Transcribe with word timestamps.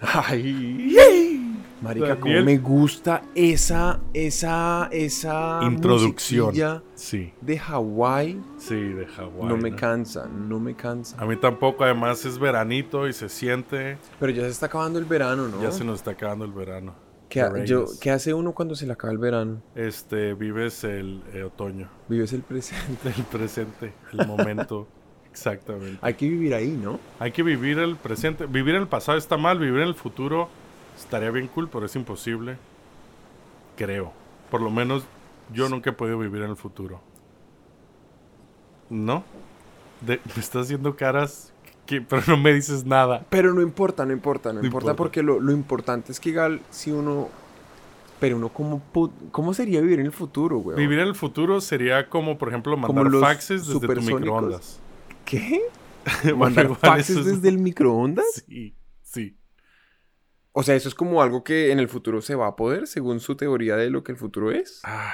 Ay, 0.00 1.56
Marica, 1.80 2.18
cómo 2.18 2.40
me 2.42 2.58
gusta 2.58 3.22
esa, 3.34 4.00
esa, 4.12 4.88
esa 4.90 5.60
introducción 5.62 6.82
sí. 6.94 7.32
de 7.40 7.58
Hawái. 7.58 8.40
Sí, 8.58 8.74
de 8.74 9.06
Hawái. 9.06 9.48
No 9.48 9.56
me 9.56 9.74
cansa, 9.74 10.26
no 10.26 10.58
me 10.58 10.74
cansa. 10.74 11.16
A 11.20 11.26
mí 11.26 11.36
tampoco, 11.36 11.84
además 11.84 12.24
es 12.24 12.38
veranito 12.38 13.06
y 13.08 13.12
se 13.12 13.28
siente. 13.28 13.98
Pero 14.18 14.32
ya 14.32 14.42
se 14.42 14.48
está 14.48 14.66
acabando 14.66 14.98
el 14.98 15.04
verano, 15.04 15.48
¿no? 15.48 15.62
Ya 15.62 15.70
se 15.70 15.84
nos 15.84 16.00
está 16.00 16.12
acabando 16.12 16.44
el 16.44 16.52
verano. 16.52 16.94
¿Qué, 17.28 17.42
yo, 17.66 17.86
¿qué 18.00 18.10
hace 18.10 18.32
uno 18.32 18.52
cuando 18.52 18.74
se 18.74 18.86
le 18.86 18.92
acaba 18.92 19.12
el 19.12 19.18
verano? 19.18 19.60
Este, 19.74 20.34
vives 20.34 20.84
el 20.84 21.22
eh, 21.34 21.42
otoño. 21.42 21.88
Vives 22.08 22.32
el 22.32 22.42
presente. 22.42 23.08
El 23.16 23.24
presente, 23.24 23.92
el 24.12 24.26
momento. 24.26 24.86
Exactamente. 25.36 25.98
Hay 26.00 26.14
que 26.14 26.26
vivir 26.26 26.54
ahí, 26.54 26.70
¿no? 26.70 26.98
Hay 27.18 27.30
que 27.30 27.42
vivir 27.42 27.78
el 27.78 27.96
presente. 27.96 28.46
Vivir 28.46 28.74
en 28.74 28.80
el 28.80 28.88
pasado 28.88 29.18
está 29.18 29.36
mal, 29.36 29.58
vivir 29.58 29.82
en 29.82 29.88
el 29.88 29.94
futuro 29.94 30.48
estaría 30.96 31.30
bien 31.30 31.46
cool, 31.48 31.68
pero 31.68 31.84
es 31.84 31.94
imposible. 31.94 32.56
Creo. 33.76 34.14
Por 34.50 34.62
lo 34.62 34.70
menos 34.70 35.04
yo 35.52 35.68
nunca 35.68 35.90
he 35.90 35.92
podido 35.92 36.18
vivir 36.18 36.40
en 36.40 36.50
el 36.50 36.56
futuro. 36.56 37.02
¿No? 38.88 39.24
me 40.06 40.18
estás 40.36 40.64
haciendo 40.64 40.96
caras 40.96 41.52
que, 41.84 42.00
pero 42.00 42.22
no 42.28 42.38
me 42.38 42.54
dices 42.54 42.86
nada. 42.86 43.26
Pero 43.28 43.52
no 43.52 43.60
importa, 43.60 44.06
no 44.06 44.14
importa, 44.14 44.54
no, 44.54 44.64
importa, 44.64 44.96
porque 44.96 45.22
lo, 45.22 45.52
importante 45.52 46.12
es 46.12 46.18
que 46.18 46.30
igual 46.30 46.62
si 46.70 46.92
uno... 46.92 47.28
Pero 48.18 48.38
uno, 48.38 48.48
¿cómo, 48.48 48.80
¿cómo 49.30 49.52
sería 49.52 49.82
vivir 49.82 50.00
en 50.00 50.06
el 50.06 50.12
futuro, 50.12 50.56
güey? 50.56 50.78
Vivir 50.78 51.00
en 51.00 51.08
el 51.08 51.14
futuro 51.14 51.60
sería 51.60 52.08
como, 52.08 52.38
por 52.38 52.48
ejemplo, 52.48 52.74
mandar 52.78 53.12
faxes 53.20 53.66
desde 53.66 53.86
tu 53.86 54.00
microondas. 54.00 54.80
¿Qué? 55.26 55.60
¿Mandar 56.36 56.74
faxes 56.76 57.24
desde 57.24 57.48
el 57.48 57.58
microondas? 57.58 58.44
Sí, 58.46 58.76
sí. 59.02 59.36
O 60.52 60.62
sea, 60.62 60.76
eso 60.76 60.88
es 60.88 60.94
como 60.94 61.20
algo 61.20 61.42
que 61.42 61.72
en 61.72 61.80
el 61.80 61.88
futuro 61.88 62.22
se 62.22 62.36
va 62.36 62.46
a 62.46 62.56
poder, 62.56 62.86
según 62.86 63.18
su 63.18 63.36
teoría 63.36 63.76
de 63.76 63.90
lo 63.90 64.04
que 64.04 64.12
el 64.12 64.18
futuro 64.18 64.52
es. 64.52 64.80
Ah, 64.84 65.12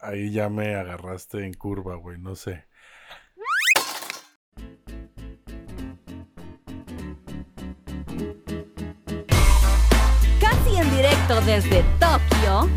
ahí 0.00 0.30
ya 0.30 0.48
me 0.48 0.76
agarraste 0.76 1.44
en 1.44 1.54
curva, 1.54 1.96
güey, 1.96 2.18
no 2.18 2.36
sé. 2.36 2.66
Casi 10.40 10.76
en 10.76 10.90
directo 10.96 11.40
desde 11.44 11.82
Tokio, 11.98 12.68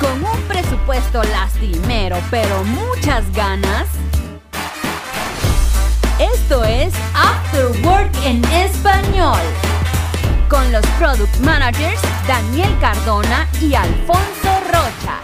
con 0.00 0.24
un 0.24 0.42
presupuesto 0.48 1.22
lastimero, 1.22 2.16
pero 2.30 2.64
muchas 2.64 3.32
ganas 3.32 3.88
esto 6.20 6.62
es 6.64 6.92
After 7.14 7.68
Work 7.82 8.12
en 8.24 8.44
español. 8.52 9.40
Con 10.50 10.70
los 10.70 10.84
product 10.98 11.34
managers 11.38 12.00
Daniel 12.28 12.76
Cardona 12.78 13.48
y 13.60 13.74
Alfonso 13.74 14.60
Rocha. 14.66 15.20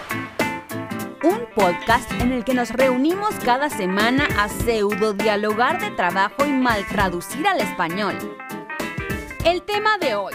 Un 1.22 1.46
podcast 1.54 2.10
en 2.12 2.32
el 2.32 2.44
que 2.44 2.54
nos 2.54 2.70
reunimos 2.70 3.34
cada 3.44 3.68
semana 3.68 4.26
a 4.38 4.48
pseudo 4.48 5.12
dialogar 5.12 5.78
de 5.80 5.90
trabajo 5.90 6.46
y 6.46 6.52
mal 6.52 6.86
traducir 6.86 7.46
al 7.46 7.60
español. 7.60 8.16
El 9.44 9.62
tema 9.62 9.98
de 9.98 10.14
hoy. 10.14 10.32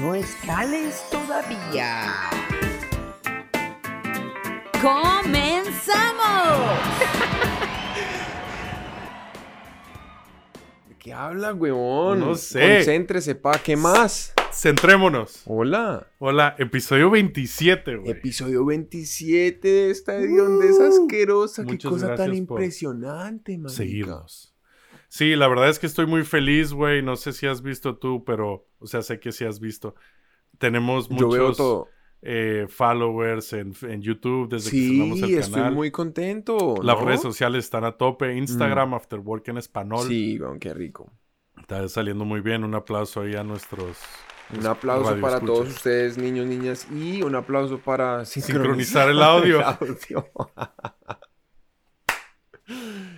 No 0.00 0.14
escales 0.14 1.02
todavía. 1.10 2.14
¡Comenzamos! 4.80 5.56
qué 11.06 11.12
habla, 11.12 11.54
weón? 11.54 12.18
No 12.18 12.34
sé. 12.34 12.78
Concéntrese, 12.78 13.36
pa. 13.36 13.52
¿Qué 13.62 13.76
más? 13.76 14.34
Centrémonos. 14.52 15.42
Hola. 15.44 16.08
Hola, 16.18 16.56
episodio 16.58 17.10
27, 17.10 17.94
güey. 17.98 18.10
Episodio 18.10 18.64
27 18.64 19.68
de 19.68 19.90
esta 19.92 20.16
edición 20.16 20.58
de 20.58 20.68
esa 20.68 20.88
asquerosa. 20.88 21.64
Qué 21.64 21.78
cosa 21.78 22.16
tan 22.16 22.34
impresionante, 22.34 23.56
man. 23.56 23.70
Seguimos. 23.70 24.52
Sí, 25.08 25.36
la 25.36 25.46
verdad 25.46 25.68
es 25.68 25.78
que 25.78 25.86
estoy 25.86 26.06
muy 26.06 26.24
feliz, 26.24 26.72
güey. 26.72 27.02
No 27.02 27.14
sé 27.14 27.32
si 27.32 27.46
has 27.46 27.62
visto 27.62 27.98
tú, 27.98 28.24
pero, 28.24 28.66
o 28.80 28.88
sea, 28.88 29.02
sé 29.02 29.20
que 29.20 29.30
sí 29.30 29.44
has 29.44 29.60
visto. 29.60 29.94
Tenemos 30.58 31.08
muchos. 31.08 31.20
Yo 31.20 31.28
veo 31.30 31.52
todo 31.52 31.88
eh, 32.22 32.66
followers 32.68 33.52
en, 33.52 33.72
YouTube 34.00 34.48
desde 34.48 34.70
que 34.70 34.82
estrenamos 34.82 35.16
el 35.16 35.20
canal. 35.20 35.30
Sí, 35.30 35.36
estoy 35.36 35.74
muy 35.74 35.90
contento. 35.90 36.76
Las 36.82 37.00
redes 37.00 37.22
sociales 37.22 37.64
están 37.64 37.84
a 37.84 37.92
tope. 37.92 38.36
Instagram, 38.36 38.90
mm. 38.90 38.94
After 38.94 39.18
Work 39.20 39.48
en 39.48 39.58
español. 39.58 40.06
Sí, 40.08 40.40
qué 40.60 40.74
rico. 40.74 41.12
Está 41.58 41.88
saliendo 41.88 42.24
muy 42.24 42.40
bien. 42.40 42.64
Un 42.64 42.74
aplauso 42.74 43.22
ahí 43.22 43.34
a 43.34 43.42
nuestros. 43.42 43.98
Un 44.56 44.66
aplauso 44.66 45.20
para 45.20 45.40
todos 45.40 45.68
ustedes, 45.68 46.18
niños, 46.18 46.46
niñas, 46.46 46.86
y 46.92 47.22
un 47.22 47.34
aplauso 47.34 47.78
para 47.78 48.24
sincronizar, 48.24 49.10
el 49.10 49.20
audio. 49.20 49.60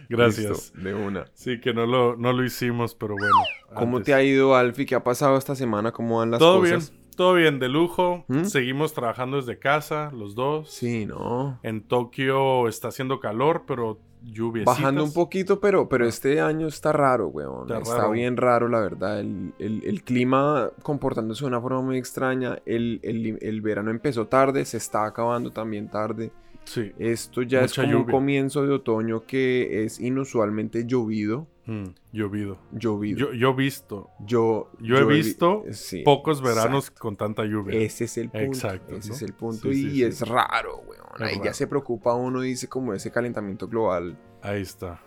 Gracias. 0.09 0.73
de 0.75 0.95
una. 0.95 1.27
Sí, 1.35 1.61
que 1.61 1.75
no 1.75 1.87
lo, 1.87 2.17
no 2.17 2.33
lo 2.33 2.45
hicimos, 2.45 2.95
pero 2.95 3.15
bueno. 3.15 3.35
¿Cómo 3.75 4.03
te 4.03 4.15
ha 4.15 4.23
ido, 4.23 4.57
Alfie? 4.57 4.87
¿Qué 4.87 4.95
ha 4.95 5.05
pasado 5.05 5.37
esta 5.37 5.55
semana? 5.55 5.93
¿Cómo 5.93 6.19
van 6.19 6.31
las 6.31 6.39
Todo 6.39 6.61
cosas? 6.61 6.91
Bien. 6.91 6.98
Todo 7.19 7.35
bien, 7.35 7.59
de 7.59 7.69
lujo. 7.69 8.25
¿Mm? 8.29 8.45
Seguimos 8.45 8.93
trabajando 8.93 9.39
desde 9.39 9.59
casa, 9.59 10.13
los 10.15 10.37
dos. 10.37 10.71
Sí, 10.71 11.05
¿no? 11.05 11.59
En 11.65 11.83
Tokio 11.83 12.69
está 12.69 12.89
haciendo 12.89 13.19
calor, 13.19 13.65
pero 13.67 13.99
lluvia. 14.23 14.63
Bajando 14.65 15.03
un 15.03 15.13
poquito, 15.13 15.59
pero, 15.59 15.89
pero 15.89 16.05
ah. 16.05 16.09
este 16.09 16.41
año 16.41 16.69
está 16.69 16.93
raro, 16.93 17.27
weón. 17.27 17.73
Está, 17.73 18.07
bien 18.11 18.37
raro, 18.37 18.69
la 18.69 18.79
verdad. 18.79 19.19
El, 19.19 20.03
clima 20.05 20.71
comportándose 20.85 21.41
de 21.41 21.49
una 21.49 21.61
forma 21.61 21.83
muy 21.83 21.99
extraña. 21.99 22.61
El, 22.65 23.01
el, 23.03 23.61
verano 23.63 23.91
empezó 23.91 24.29
tarde, 24.29 24.65
se 24.65 24.77
está 24.77 25.05
acabando 25.05 25.51
también 25.51 25.89
tarde. 25.89 26.31
Sí. 26.69 26.93
Esto 26.99 27.41
ya 27.41 27.63
es 27.63 27.73
como 27.73 27.97
un 27.97 28.05
comienzo 28.05 28.67
de 28.67 28.75
otoño 28.75 29.25
que 29.25 29.85
es 29.85 30.01
inusualmente 30.01 30.85
llovido. 30.85 31.47
Mm, 31.65 31.95
llovido. 32.13 32.59
Llovido. 32.73 33.19
Yo, 33.19 33.33
yo, 33.33 33.55
visto. 33.55 34.11
Yo, 34.21 34.71
yo, 34.79 34.99
he 34.99 35.05
visto 35.07 35.65
pocos 36.05 36.43
veranos 36.43 36.91
con 36.91 37.17
tanta 37.17 37.47
lluvia. 37.47 37.81
Ese 37.81 38.05
es 38.05 38.19
el 38.19 38.29
punto. 38.29 38.47
Exacto. 38.47 38.97
Ese 38.97 39.13
es 39.13 39.23
el 39.23 39.33
punto. 39.33 39.73
y 39.73 40.03
es 40.03 40.21
raro, 40.21 40.83
weón. 40.87 41.07
Ahí 41.21 41.41
ya 41.43 41.55
se 41.55 41.67
preocupa 41.67 42.15
uno 42.15 42.45
y 42.45 42.49
dice 42.49 42.69
como 42.69 42.93
ese 42.93 43.11
calentamiento 43.11 43.67
global. 43.67 44.19
Ahí 44.43 44.61
está. 44.61 45.01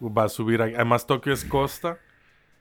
Va 0.00 0.24
a 0.24 0.28
subir. 0.30 0.62
Además, 0.62 1.06
Tokio 1.06 1.34
es 1.34 1.44
costa. 1.44 1.98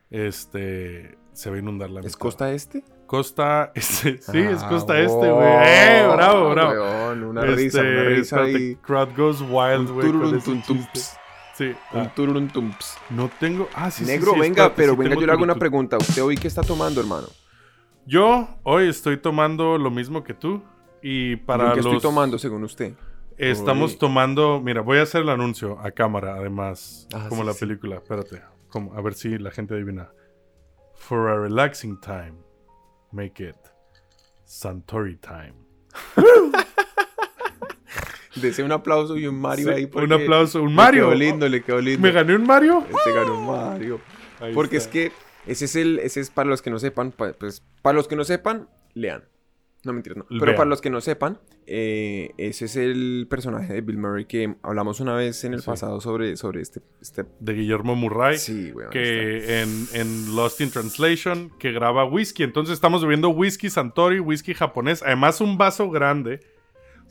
Este. 0.09 1.17
Se 1.31 1.49
va 1.49 1.55
a 1.55 1.59
inundar 1.59 1.89
la 1.89 2.01
¿Es 2.01 2.17
costa 2.17 2.51
este? 2.51 2.83
Costa 3.11 3.73
este. 3.75 4.21
Sí, 4.21 4.37
es 4.37 4.63
ah, 4.63 4.69
costa 4.69 4.97
este, 4.97 5.11
güey. 5.13 5.49
¡Eh! 5.65 6.07
Bravo, 6.15 6.51
bravo. 6.51 6.71
Weón, 6.71 7.23
una 7.25 7.41
risa, 7.41 7.81
una 7.81 7.89
este, 7.89 8.05
risa. 8.05 8.41
Ahí. 8.43 8.75
Crowd 8.75 9.09
goes 9.17 9.41
wild, 9.41 9.91
güey. 9.91 10.39
Sí. 11.53 11.75
Un 11.91 11.99
ah. 11.99 12.79
No 13.09 13.29
tengo. 13.37 13.67
Ah, 13.73 13.91
sí, 13.91 14.05
Negro, 14.05 14.33
venga, 14.39 14.73
pero 14.73 14.95
venga, 14.95 15.15
yo 15.15 15.25
le 15.25 15.31
hago 15.33 15.43
una 15.43 15.55
pregunta. 15.55 15.97
¿Usted 15.97 16.23
hoy 16.23 16.37
qué 16.37 16.47
está 16.47 16.61
tomando, 16.61 17.01
hermano? 17.01 17.27
Yo 18.05 18.47
hoy 18.63 18.87
estoy 18.87 19.17
tomando 19.17 19.77
lo 19.77 19.91
mismo 19.91 20.23
que 20.23 20.33
tú. 20.33 20.63
Y 21.01 21.35
para 21.35 21.73
¿Qué 21.73 21.81
estoy 21.81 21.99
tomando, 21.99 22.39
según 22.39 22.63
usted? 22.63 22.93
Estamos 23.37 23.97
tomando. 23.97 24.61
Mira, 24.61 24.79
voy 24.79 24.99
a 24.99 25.01
hacer 25.01 25.23
el 25.23 25.29
anuncio 25.29 25.77
a 25.81 25.91
cámara, 25.91 26.35
además. 26.35 27.09
Ah, 27.13 27.25
como 27.27 27.43
la 27.43 27.53
película. 27.53 27.97
Espérate. 27.97 28.41
Como, 28.69 28.93
a 28.93 29.01
ver 29.01 29.15
si 29.15 29.37
la 29.37 29.51
gente 29.51 29.73
adivina. 29.73 30.13
For 30.95 31.27
a 31.27 31.37
relaxing 31.37 31.99
time, 31.99 32.35
make 33.11 33.43
it 33.43 33.55
Santori 34.45 35.17
time. 35.21 35.53
Dese 38.35 38.63
un 38.63 38.71
aplauso 38.71 39.17
y 39.17 39.27
un 39.27 39.39
Mario 39.39 39.73
ahí. 39.73 39.89
Un 39.93 40.13
aplauso, 40.13 40.61
un 40.63 40.73
Mario. 40.73 41.11
Le 41.11 41.17
quedó 41.17 41.19
lindo, 41.19 41.49
le 41.49 41.63
quedó 41.63 41.81
lindo. 41.81 42.01
¿Me 42.01 42.11
gané 42.11 42.35
un 42.35 42.45
Mario? 42.45 42.85
Se 43.03 43.11
ganó 43.11 43.39
un 43.39 43.47
Mario. 43.47 43.99
porque 44.53 44.77
es 44.77 44.87
que 44.87 45.11
ese 45.45 45.65
es 45.65 45.75
el, 45.75 45.99
ese 45.99 46.21
es 46.21 46.29
para 46.29 46.49
los 46.49 46.61
que 46.61 46.69
no 46.69 46.79
sepan, 46.79 47.11
pues 47.11 47.63
para 47.81 47.95
los 47.95 48.07
que 48.07 48.15
no 48.15 48.23
sepan, 48.23 48.69
lean. 48.93 49.23
No 49.83 49.93
mentiras, 49.93 50.17
no. 50.17 50.25
Pero 50.39 50.55
para 50.55 50.69
los 50.69 50.79
que 50.79 50.89
no 50.91 51.01
sepan, 51.01 51.39
eh, 51.65 52.31
ese 52.37 52.65
es 52.65 52.75
el 52.75 53.25
personaje 53.29 53.73
de 53.73 53.81
Bill 53.81 53.97
Murray 53.97 54.25
que 54.25 54.55
hablamos 54.61 54.99
una 54.99 55.15
vez 55.15 55.43
en 55.43 55.55
el 55.55 55.63
pasado 55.63 55.99
sobre, 56.01 56.37
sobre 56.37 56.61
este, 56.61 56.81
este, 57.01 57.25
De 57.39 57.53
Guillermo 57.53 57.95
Murray. 57.95 58.37
Sí, 58.37 58.71
Que 58.91 59.61
en, 59.61 59.87
en, 59.93 60.35
Lost 60.35 60.61
in 60.61 60.69
Translation, 60.69 61.51
que 61.57 61.71
graba 61.71 62.05
whisky. 62.05 62.43
Entonces 62.43 62.73
estamos 62.73 63.01
bebiendo 63.01 63.29
whisky 63.29 63.69
Santori, 63.71 64.19
whisky 64.19 64.53
japonés. 64.53 65.01
Además, 65.01 65.41
un 65.41 65.57
vaso 65.57 65.89
grande 65.89 66.41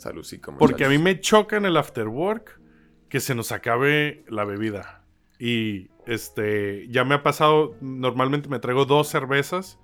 Salud, 0.01 0.25
sí, 0.25 0.39
como 0.39 0.57
Porque 0.57 0.87
a 0.87 0.89
mí 0.89 0.97
me 0.97 1.21
choca 1.21 1.59
en 1.59 1.67
el 1.67 1.77
after 1.77 2.09
work 2.09 2.59
que 3.11 3.21
se 3.21 3.35
nos 3.35 3.53
acabe 3.53 4.25
la 4.29 4.47
bebida. 4.47 5.05
Y 5.39 5.91
este, 6.07 6.89
ya 6.89 7.05
me 7.05 7.15
ha 7.15 7.23
pasado, 7.23 7.77
normalmente 7.83 8.49
me 8.49 8.61
traigo 8.61 8.87
dos 8.87 9.09
cervezas 9.09 9.79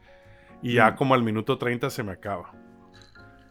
y 0.63 0.75
ya 0.75 0.95
como 0.97 1.15
al 1.15 1.23
minuto 1.23 1.59
30 1.59 1.91
se 1.91 2.03
me 2.03 2.13
acaba. 2.13 2.55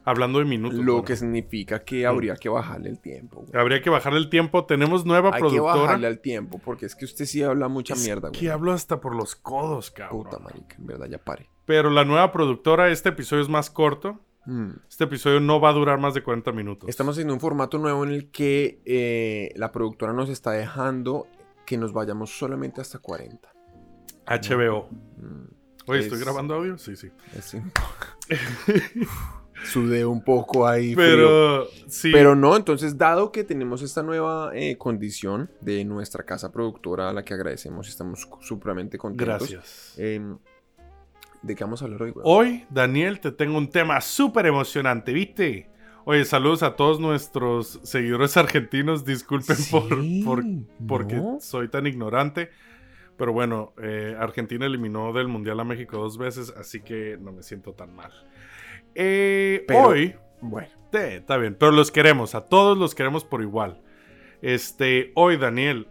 Hablando 0.05 0.39
de 0.39 0.45
minutos. 0.45 0.79
Lo 0.79 1.03
que 1.03 1.15
significa 1.15 1.83
que 1.83 2.05
habría 2.05 2.35
que 2.35 2.47
bajarle 2.47 2.89
el 2.89 2.99
tiempo. 2.99 3.41
Güey. 3.41 3.61
Habría 3.61 3.81
que 3.81 3.89
bajarle 3.89 4.19
el 4.19 4.29
tiempo. 4.29 4.65
Tenemos 4.65 5.05
nueva 5.05 5.31
Hay 5.33 5.39
productora. 5.39 5.73
Hay 5.73 5.79
que 5.79 5.81
bajarle 5.81 6.07
el 6.07 6.19
tiempo, 6.19 6.61
porque 6.63 6.85
es 6.85 6.95
que 6.95 7.05
usted 7.05 7.25
sí 7.25 7.43
habla 7.43 7.67
mucha 7.67 7.95
mierda, 7.95 8.29
güey. 8.29 8.39
Que 8.39 8.51
hablo 8.51 8.71
hasta 8.71 9.01
por 9.01 9.15
los 9.15 9.35
codos, 9.35 9.91
cabrón. 9.91 10.23
Puta 10.23 10.39
marica, 10.39 10.75
en 10.77 10.85
verdad, 10.85 11.07
ya 11.09 11.17
pare. 11.17 11.49
Pero 11.65 11.89
la 11.89 12.05
nueva 12.05 12.31
productora, 12.31 12.89
este 12.89 13.09
episodio 13.09 13.41
es 13.41 13.49
más 13.49 13.69
corto. 13.69 14.21
Mm. 14.45 14.73
Este 14.87 15.05
episodio 15.05 15.39
no 15.39 15.59
va 15.59 15.69
a 15.69 15.73
durar 15.73 15.99
más 15.99 16.13
de 16.13 16.21
40 16.21 16.51
minutos. 16.51 16.87
Estamos 16.87 17.15
haciendo 17.15 17.33
un 17.33 17.39
formato 17.39 17.79
nuevo 17.79 18.03
en 18.05 18.11
el 18.11 18.29
que 18.29 18.79
eh, 18.85 19.51
la 19.55 19.71
productora 19.71 20.13
nos 20.13 20.29
está 20.29 20.51
dejando 20.51 21.27
que 21.65 21.77
nos 21.77 21.93
vayamos 21.93 22.29
solamente 22.37 22.79
hasta 22.79 22.99
40. 22.99 23.51
HBO. 24.27 24.87
Mm. 25.17 25.45
Oye, 25.87 25.99
¿estoy 25.99 26.19
grabando 26.19 26.53
audio? 26.53 26.77
Sí, 26.77 26.95
sí. 26.95 27.09
sí. 27.41 27.59
Sudé 29.65 30.05
un 30.05 30.23
poco 30.23 30.67
ahí. 30.67 30.95
Pero 30.95 31.67
sí. 31.87 32.11
Pero 32.11 32.35
no, 32.35 32.55
entonces, 32.55 32.97
dado 32.97 33.31
que 33.31 33.43
tenemos 33.43 33.81
esta 33.81 34.03
nueva 34.03 34.51
eh, 34.53 34.77
condición 34.77 35.49
de 35.61 35.83
nuestra 35.85 36.23
casa 36.23 36.51
productora 36.51 37.09
a 37.09 37.13
la 37.13 37.23
que 37.23 37.33
agradecemos 37.33 37.87
y 37.87 37.89
estamos 37.91 38.27
supremamente 38.41 38.97
contentos. 38.97 39.49
Gracias. 39.49 39.93
Em, 39.97 40.37
¿De 41.41 41.55
qué 41.55 41.63
vamos 41.63 41.81
a 41.81 41.85
hablar 41.85 42.01
hoy, 42.01 42.13
Hoy, 42.23 42.65
Daniel, 42.69 43.19
te 43.19 43.31
tengo 43.31 43.57
un 43.57 43.69
tema 43.69 44.01
súper 44.01 44.47
emocionante, 44.47 45.13
¿viste? 45.13 45.69
Oye, 46.05 46.23
saludos 46.25 46.63
a 46.63 46.75
todos 46.75 46.99
nuestros 46.99 47.79
seguidores 47.83 48.37
argentinos. 48.37 49.05
Disculpen 49.05 49.57
por, 49.71 49.89
por 50.23 50.43
porque 50.87 51.21
soy 51.39 51.67
tan 51.67 51.87
ignorante. 51.87 52.49
Pero 53.17 53.33
bueno, 53.33 53.73
eh, 53.81 54.15
Argentina 54.19 54.65
eliminó 54.65 55.13
del 55.13 55.27
Mundial 55.27 55.59
a 55.59 55.63
México 55.63 55.97
dos 55.97 56.17
veces, 56.17 56.53
así 56.57 56.81
que 56.81 57.17
no 57.19 57.31
me 57.31 57.43
siento 57.43 57.73
tan 57.73 57.95
mal. 57.95 58.11
Eh, 58.95 59.65
hoy, 59.73 60.15
bueno, 60.41 60.69
está 60.93 61.37
bien, 61.37 61.55
pero 61.59 61.71
los 61.71 61.91
queremos, 61.91 62.33
a 62.33 62.45
todos 62.45 62.77
los 62.77 62.95
queremos 62.95 63.25
por 63.25 63.41
igual. 63.41 63.81
Este, 64.41 65.11
hoy, 65.15 65.37
Daniel, 65.37 65.87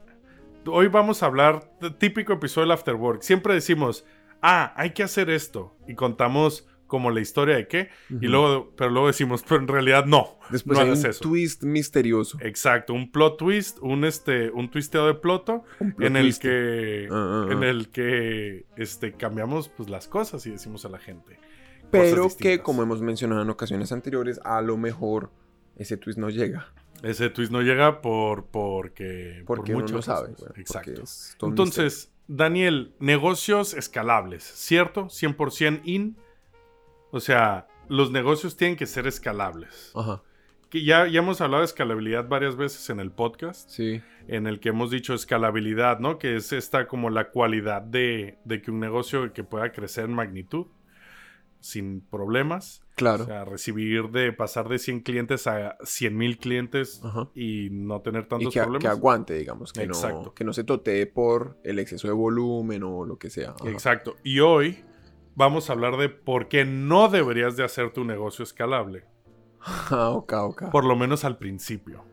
hoy 0.67 0.89
vamos 0.89 1.23
a 1.23 1.27
hablar, 1.27 1.71
típico 1.99 2.33
episodio 2.33 2.67
del 2.67 2.73
Afterwork. 2.73 3.23
Siempre 3.23 3.55
decimos, 3.55 4.07
ah, 4.43 4.73
hay 4.77 4.91
que 4.91 5.03
hacer 5.03 5.29
esto. 5.31 5.77
Y 5.87 5.95
contamos 5.95 6.67
como 6.87 7.11
la 7.11 7.21
historia 7.21 7.57
de 7.57 7.67
qué, 7.67 7.89
y 8.09 8.27
luego, 8.27 8.73
pero 8.77 8.91
luego 8.91 9.09
decimos, 9.09 9.43
pero 9.43 9.61
en 9.61 9.69
realidad 9.69 10.05
no. 10.05 10.39
Después 10.51 10.79
no 10.79 10.85
hay 10.85 10.91
un 10.91 11.03
twist 11.21 11.65
misterioso. 11.65 12.39
Exacto, 12.41 12.93
un 12.93 13.11
plot 13.11 13.39
twist, 13.39 13.79
un 13.81 14.05
este, 14.05 14.51
un 14.51 14.71
twisteo 14.71 15.07
de 15.07 15.15
ploto, 15.15 15.65
en 15.99 16.17
el 16.17 16.39
que, 16.39 17.09
ah, 17.11 17.47
ah, 17.49 17.53
en 17.53 17.65
ah. 17.65 17.71
el 17.71 17.89
que, 17.89 18.67
este, 18.77 19.15
cambiamos 19.15 19.71
pues 19.71 19.91
las 19.91 20.07
cosas 20.07 20.47
y 20.47 20.51
decimos 20.51 20.85
a 20.85 20.89
la 20.89 20.99
gente. 20.99 21.39
Pero 22.03 22.29
que, 22.37 22.61
como 22.61 22.83
hemos 22.83 23.01
mencionado 23.01 23.43
en 23.43 23.51
ocasiones 23.51 23.93
anteriores, 23.93 24.41
a 24.45 24.61
lo 24.61 24.77
mejor 24.77 25.31
ese 25.77 25.97
twist 25.97 26.19
no 26.19 26.31
llega. 26.31 26.73
Ese 27.03 27.29
twist 27.31 27.53
no 27.53 27.63
llega 27.63 28.01
por 28.01 28.47
porque 28.47 29.43
porque 29.47 29.73
por 29.73 29.83
uno 29.83 29.93
no 29.95 30.03
sabe. 30.03 30.35
Exacto. 30.57 31.03
Entonces, 31.43 32.13
Daniel, 32.27 32.95
negocios 32.99 33.75
escalables, 33.75 34.43
¿cierto? 34.43 35.07
100% 35.07 35.83
in. 35.85 36.17
O 37.11 37.21
sea, 37.21 37.69
los 37.89 38.11
negocios 38.11 38.57
tienen 38.57 38.77
que 38.77 38.87
ser 38.87 39.07
escalables. 39.07 39.93
Ajá. 39.95 40.23
Que 40.71 40.83
ya, 40.83 41.07
ya 41.07 41.21
hemos 41.21 41.41
hablado 41.41 41.61
de 41.61 41.67
escalabilidad 41.67 42.27
varias 42.27 42.57
veces 42.57 42.89
en 42.91 42.99
el 42.99 43.13
podcast. 43.13 43.69
Sí. 43.69 44.03
En 44.27 44.47
el 44.47 44.59
que 44.59 44.71
hemos 44.71 44.91
dicho 44.91 45.15
escalabilidad, 45.15 46.01
¿no? 46.01 46.19
Que 46.19 46.37
es 46.37 46.53
esta 46.53 46.89
como 46.89 47.11
la 47.11 47.31
cualidad 47.31 47.83
de, 47.83 48.39
de 48.45 48.63
que 48.63 48.71
un 48.71 48.81
negocio 48.81 49.33
que 49.33 49.45
pueda 49.45 49.71
crecer 49.71 50.07
en 50.07 50.15
magnitud 50.15 50.67
sin 51.65 52.03
problemas. 52.03 52.83
Claro. 52.95 53.25
O 53.25 53.27
sea, 53.27 53.45
recibir 53.47 54.11
de 54.11 54.33
pasar 54.33 54.69
de 54.69 54.79
100 54.79 55.01
clientes 55.01 55.47
a 55.47 55.79
100 55.83 56.17
mil 56.17 56.37
clientes 56.37 57.01
y 57.35 57.69
no 57.71 58.03
tener 58.03 58.29
tantos 58.29 58.53
que, 58.53 58.61
problemas. 58.61 58.83
Que 58.83 58.89
aguante, 58.89 59.35
digamos. 59.35 59.73
Que 59.73 59.87
No, 59.87 60.35
que 60.35 60.45
no 60.45 60.53
se 60.53 60.63
totee 60.63 61.07
por 61.07 61.59
el 61.65 61.79
exceso 61.79 62.07
de 62.07 62.13
volumen 62.13 62.83
o 62.83 63.07
lo 63.07 63.19
que 63.19 63.31
sea. 63.31 63.55
Exacto. 63.65 64.17
Y 64.23 64.41
hoy 64.41 64.85
vamos 65.35 65.71
a 65.71 65.73
hablar 65.73 65.97
de 65.97 66.11
por 66.11 66.49
qué 66.49 66.67
no 66.67 67.09
deberías 67.09 67.57
de 67.57 67.65
hacer 67.65 67.93
tu 67.93 68.05
negocio 68.05 68.43
escalable. 68.43 69.05
Ah, 69.91 70.11
ok, 70.11 70.33
ok. 70.35 70.63
Por 70.71 70.85
lo 70.85 70.95
menos 70.95 71.25
al 71.25 71.39
principio. 71.39 72.05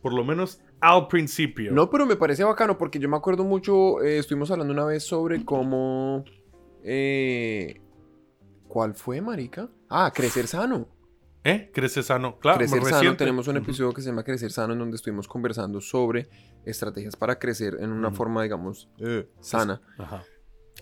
Por 0.00 0.12
lo 0.12 0.22
menos 0.22 0.60
al 0.80 1.08
principio. 1.08 1.72
No, 1.72 1.90
pero 1.90 2.06
me 2.06 2.14
parece 2.14 2.44
bacano 2.44 2.78
porque 2.78 3.00
yo 3.00 3.08
me 3.08 3.16
acuerdo 3.16 3.42
mucho, 3.42 4.00
eh, 4.02 4.18
estuvimos 4.18 4.52
hablando 4.52 4.72
una 4.72 4.84
vez 4.84 5.02
sobre 5.02 5.44
cómo... 5.44 6.24
Eh, 6.84 7.80
¿Cuál 8.68 8.94
fue, 8.94 9.20
marica? 9.20 9.68
Ah, 9.88 10.12
Crecer 10.14 10.46
Sano. 10.46 10.88
¿Eh? 11.44 11.70
Crecer 11.72 12.02
Sano, 12.02 12.38
claro. 12.38 12.58
Crecer 12.58 12.82
Sano, 12.82 13.16
tenemos 13.16 13.46
un 13.46 13.56
episodio 13.58 13.92
que 13.92 14.02
se 14.02 14.08
llama 14.08 14.24
Crecer 14.24 14.50
Sano 14.50 14.72
en 14.72 14.80
donde 14.80 14.96
estuvimos 14.96 15.28
conversando 15.28 15.80
sobre 15.80 16.28
estrategias 16.64 17.14
para 17.14 17.38
crecer 17.38 17.76
en 17.80 17.92
una 17.92 18.10
forma, 18.10 18.42
digamos, 18.42 18.88
eh, 18.98 19.28
sana. 19.40 19.80
Ajá. 19.96 20.24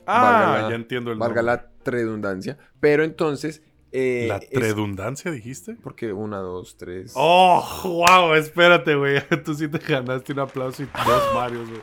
Ah, 0.06 0.66
ya 0.70 0.74
entiendo 0.74 1.12
el 1.12 1.18
Valga 1.18 1.42
la 1.42 1.70
redundancia. 1.84 2.58
Pero 2.80 3.04
entonces... 3.04 3.62
Eh, 3.92 4.26
¿La 4.28 4.40
redundancia 4.58 5.30
dijiste? 5.30 5.76
Porque 5.76 6.12
una, 6.12 6.38
dos, 6.38 6.76
tres... 6.76 7.12
¡Oh, 7.14 7.64
wow! 7.84 8.34
Espérate, 8.34 8.96
güey. 8.96 9.22
Tú 9.44 9.54
sí 9.54 9.68
te 9.68 9.78
ganaste 9.78 10.32
un 10.32 10.40
aplauso 10.40 10.82
y 10.82 10.86
dos 10.86 11.34
Marios, 11.34 11.68
güey. 11.68 11.80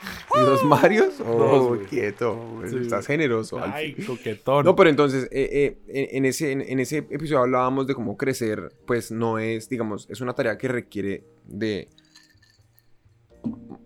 ¿Y 0.34 0.38
dos 0.44 0.64
Marios? 0.64 1.20
Oh, 1.20 1.76
quieto. 1.88 2.62
Estás 2.64 3.06
generoso. 3.06 3.60
Ay, 3.62 3.94
coquetón. 3.94 4.64
No, 4.64 4.76
pero 4.76 4.90
entonces, 4.90 5.28
eh, 5.30 5.78
eh, 5.88 6.08
en, 6.12 6.24
ese, 6.24 6.52
en, 6.52 6.80
ese 6.80 6.98
episodio 6.98 7.40
hablábamos 7.40 7.86
de 7.86 7.94
cómo 7.94 8.16
crecer, 8.16 8.72
pues 8.86 9.10
no 9.10 9.38
es, 9.38 9.68
digamos, 9.68 10.08
es 10.10 10.20
una 10.20 10.34
tarea 10.34 10.58
que 10.58 10.68
requiere 10.68 11.24
de, 11.44 11.88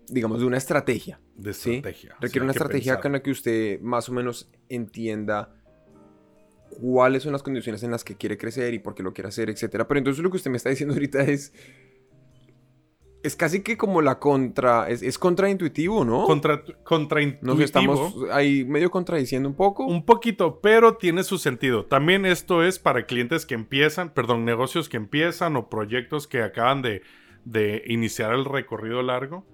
digamos, 0.07 0.39
de 0.39 0.45
una 0.45 0.57
estrategia. 0.57 1.19
De 1.35 1.51
estrategia. 1.51 2.15
Requiere 2.19 2.43
una 2.43 2.51
estrategia 2.51 2.99
con 2.99 3.13
la 3.13 3.21
que 3.21 3.31
usted 3.31 3.79
más 3.81 4.09
o 4.09 4.13
menos 4.13 4.49
entienda 4.69 5.55
cuáles 6.81 7.23
son 7.23 7.31
las 7.31 7.43
condiciones 7.43 7.83
en 7.83 7.91
las 7.91 8.03
que 8.03 8.15
quiere 8.15 8.37
crecer 8.37 8.73
y 8.73 8.79
por 8.79 8.95
qué 8.95 9.03
lo 9.03 9.13
quiere 9.13 9.29
hacer, 9.29 9.49
etcétera. 9.49 9.87
Pero 9.87 9.99
entonces 9.99 10.23
lo 10.23 10.29
que 10.29 10.37
usted 10.37 10.51
me 10.51 10.57
está 10.57 10.69
diciendo 10.69 10.93
ahorita 10.93 11.23
es 11.23 11.53
es 13.23 13.37
casi 13.37 13.63
que 13.63 13.77
como 13.77 14.01
la 14.01 14.19
contra. 14.19 14.89
Es, 14.89 15.17
contraintuitivo, 15.17 16.03
¿no? 16.03 16.25
Contra, 16.25 16.61
contraintuitivo. 16.83 17.53
Nos 17.53 17.63
estamos 17.63 18.15
ahí 18.31 18.65
medio 18.65 18.91
contradiciendo 18.91 19.47
un 19.47 19.55
poco. 19.55 19.85
Un 19.85 20.05
poquito, 20.05 20.59
pero 20.61 20.97
tiene 20.97 21.23
su 21.23 21.37
sentido. 21.37 21.85
También 21.85 22.25
esto 22.25 22.63
es 22.63 22.79
para 22.79 23.05
clientes 23.05 23.45
que 23.45 23.55
empiezan, 23.55 24.13
perdón, 24.13 24.43
negocios 24.43 24.89
que 24.89 24.97
empiezan 24.97 25.55
o 25.55 25.69
proyectos 25.69 26.27
que 26.27 26.43
acaban 26.43 26.81
de, 26.81 27.01
iniciar 27.87 28.33
el 28.33 28.43
recorrido 28.43 29.01
largo. 29.01 29.45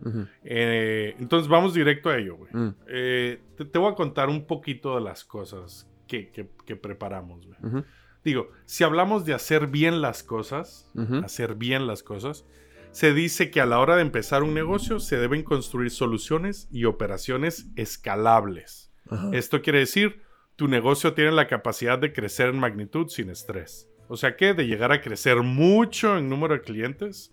Eh, 0.44 1.15
entonces 1.19 1.48
vamos 1.48 1.75
directo 1.75 2.10
a 2.10 2.18
ello, 2.18 2.38
güey. 2.38 2.51
Mm. 2.51 2.75
Eh, 2.88 3.39
te, 3.72 3.77
voy 3.77 3.92
a 3.92 3.95
contar 3.95 4.30
un 4.30 4.45
poquito 4.45 4.95
de 4.95 5.01
las 5.01 5.24
cosas 5.24 5.88
que, 6.08 6.50
preparamos, 6.82 7.46
güey. 7.46 7.84
Digo, 8.24 8.50
si 8.65 8.84
hablamos 8.84 9.25
de 9.25 9.34
hacer 9.34 9.67
bien 9.67 10.01
las 10.01 10.24
cosas, 10.24 10.91
hacer 11.24 11.53
bien 11.53 11.86
las 11.86 12.01
cosas 12.01 12.46
se 12.91 13.13
dice 13.13 13.51
que 13.51 13.62
a 13.62 13.65
la 13.65 13.79
hora 13.79 13.96
de 13.96 14.01
empezar 14.01 14.43
un 14.43 14.53
negocio 14.53 15.00
se 15.00 15.17
deben 15.17 15.43
construir 15.43 15.91
soluciones 15.91 16.67
y 16.72 16.86
operaciones 16.86 17.67
escalables. 17.75 18.91
Esto 19.31 19.62
quiere 19.62 19.79
decir, 19.79 20.22
tu 20.55 20.67
negocio 20.67 21.13
tiene 21.13 21.31
la 21.31 21.48
capacidad 21.48 21.98
de 21.98 22.13
crecer 22.13 22.50
en 22.50 22.60
magnitud 22.60 23.08
sin 23.08 23.29
estrés. 23.29 23.89
O 24.08 24.17
sea 24.17 24.36
que 24.36 24.53
de 24.53 24.67
llegar 24.67 24.91
a 24.91 25.01
crecer 25.01 25.38
mucho 25.38 26.17
en 26.17 26.29
número 26.29 26.55
de 26.55 26.62
clientes, 26.62 27.31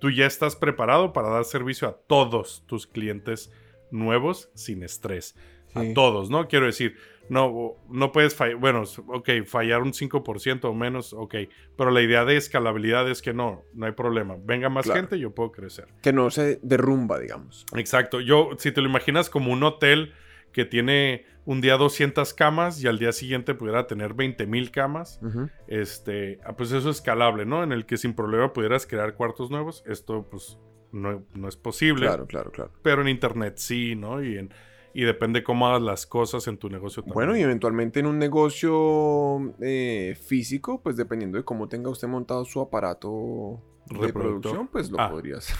tú 0.00 0.10
ya 0.10 0.26
estás 0.26 0.56
preparado 0.56 1.12
para 1.12 1.30
dar 1.30 1.44
servicio 1.44 1.88
a 1.88 1.96
todos 1.96 2.64
tus 2.66 2.86
clientes 2.86 3.50
nuevos 3.90 4.50
sin 4.54 4.82
estrés. 4.82 5.34
A 5.74 5.82
todos, 5.94 6.30
¿no? 6.30 6.48
Quiero 6.48 6.66
decir, 6.66 6.96
no, 7.28 7.76
no 7.88 8.12
puedes 8.12 8.34
fallar, 8.34 8.56
bueno, 8.56 8.84
ok, 9.08 9.30
fallar 9.46 9.82
un 9.82 9.92
5% 9.92 10.64
o 10.64 10.74
menos, 10.74 11.12
ok, 11.12 11.34
pero 11.76 11.90
la 11.90 12.02
idea 12.02 12.24
de 12.24 12.36
escalabilidad 12.36 13.10
es 13.10 13.22
que 13.22 13.32
no, 13.32 13.62
no 13.74 13.86
hay 13.86 13.92
problema, 13.92 14.36
venga 14.42 14.68
más 14.68 14.90
gente, 14.90 15.18
yo 15.18 15.34
puedo 15.34 15.52
crecer. 15.52 15.88
Que 16.02 16.12
no 16.12 16.30
se 16.30 16.58
derrumba, 16.62 17.18
digamos. 17.18 17.66
Exacto, 17.74 18.20
yo, 18.20 18.50
si 18.58 18.72
te 18.72 18.80
lo 18.80 18.88
imaginas 18.88 19.30
como 19.30 19.52
un 19.52 19.62
hotel 19.62 20.12
que 20.52 20.64
tiene 20.64 21.26
un 21.44 21.60
día 21.60 21.76
200 21.76 22.32
camas 22.34 22.82
y 22.82 22.88
al 22.88 22.98
día 22.98 23.12
siguiente 23.12 23.54
pudiera 23.54 23.86
tener 23.86 24.14
20 24.14 24.46
mil 24.46 24.70
camas, 24.70 25.20
este, 25.68 26.40
ah, 26.44 26.56
pues 26.56 26.72
eso 26.72 26.90
es 26.90 26.96
escalable, 26.96 27.44
¿no? 27.44 27.62
En 27.62 27.72
el 27.72 27.86
que 27.86 27.96
sin 27.96 28.14
problema 28.14 28.52
pudieras 28.52 28.86
crear 28.86 29.14
cuartos 29.14 29.50
nuevos, 29.50 29.84
esto 29.86 30.26
pues 30.30 30.58
no, 30.92 31.24
no 31.34 31.48
es 31.48 31.56
posible. 31.56 32.06
Claro, 32.06 32.26
claro, 32.26 32.50
claro. 32.50 32.72
Pero 32.82 33.02
en 33.02 33.08
internet 33.08 33.54
sí, 33.58 33.94
¿no? 33.94 34.22
Y 34.22 34.38
en 34.38 34.52
y 34.96 35.04
depende 35.04 35.44
cómo 35.44 35.66
hagas 35.66 35.82
las 35.82 36.06
cosas 36.06 36.48
en 36.48 36.56
tu 36.56 36.70
negocio 36.70 37.02
también. 37.02 37.14
Bueno, 37.14 37.36
y 37.36 37.42
eventualmente 37.42 38.00
en 38.00 38.06
un 38.06 38.18
negocio 38.18 39.54
eh, 39.60 40.16
físico, 40.26 40.80
pues 40.82 40.96
dependiendo 40.96 41.36
de 41.36 41.44
cómo 41.44 41.68
tenga 41.68 41.90
usted 41.90 42.08
montado 42.08 42.46
su 42.46 42.62
aparato 42.62 43.60
de 43.90 44.10
producción, 44.10 44.68
pues 44.68 44.90
lo 44.90 44.98
ah. 44.98 45.10
podría 45.10 45.36
hacer. 45.36 45.54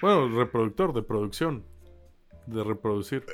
bueno, 0.00 0.28
reproductor 0.38 0.94
de 0.94 1.02
producción, 1.02 1.64
de 2.46 2.62
reproducir. 2.62 3.24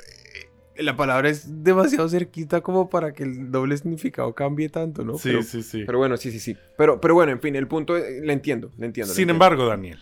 la 0.75 0.97
palabra 0.97 1.29
es 1.29 1.63
demasiado 1.63 2.09
cerquita 2.09 2.61
como 2.61 2.89
para 2.89 3.13
que 3.13 3.21
el 3.21 3.51
doble 3.51 3.77
significado 3.77 4.33
cambie 4.33 4.69
tanto, 4.69 5.05
¿no? 5.05 5.19
Sí, 5.19 5.43
sí, 5.43 5.61
sí. 5.61 5.83
Pero 5.85 5.99
bueno, 5.99 6.17
sí, 6.17 6.31
sí, 6.31 6.39
sí. 6.39 6.57
Pero, 6.79 6.99
pero 6.99 7.13
bueno, 7.13 7.31
en 7.31 7.41
fin, 7.41 7.55
el 7.55 7.67
punto, 7.67 7.95
eh, 7.95 8.21
le 8.23 8.33
entiendo, 8.33 8.71
le 8.75 8.87
entiendo. 8.87 9.13
Sin 9.13 9.29
embargo, 9.29 9.67
Daniel, 9.67 9.99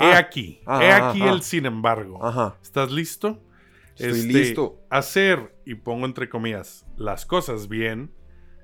he 0.00 0.06
Ah. 0.06 0.18
aquí, 0.18 0.60
Ah, 0.66 0.84
he 0.84 0.90
ah, 0.90 1.10
aquí 1.10 1.22
ah. 1.22 1.30
el 1.30 1.42
sin 1.42 1.66
embargo. 1.66 2.18
Ajá. 2.26 2.58
¿Estás 2.60 2.90
listo? 2.90 3.40
Estoy 3.96 4.20
Este, 4.20 4.32
listo. 4.32 4.80
Hacer, 4.90 5.56
y 5.64 5.74
pongo 5.74 6.06
entre 6.06 6.28
comillas, 6.28 6.86
las 6.96 7.26
cosas 7.26 7.68
bien, 7.68 8.12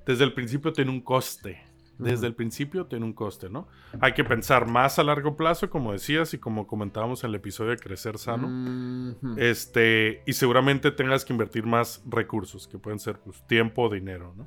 desde 0.06 0.25
el 0.25 0.32
principio 0.32 0.73
tiene 0.73 0.90
un 0.90 1.00
coste. 1.00 1.64
Desde 1.99 2.28
el 2.28 2.35
principio 2.37 2.87
tiene 2.87 3.04
un 3.04 3.12
coste, 3.12 3.50
¿no? 3.50 3.66
Hay 4.00 4.12
que 4.12 4.23
pensar 4.23 4.68
más 4.68 5.00
a 5.00 5.02
largo 5.02 5.37
plazo, 5.37 5.68
como 5.68 5.90
decías 5.90 6.32
y 6.32 6.38
como 6.38 6.68
comentábamos 6.68 7.25
en 7.25 7.30
el 7.30 7.35
episodio 7.35 7.73
de 7.73 7.76
Crecer 7.76 8.18
Sano. 8.18 9.16
Este, 9.37 10.23
y 10.25 10.35
seguramente 10.35 10.92
tengas 10.92 11.25
que 11.25 11.32
invertir 11.32 11.66
más 11.66 12.00
recursos, 12.06 12.68
que 12.68 12.78
pueden 12.78 13.00
ser 13.00 13.18
pues, 13.18 13.44
tiempo 13.49 13.82
o 13.82 13.92
dinero, 13.92 14.32
¿no? 14.37 14.47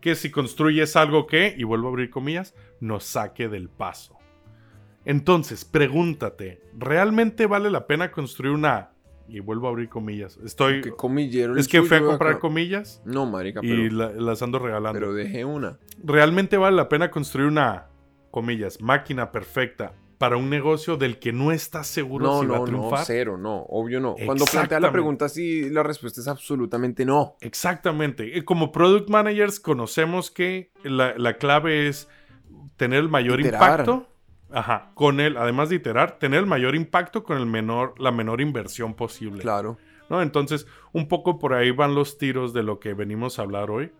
Que 0.00 0.16
si 0.16 0.32
construyes 0.32 0.96
algo 0.96 1.28
que, 1.28 1.54
y 1.56 1.62
vuelvo 1.62 1.86
a 1.86 1.90
abrir 1.90 2.10
comillas, 2.10 2.56
nos 2.80 3.04
saque 3.04 3.48
del 3.48 3.68
paso. 3.68 4.18
Entonces, 5.04 5.64
pregúntate, 5.64 6.60
¿realmente 6.76 7.46
vale 7.46 7.70
la 7.70 7.86
pena 7.86 8.10
construir 8.10 8.52
una... 8.52 8.90
Y 9.30 9.40
vuelvo 9.40 9.68
a 9.68 9.70
abrir 9.70 9.88
comillas. 9.88 10.38
Estoy... 10.44 10.80
¿Qué 10.80 10.90
comillero 10.90 11.56
Es 11.56 11.68
que 11.68 11.82
fui 11.82 11.96
a 11.96 12.00
comprar 12.02 12.32
acá? 12.32 12.40
comillas 12.40 13.00
No, 13.04 13.26
marica, 13.26 13.60
pero, 13.60 13.74
y 13.74 13.88
la- 13.90 14.10
las 14.12 14.42
ando 14.42 14.58
regalando. 14.58 14.98
pero 14.98 15.12
dejé 15.14 15.44
una. 15.44 15.78
¿Realmente 16.02 16.56
vale 16.56 16.76
la 16.76 16.88
pena 16.88 17.10
construir 17.10 17.46
una, 17.48 17.86
comillas, 18.32 18.80
máquina 18.80 19.30
perfecta 19.30 19.92
para 20.18 20.36
un 20.36 20.50
negocio 20.50 20.96
del 20.96 21.18
que 21.18 21.32
no 21.32 21.50
estás 21.52 21.86
seguro 21.86 22.26
No, 22.26 22.40
si 22.40 22.46
va 22.46 22.56
a 22.56 22.58
no, 22.58 22.64
no, 22.66 22.70
triunfar? 22.72 23.04
cero, 23.06 23.38
no, 23.38 23.62
obvio 23.68 24.00
no. 24.00 24.16
Cuando 24.26 24.44
plantea 24.44 24.78
la 24.80 24.92
pregunta, 24.92 25.28
sí, 25.30 25.70
la 25.70 25.82
respuesta 25.82 26.20
es 26.20 26.28
absolutamente 26.28 27.04
no. 27.06 27.36
Exactamente. 27.40 28.36
Eh, 28.36 28.44
Como 28.44 28.72
product 28.72 29.08
managers 29.08 29.60
conocemos 29.60 30.30
que 30.30 30.72
la, 30.82 31.14
la 31.16 31.38
clave 31.38 31.88
es 31.88 32.08
tener 32.76 32.98
el 32.98 33.08
mayor 33.08 33.40
Iterar. 33.40 33.62
impacto. 33.80 34.08
Ajá. 34.52 34.90
Con 34.94 35.20
el, 35.20 35.36
además 35.36 35.68
de 35.68 35.76
iterar, 35.76 36.18
tener 36.18 36.40
el 36.40 36.46
mayor 36.46 36.74
impacto 36.74 37.22
con 37.24 37.38
el 37.38 37.46
menor, 37.46 37.94
la 37.98 38.10
menor 38.10 38.40
inversión 38.40 38.94
posible. 38.94 39.40
Claro. 39.42 39.78
¿no? 40.08 40.22
Entonces, 40.22 40.66
un 40.92 41.06
poco 41.08 41.38
por 41.38 41.54
ahí 41.54 41.70
van 41.70 41.94
los 41.94 42.18
tiros 42.18 42.52
de 42.52 42.62
lo 42.64 42.80
que 42.80 42.94
venimos 42.94 43.38
a 43.38 43.42
hablar 43.42 43.70
hoy. 43.70 43.92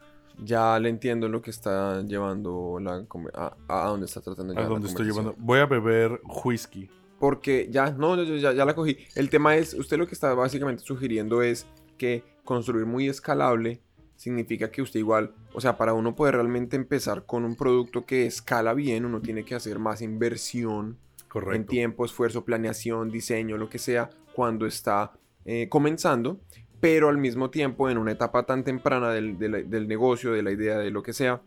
Ya 0.43 0.79
le 0.79 0.89
entiendo 0.89 1.29
lo 1.29 1.43
que 1.43 1.51
está 1.51 2.03
llevando 2.03 2.79
la 2.81 3.05
a, 3.35 3.57
a 3.69 3.87
dónde 3.89 4.07
está 4.07 4.21
tratando 4.21 4.55
de 4.55 4.61
A 4.61 4.65
donde 4.65 4.89
estoy 4.89 5.07
llevando. 5.07 5.35
Voy 5.39 5.59
a 5.61 5.67
beber 5.67 6.21
whisky. 6.45 6.89
Porque 7.19 7.69
ya, 7.71 7.91
no, 7.91 8.17
yo- 8.17 8.25
yo 8.25 8.37
ya, 8.37 8.53
ya 8.53 8.65
la 8.65 8.75
cogí. 8.75 8.97
El 9.15 9.29
tema 9.29 9.57
es, 9.57 9.75
usted 9.75 9.99
lo 9.99 10.07
que 10.07 10.15
está 10.15 10.33
básicamente 10.35 10.83
sugiriendo 10.83 11.43
es 11.43 11.67
que 11.99 12.25
construir 12.45 12.87
muy 12.87 13.09
escalable 13.09 13.81
significa 14.25 14.71
que 14.71 14.83
usted 14.83 15.01
igual, 15.01 15.33
o 15.55 15.63
sea, 15.63 15.79
para 15.79 15.95
uno 15.95 16.15
poder 16.15 16.35
realmente 16.35 16.77
empezar 16.77 17.25
con 17.25 17.43
un 17.47 17.57
producto 17.57 18.05
que 18.05 18.27
escala 18.27 18.75
bien, 18.75 19.07
uno 19.07 19.23
tiene 19.23 19.47
que 19.47 19.55
hacer 19.55 19.79
más 19.79 20.03
inversión 20.03 20.99
en 21.23 21.27
Correcto. 21.29 21.71
tiempo, 21.71 22.05
esfuerzo, 22.05 22.45
planeación, 22.45 23.11
diseño, 23.11 23.57
lo 23.57 23.71
que 23.71 23.79
sea, 23.79 24.11
cuando 24.35 24.67
está 24.67 25.13
eh, 25.47 25.69
comenzando, 25.71 26.39
pero 26.81 27.09
al 27.09 27.17
mismo 27.17 27.49
tiempo 27.49 27.89
en 27.89 27.97
una 27.97 28.13
etapa 28.13 28.45
tan 28.45 28.63
temprana 28.63 29.11
del, 29.11 29.39
del 29.39 29.89
negocio, 29.89 30.33
de 30.33 30.43
la 30.43 30.51
idea, 30.53 30.77
de 30.77 30.91
lo 30.91 31.03
que 31.03 31.15
sea, 31.15 31.41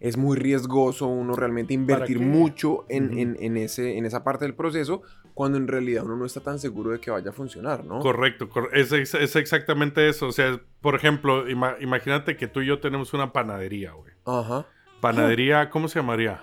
es 0.00 0.16
muy 0.16 0.36
riesgoso 0.36 1.06
uno 1.06 1.34
realmente 1.36 1.74
invertir 1.74 2.18
mucho 2.18 2.86
en, 2.88 3.16
en- 3.18 3.36
en 3.40 3.56
ese, 3.56 3.98
en 3.98 4.04
esa 4.04 4.24
parte 4.24 4.44
del 4.46 4.54
proceso, 4.54 5.02
cuando 5.38 5.56
en 5.56 5.68
realidad 5.68 6.02
uno 6.04 6.16
no 6.16 6.24
está 6.26 6.40
tan 6.40 6.58
seguro 6.58 6.90
de 6.90 6.98
que 6.98 7.12
vaya 7.12 7.30
a 7.30 7.32
funcionar, 7.32 7.84
¿no? 7.84 8.00
Correcto, 8.00 8.48
cor- 8.48 8.70
es, 8.72 8.90
es- 8.90 9.14
es 9.14 9.36
exactamente 9.36 10.08
eso. 10.08 10.26
O 10.26 10.32
sea, 10.32 10.60
por 10.80 10.96
ejemplo, 10.96 11.46
ima- 11.48 11.76
imagínate 11.80 12.36
que 12.36 12.48
tú 12.48 12.60
y 12.60 12.66
yo 12.66 12.80
tenemos 12.80 13.14
una 13.14 13.32
panadería, 13.32 13.92
güey. 13.92 14.12
Ajá. 14.26 14.66
Panadería, 15.00 15.70
¿cómo 15.70 15.86
se 15.86 16.00
llamaría? 16.00 16.42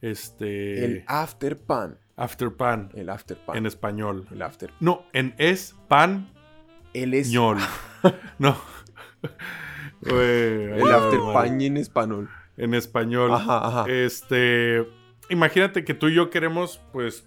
Este. 0.00 0.84
El 0.84 1.04
after 1.06 1.56
pan. 1.56 1.98
After 2.16 2.52
pan, 2.52 2.90
El 2.96 3.10
after 3.10 3.36
pan. 3.36 3.56
en 3.56 3.66
español. 3.66 4.26
El 4.32 4.42
after. 4.42 4.72
No, 4.80 5.04
en 5.12 5.32
es 5.38 5.76
pan 5.86 6.28
El 6.92 7.14
es 7.14 7.30
ñol. 7.30 7.58
no. 8.40 8.56
El 10.02 10.90
after 10.92 11.20
pan 11.32 11.60
en 11.60 11.76
español. 11.76 12.28
En 12.56 12.74
español. 12.74 13.32
Ajá, 13.32 13.66
ajá. 13.68 13.84
Este. 13.88 14.84
Imagínate 15.28 15.84
que 15.84 15.94
tú 15.94 16.08
y 16.08 16.14
yo 16.16 16.28
queremos, 16.28 16.80
pues, 16.92 17.24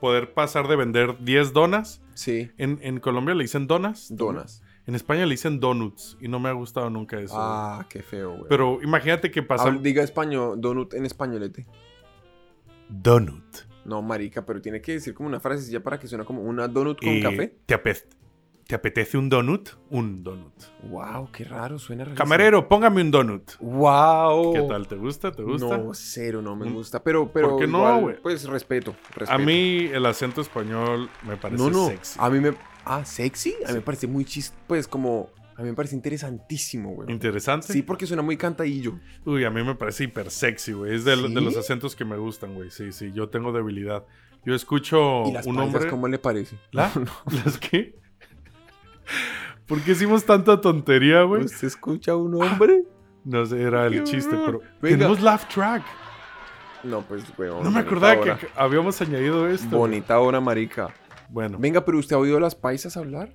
poder 0.00 0.32
pasar 0.34 0.68
de 0.68 0.76
vender 0.76 1.16
10 1.24 1.52
donas. 1.52 2.02
Sí. 2.14 2.50
En, 2.58 2.78
en 2.82 3.00
Colombia 3.00 3.34
le 3.34 3.44
dicen 3.44 3.66
donas. 3.66 4.08
Donas. 4.14 4.62
En 4.86 4.94
España 4.94 5.24
le 5.26 5.32
dicen 5.32 5.60
donuts. 5.60 6.16
Y 6.20 6.28
no 6.28 6.40
me 6.40 6.48
ha 6.48 6.52
gustado 6.52 6.88
nunca 6.90 7.20
eso. 7.20 7.34
Ah, 7.36 7.86
qué 7.90 8.02
feo, 8.02 8.30
güey. 8.30 8.44
Pero 8.48 8.78
imagínate 8.82 9.30
que 9.30 9.42
pasa. 9.42 9.64
Habla- 9.64 9.80
diga 9.82 10.02
español, 10.02 10.60
donut 10.60 10.94
en 10.94 11.04
españolete. 11.06 11.66
Donut. 12.88 13.44
No, 13.84 14.02
marica, 14.02 14.44
pero 14.44 14.60
tiene 14.60 14.80
que 14.80 14.92
decir 14.92 15.14
como 15.14 15.28
una 15.28 15.40
frasecilla 15.40 15.82
para 15.82 15.98
que 15.98 16.06
suene 16.08 16.24
como 16.24 16.42
una 16.42 16.68
donut 16.68 16.98
con 17.00 17.08
Y 17.10 17.22
café. 17.22 17.54
¿te, 17.66 17.74
ape- 17.74 18.04
¿Te 18.68 18.74
apetece 18.74 19.16
un 19.16 19.30
donut? 19.30 19.70
Un 19.88 20.22
donut. 20.22 20.52
Wow, 20.90 21.30
qué 21.32 21.42
raro, 21.44 21.78
suena 21.78 22.04
rarísimo. 22.04 22.22
Camarero, 22.22 22.68
póngame 22.68 23.00
un 23.00 23.10
donut. 23.10 23.52
Wow. 23.60 24.52
¿Qué 24.52 24.60
tal? 24.60 24.86
¿Te 24.86 24.94
gusta? 24.96 25.32
¿Te 25.32 25.42
gusta? 25.42 25.78
No, 25.78 25.94
cero, 25.94 26.42
no 26.42 26.54
me 26.54 26.66
Mm. 26.68 26.74
gusta. 26.74 27.02
Pero, 27.02 27.32
pero 27.32 27.48
¿Por 27.52 27.60
qué 27.60 27.66
no, 27.66 28.00
güey? 28.02 28.20
Pues 28.20 28.44
respeto, 28.46 28.94
respeto. 29.14 29.32
A 29.32 29.38
mí 29.38 29.86
el 29.90 30.04
acento 30.04 30.42
español 30.42 31.08
me 31.26 31.38
parece 31.38 31.62
no, 31.64 31.70
no. 31.70 31.86
sexy. 31.86 32.18
A 32.20 32.28
mí 32.28 32.40
me. 32.40 32.52
Ah, 32.84 33.06
sexy. 33.06 33.54
A 33.64 33.68
mí 33.68 33.76
me 33.76 33.80
parece 33.80 34.06
muy 34.06 34.26
chis. 34.26 34.52
Pues 34.66 34.86
como. 34.86 35.30
A 35.56 35.62
mí 35.62 35.70
me 35.70 35.74
parece 35.74 35.94
interesantísimo, 35.96 36.90
güey. 36.94 37.10
¿Interesante? 37.10 37.72
Sí, 37.72 37.80
porque 37.80 38.04
suena 38.06 38.22
muy 38.22 38.36
cantadillo. 38.36 39.00
Uy, 39.24 39.46
a 39.46 39.50
mí 39.50 39.64
me 39.64 39.76
parece 39.76 40.04
hiper 40.04 40.30
sexy, 40.30 40.72
güey. 40.74 40.94
Es 40.94 41.04
de, 41.06 41.16
¿Sí? 41.16 41.22
de 41.34 41.40
los 41.40 41.56
acentos 41.56 41.96
que 41.96 42.04
me 42.04 42.18
gustan, 42.18 42.54
güey. 42.54 42.70
Sí, 42.70 42.92
sí, 42.92 43.12
yo 43.14 43.30
tengo 43.30 43.50
debilidad. 43.50 44.04
Yo 44.44 44.54
escucho 44.54 45.24
¿Y 45.24 45.32
las 45.32 45.46
un 45.46 45.56
paisas 45.56 45.74
hombre. 45.76 45.90
cómo 45.90 46.06
le 46.06 46.18
parece? 46.18 46.58
¿La? 46.70 46.92
¿Las 47.44 47.56
qué? 47.56 47.96
¿Por 49.66 49.82
qué 49.82 49.92
hicimos 49.92 50.24
tanta 50.24 50.60
tontería, 50.60 51.22
güey? 51.22 51.44
¿Usted 51.44 51.68
escucha 51.68 52.12
a 52.12 52.16
un 52.16 52.42
hombre? 52.42 52.84
No 53.24 53.44
sé, 53.44 53.60
era 53.60 53.84
el 53.86 54.04
chiste, 54.04 54.34
pero. 54.46 54.60
Venga. 54.80 54.96
Tenemos 54.96 55.20
laugh 55.20 55.46
track. 55.52 55.82
No, 56.82 57.02
pues, 57.02 57.24
güey. 57.36 57.50
No 57.62 57.70
me 57.70 57.80
acordaba 57.80 58.18
que 58.22 58.46
que 58.46 58.48
habíamos 58.56 58.98
añadido 59.02 59.46
esto. 59.48 59.76
Bonita 59.76 60.18
hora, 60.18 60.40
marica. 60.40 60.94
Bueno, 61.28 61.58
Venga, 61.58 61.84
pero 61.84 61.98
¿usted 61.98 62.16
ha 62.16 62.18
oído 62.18 62.38
a 62.38 62.40
las 62.40 62.54
paisas 62.54 62.96
hablar? 62.96 63.30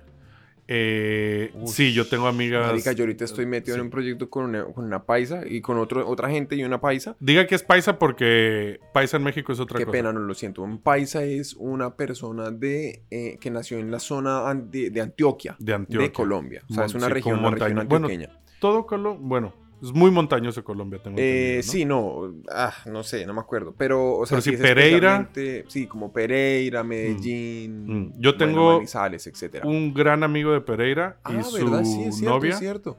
Eh, 0.68 1.52
sí, 1.66 1.92
yo 1.92 2.06
tengo 2.08 2.26
amigas. 2.26 2.66
Marica, 2.66 2.92
yo 2.92 3.04
ahorita 3.04 3.24
estoy 3.24 3.46
metido 3.46 3.74
sí. 3.74 3.80
en 3.80 3.86
un 3.86 3.90
proyecto 3.90 4.30
con 4.30 4.44
una, 4.46 4.64
con 4.64 4.84
una 4.84 5.04
paisa 5.04 5.42
y 5.46 5.60
con 5.60 5.78
otro, 5.78 6.08
otra 6.08 6.30
gente 6.30 6.56
y 6.56 6.64
una 6.64 6.80
paisa. 6.80 7.16
Diga 7.20 7.46
que 7.46 7.54
es 7.54 7.62
paisa 7.62 7.98
porque 7.98 8.80
paisa 8.92 9.16
en 9.18 9.24
México 9.24 9.52
es 9.52 9.60
otra 9.60 9.78
Qué 9.78 9.84
cosa. 9.84 9.92
pena, 9.92 10.12
no 10.12 10.20
lo 10.20 10.34
siento. 10.34 10.62
Un 10.62 10.78
paisa 10.78 11.22
es 11.24 11.54
una 11.54 11.96
persona 11.96 12.50
de 12.50 13.02
eh, 13.10 13.38
que 13.40 13.50
nació 13.50 13.78
en 13.78 13.90
la 13.90 13.98
zona 13.98 14.54
de, 14.54 14.90
de 14.90 15.00
Antioquia, 15.00 15.56
De 15.58 15.74
Antioquia. 15.74 16.08
de 16.08 16.12
Colombia. 16.12 16.62
O 16.64 16.72
sea, 16.74 16.82
Mon- 16.82 16.86
es 16.86 16.94
una 16.94 17.08
región, 17.08 17.38
una 17.40 17.50
región 17.50 17.74
montaña. 17.74 17.88
Bueno, 17.88 18.06
antioqueña. 18.06 18.40
Todo 18.60 18.86
Colombia. 18.86 19.20
Bueno, 19.28 19.54
es 19.84 19.92
muy 19.92 20.10
montañoso 20.10 20.64
Colombia, 20.64 21.00
tengo 21.02 21.18
Eh, 21.18 21.60
entendido, 21.60 21.66
¿no? 21.66 21.72
Sí, 21.72 21.84
no, 21.84 22.42
ah, 22.50 22.72
no 22.86 23.02
sé, 23.02 23.26
no 23.26 23.34
me 23.34 23.40
acuerdo. 23.40 23.74
Pero, 23.76 24.16
o 24.18 24.26
sea, 24.26 24.36
Pero 24.36 24.42
sí, 24.42 24.50
es 24.54 24.60
Pereira. 24.60 25.30
Sí, 25.68 25.86
como 25.86 26.12
Pereira, 26.12 26.82
Medellín, 26.82 27.84
Mm. 27.86 28.12
Yo 28.18 28.32
bueno, 28.32 28.38
tengo 28.38 28.72
Manizales, 28.74 29.26
etcétera. 29.26 29.66
Un 29.66 29.92
gran 29.94 30.22
amigo 30.22 30.52
de 30.52 30.60
Pereira 30.60 31.18
y 31.28 31.36
ah, 31.36 31.42
su 31.42 31.56
¿verdad? 31.56 31.84
Sí, 31.84 32.02
es 32.04 32.16
cierto, 32.16 32.34
novia, 32.34 32.50
es 32.52 32.58
cierto. 32.58 32.96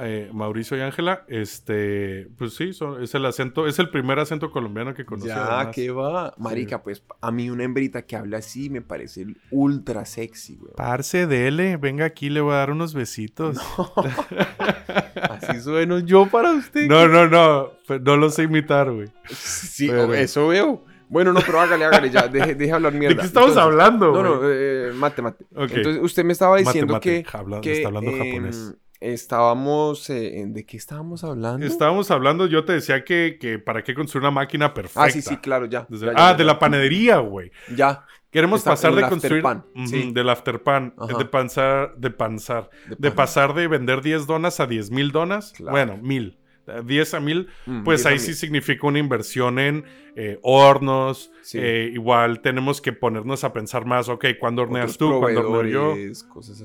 Eh, 0.00 0.30
Mauricio 0.32 0.76
y 0.76 0.80
Ángela, 0.80 1.24
este, 1.28 2.28
pues 2.38 2.54
sí, 2.54 2.72
son- 2.72 3.02
es 3.02 3.14
el 3.14 3.24
acento, 3.26 3.66
es 3.66 3.78
el 3.78 3.90
primer 3.90 4.18
acento 4.18 4.50
colombiano 4.50 4.94
que 4.94 5.04
conocí. 5.04 5.28
Ya, 5.28 5.44
además. 5.58 5.74
¿qué 5.74 5.90
va? 5.90 6.34
Marica, 6.38 6.82
pues 6.82 7.02
a 7.20 7.30
mí 7.30 7.50
una 7.50 7.64
hembrita 7.64 8.02
que 8.02 8.16
habla 8.16 8.38
así 8.38 8.70
me 8.70 8.80
parece 8.82 9.26
ultra 9.50 10.04
sexy, 10.04 10.56
güey. 10.56 10.72
Parce, 10.76 11.26
dele, 11.26 11.76
venga 11.76 12.04
aquí, 12.04 12.30
le 12.30 12.40
voy 12.40 12.54
a 12.54 12.56
dar 12.58 12.70
unos 12.70 12.94
besitos. 12.94 13.58
Así 15.30 15.60
sueno 15.60 15.98
yo 16.00 16.26
para 16.26 16.52
usted. 16.52 16.86
No, 16.88 17.08
no, 17.08 17.26
no, 17.28 17.70
no 18.00 18.16
lo 18.16 18.30
sé 18.30 18.44
imitar, 18.44 18.90
güey. 18.92 19.08
Sí, 19.30 19.88
Pero- 19.88 20.12
eso 20.14 20.48
veo. 20.48 20.84
Bueno, 21.08 21.34
no, 21.34 21.40
pero 21.44 21.60
hágale, 21.60 21.84
hágale 21.84 22.08
ya. 22.08 22.26
Deje, 22.26 22.54
deje 22.54 22.72
hablar 22.72 22.94
mierda. 22.94 23.16
¿De 23.16 23.20
qué 23.20 23.26
estamos 23.26 23.50
Entonces- 23.50 23.62
hablando, 23.62 24.12
No, 24.12 24.22
no, 24.22 24.40
eh, 24.50 24.92
mate, 24.94 25.20
mate. 25.20 25.44
Entonces, 25.54 25.98
usted 26.02 26.24
me 26.24 26.32
estaba 26.32 26.56
diciendo 26.56 26.94
Mate, 26.94 27.22
que, 27.22 27.36
habla- 27.36 27.60
que, 27.60 27.72
está 27.72 27.88
hablando 27.88 28.10
em, 28.12 28.18
japonés. 28.18 28.74
Estábamos... 29.02 30.08
eh, 30.10 30.44
¿De 30.46 30.64
qué 30.64 30.76
estábamos 30.76 31.24
hablando? 31.24 31.66
Estábamos 31.66 32.10
hablando, 32.10 32.46
yo 32.46 32.64
te 32.64 32.72
decía 32.74 33.04
que, 33.04 33.36
que 33.40 33.58
para 33.58 33.82
qué 33.82 33.94
construir 33.94 34.22
una 34.22 34.30
máquina 34.30 34.72
perfecta. 34.72 35.04
Ah, 35.04 35.10
sí, 35.10 35.22
sí, 35.22 35.36
claro, 35.38 35.66
ya. 35.66 35.86
Desde- 35.88 36.06
ya, 36.06 36.12
ya, 36.12 36.28
ah, 36.28 36.30
ya, 36.32 36.36
de 36.38 36.44
la 36.44 36.58
panadería, 36.58 37.18
güey. 37.18 37.50
Ya, 37.74 38.04
Queremos 38.30 38.60
Está 38.60 38.70
pasar 38.70 38.94
de 38.94 39.02
construir. 39.02 39.44
afterpan, 39.46 39.66
Ujú, 39.76 39.86
sí. 39.88 40.10
Del 40.14 40.28
afterpan. 40.30 40.94
Ajá. 40.96 41.18
De 41.18 41.24
pasar. 41.26 41.94
De 41.98 42.10
pasar. 42.10 42.70
de 42.88 42.96
De 42.98 43.10
pan. 43.10 43.16
pasar 43.16 43.52
de 43.54 43.68
vender 43.68 44.00
10 44.00 44.26
donas 44.26 44.58
a 44.58 44.66
10 44.66 44.90
mil 44.90 45.12
donas. 45.12 45.52
Claro. 45.52 45.70
Bueno, 45.72 45.98
mil. 45.98 46.38
10 46.84 47.14
a 47.14 47.20
1000, 47.20 47.48
mm, 47.66 47.82
pues 47.82 48.06
ahí 48.06 48.20
sí 48.20 48.34
significa 48.34 48.86
una 48.86 49.00
inversión 49.00 49.58
en 49.58 49.84
eh, 50.14 50.38
hornos. 50.42 51.30
Eh, 51.54 51.90
igual 51.92 52.40
tenemos 52.40 52.80
que 52.80 52.92
ponernos 52.92 53.42
a 53.44 53.52
pensar 53.52 53.84
más, 53.84 54.08
ok, 54.08 54.26
¿cuándo 54.38 54.62
horneas 54.62 54.96
tú? 54.96 55.18
¿Cuándo 55.18 55.50
horneo 55.50 55.96
yo? 55.96 56.12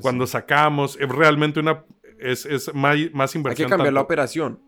Cuando 0.02 0.28
sacamos, 0.28 0.98
es 1.02 1.10
realmente 1.10 1.60
una, 1.60 1.84
es, 2.20 2.46
es 2.46 2.74
más, 2.74 2.98
más, 3.14 3.36
inversión. 3.36 3.66
Hay 3.66 3.70
que 3.70 3.70
cambiar 3.70 3.94
la 3.94 4.02
operación. 4.02 4.60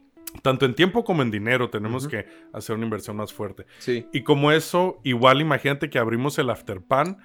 Tanto 0.43 0.65
en 0.65 0.75
tiempo 0.75 1.03
como 1.03 1.23
en 1.23 1.31
dinero 1.31 1.69
tenemos 1.69 2.07
que 2.07 2.27
hacer 2.53 2.75
una 2.75 2.85
inversión 2.85 3.17
más 3.17 3.33
fuerte. 3.33 3.65
Sí. 3.79 4.05
Y 4.13 4.23
como 4.23 4.51
eso, 4.51 4.99
igual 5.03 5.41
imagínate 5.41 5.89
que 5.89 5.97
abrimos 5.97 6.37
el 6.37 6.51
Afterpan 6.51 7.17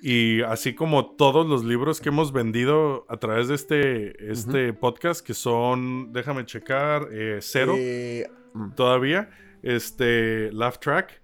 y 0.00 0.42
así 0.42 0.74
como 0.74 1.16
todos 1.16 1.46
los 1.46 1.64
libros 1.64 2.00
que 2.00 2.08
hemos 2.08 2.32
vendido 2.32 3.06
a 3.08 3.18
través 3.18 3.48
de 3.48 3.54
este, 3.54 4.30
este 4.32 4.72
podcast, 4.72 5.24
que 5.24 5.34
son, 5.34 6.12
déjame 6.12 6.44
checar, 6.44 7.08
eh, 7.12 7.38
cero 7.40 7.74
eh, 7.76 8.26
mm. 8.54 8.70
todavía, 8.70 9.30
este, 9.62 10.50
Laugh 10.52 10.78
Track. 10.78 11.20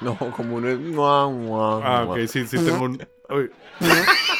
No, 0.00 0.16
como 0.16 0.56
un... 0.56 0.94
ah, 0.98 2.06
ok, 2.08 2.18
sí, 2.26 2.46
sí, 2.46 2.56
tengo 2.56 2.84
un... 2.84 3.06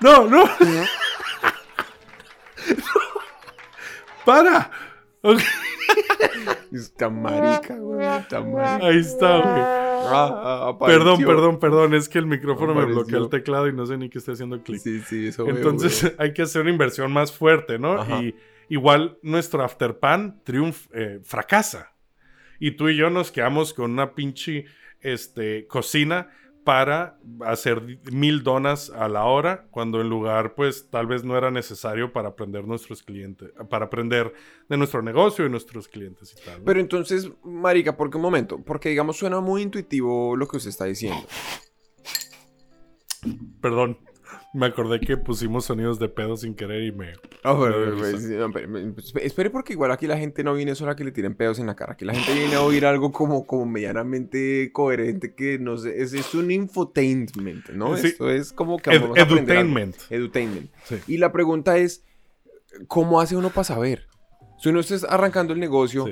no, 0.00 0.26
no. 0.28 0.44
¡Para! 4.24 4.70
Okay. 5.22 5.44
Está 6.72 7.10
marica, 7.10 7.76
güey. 7.76 8.06
Está 8.06 8.40
marica. 8.40 8.86
Ahí 8.86 8.98
está, 8.98 9.40
güey. 9.40 9.90
Ah, 10.12 10.68
ah, 10.68 10.78
perdón, 10.78 11.20
perdón, 11.24 11.58
perdón. 11.58 11.94
Es 11.94 12.08
que 12.08 12.18
el 12.18 12.26
micrófono 12.26 12.74
me 12.74 12.84
bloqueó 12.84 13.18
el 13.18 13.28
teclado 13.28 13.68
y 13.68 13.72
no 13.72 13.86
sé 13.86 13.96
ni 13.96 14.08
qué 14.08 14.18
está 14.18 14.32
haciendo 14.32 14.62
clic. 14.62 14.80
Sí, 14.80 15.00
sí, 15.00 15.28
eso 15.28 15.48
Entonces 15.48 16.14
hay 16.18 16.32
que 16.32 16.42
hacer 16.42 16.62
una 16.62 16.70
inversión 16.70 17.12
más 17.12 17.32
fuerte, 17.32 17.78
¿no? 17.78 18.22
Y 18.22 18.34
igual 18.68 19.18
nuestro 19.22 19.62
afterpan 19.62 20.42
triunf 20.44 20.86
eh, 20.94 21.20
fracasa. 21.22 21.92
Y 22.58 22.72
tú 22.72 22.88
y 22.88 22.96
yo 22.96 23.10
nos 23.10 23.30
quedamos 23.30 23.74
con 23.74 23.90
una 23.90 24.14
pinche 24.14 24.66
este, 25.00 25.66
cocina 25.66 26.30
para 26.64 27.18
hacer 27.46 27.98
mil 28.12 28.42
donas 28.42 28.90
a 28.90 29.08
la 29.08 29.24
hora, 29.24 29.66
cuando 29.70 30.00
en 30.00 30.08
lugar, 30.08 30.54
pues 30.54 30.88
tal 30.90 31.06
vez 31.06 31.24
no 31.24 31.36
era 31.36 31.50
necesario 31.50 32.12
para 32.12 32.28
aprender 32.28 32.66
nuestros 32.66 33.02
clientes, 33.02 33.50
para 33.68 33.86
aprender 33.86 34.32
de 34.68 34.76
nuestro 34.76 35.02
negocio 35.02 35.46
y 35.46 35.50
nuestros 35.50 35.88
clientes 35.88 36.36
y 36.38 36.44
tal. 36.44 36.62
Pero 36.62 36.80
entonces, 36.80 37.30
Marica, 37.42 37.96
¿por 37.96 38.10
qué 38.10 38.16
un 38.16 38.22
momento? 38.22 38.62
Porque 38.62 38.90
digamos 38.90 39.16
suena 39.16 39.40
muy 39.40 39.62
intuitivo 39.62 40.36
lo 40.36 40.46
que 40.46 40.58
usted 40.58 40.70
está 40.70 40.84
diciendo. 40.84 41.26
Perdón. 43.60 43.98
Me 44.52 44.66
acordé 44.66 44.98
que 44.98 45.16
pusimos 45.16 45.66
sonidos 45.66 46.00
de 46.00 46.08
pedo 46.08 46.36
sin 46.36 46.54
querer 46.56 46.82
y 46.82 46.90
me. 46.90 47.12
Espere, 49.22 49.50
porque 49.50 49.74
igual 49.74 49.92
aquí 49.92 50.08
la 50.08 50.18
gente 50.18 50.42
no 50.42 50.54
viene 50.54 50.74
solo 50.74 50.90
a 50.90 50.96
que 50.96 51.04
le 51.04 51.12
tiren 51.12 51.36
pedos 51.36 51.60
en 51.60 51.66
la 51.66 51.76
cara. 51.76 51.92
Aquí 51.92 52.04
la 52.04 52.14
gente 52.14 52.34
viene 52.34 52.56
a 52.56 52.62
oír 52.62 52.84
algo 52.84 53.12
como, 53.12 53.46
como 53.46 53.64
medianamente 53.66 54.72
coherente 54.72 55.34
que 55.36 55.60
no 55.60 55.76
sé. 55.76 56.02
Es, 56.02 56.34
un 56.34 56.50
infotainment, 56.50 57.68
¿no? 57.70 57.94
Esto 57.94 58.28
es 58.28 58.52
como 58.52 58.78
que. 58.78 58.90
edutainment. 58.90 59.96
Edutainment. 60.10 60.70
Y 61.06 61.18
la 61.18 61.30
pregunta 61.30 61.78
es: 61.78 62.02
¿cómo 62.88 63.20
hace 63.20 63.36
uno 63.36 63.50
para 63.50 63.64
saber? 63.64 64.08
Si 64.58 64.68
uno 64.68 64.80
está 64.80 65.06
arrancando 65.08 65.52
el 65.52 65.60
negocio. 65.60 66.06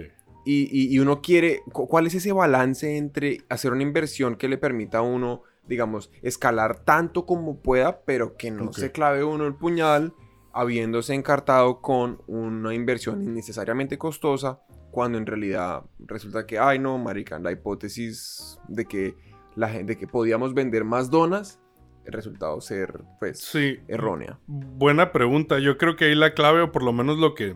Y, 0.51 0.95
y, 0.95 0.99
uno 0.99 1.21
quiere, 1.21 1.61
¿cuál 1.73 2.07
es 2.07 2.15
ese 2.15 2.33
balance 2.33 2.97
entre 2.97 3.43
hacer 3.51 3.71
una 3.71 3.83
inversión 3.83 4.37
que 4.37 4.49
le 4.49 4.57
permita 4.57 4.99
a 4.99 5.03
uno 5.03 5.43
digamos, 5.69 6.11
escalar 6.23 6.81
tanto 6.85 7.27
como 7.27 7.61
pueda, 7.61 8.01
pero 8.05 8.37
que 8.37 8.51
no 8.51 8.73
se 8.73 8.91
clave 8.93 9.25
uno 9.25 9.47
el 9.47 9.55
puñal 9.55 10.15
habiéndose 10.53 11.15
encartado 11.15 11.81
con 11.81 12.23
una 12.27 12.75
inversión 12.75 13.23
innecesariamente 13.23 13.99
costosa, 13.99 14.61
cuando 14.91 15.19
en 15.19 15.27
realidad 15.27 15.85
resulta 16.01 16.47
que, 16.47 16.59
ay 16.59 16.79
no, 16.79 16.99
marica, 16.99 17.39
la 17.39 17.53
hipótesis 17.53 18.59
de 18.67 18.87
que 18.87 19.15
la 19.55 19.69
gente, 19.69 19.97
que 19.97 20.07
podíamos 20.07 20.55
vender 20.55 20.85
más 20.85 21.11
donas, 21.11 21.61
el 22.05 22.13
resultado 22.13 22.61
ser, 22.61 23.05
pues, 23.21 23.39
sí. 23.39 23.79
errónea. 23.87 24.39
Buena 24.47 25.13
pregunta. 25.13 25.59
Yo 25.59 25.77
creo 25.77 25.95
que 25.95 26.07
ahí 26.07 26.15
la 26.15 26.33
clave, 26.33 26.63
o 26.63 26.73
por 26.73 26.83
lo 26.83 26.93
menos 26.93 27.19
lo 27.19 27.35
que 27.35 27.55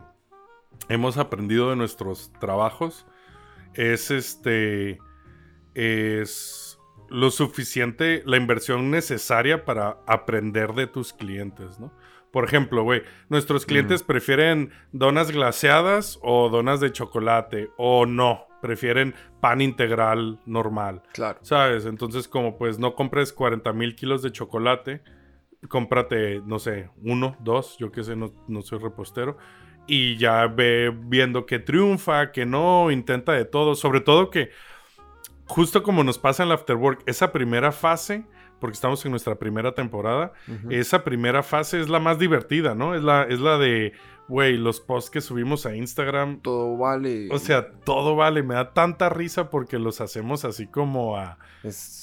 hemos 0.88 1.16
aprendido 1.16 1.70
de 1.70 1.76
nuestros 1.76 2.32
trabajos, 2.38 3.06
es 3.74 4.10
este, 4.10 4.98
es 5.74 6.61
lo 7.12 7.30
suficiente, 7.30 8.22
la 8.24 8.38
inversión 8.38 8.90
necesaria 8.90 9.64
para 9.64 9.98
aprender 10.06 10.72
de 10.72 10.86
tus 10.86 11.12
clientes, 11.12 11.78
¿no? 11.78 11.92
Por 12.30 12.44
ejemplo, 12.44 12.82
güey, 12.82 13.02
nuestros 13.28 13.66
clientes 13.66 14.02
prefieren 14.02 14.70
donas 14.92 15.30
glaseadas 15.30 16.18
o 16.22 16.48
donas 16.48 16.80
de 16.80 16.90
chocolate 16.90 17.68
o 17.76 18.06
no, 18.06 18.46
prefieren 18.62 19.14
pan 19.42 19.60
integral 19.60 20.40
normal. 20.46 21.02
Claro. 21.12 21.40
¿Sabes? 21.42 21.84
Entonces, 21.84 22.28
como 22.28 22.56
pues 22.56 22.78
no 22.78 22.94
compres 22.94 23.34
40 23.34 23.70
mil 23.74 23.94
kilos 23.94 24.22
de 24.22 24.32
chocolate, 24.32 25.02
cómprate, 25.68 26.40
no 26.46 26.58
sé, 26.58 26.88
uno, 27.02 27.36
dos, 27.40 27.76
yo 27.78 27.92
qué 27.92 28.02
sé, 28.02 28.16
no, 28.16 28.32
no 28.48 28.62
soy 28.62 28.78
repostero. 28.78 29.36
Y 29.86 30.16
ya 30.16 30.46
ve 30.46 30.90
viendo 30.96 31.44
que 31.44 31.58
triunfa, 31.58 32.32
que 32.32 32.46
no, 32.46 32.90
intenta 32.90 33.32
de 33.32 33.44
todo. 33.44 33.74
Sobre 33.74 34.00
todo 34.00 34.30
que 34.30 34.48
justo 35.52 35.82
como 35.82 36.02
nos 36.02 36.18
pasa 36.18 36.42
en 36.42 36.48
el 36.48 36.54
Afterwork, 36.54 37.02
esa 37.04 37.30
primera 37.30 37.72
fase, 37.72 38.24
porque 38.58 38.74
estamos 38.74 39.04
en 39.04 39.10
nuestra 39.10 39.34
primera 39.34 39.74
temporada, 39.74 40.32
esa 40.70 41.04
primera 41.04 41.42
fase 41.42 41.78
es 41.78 41.90
la 41.90 42.00
más 42.00 42.18
divertida, 42.18 42.74
¿no? 42.74 42.94
Es 42.94 43.02
la, 43.02 43.24
es 43.24 43.38
la 43.38 43.58
de, 43.58 43.92
güey, 44.28 44.56
los 44.56 44.80
posts 44.80 45.10
que 45.10 45.20
subimos 45.20 45.66
a 45.66 45.76
Instagram. 45.76 46.40
Todo 46.40 46.78
vale. 46.78 47.28
O 47.30 47.38
sea, 47.38 47.70
todo 47.70 48.16
vale. 48.16 48.42
Me 48.42 48.54
da 48.54 48.72
tanta 48.72 49.10
risa 49.10 49.50
porque 49.50 49.78
los 49.78 50.00
hacemos 50.00 50.46
así 50.46 50.66
como 50.66 51.18
a... 51.18 51.36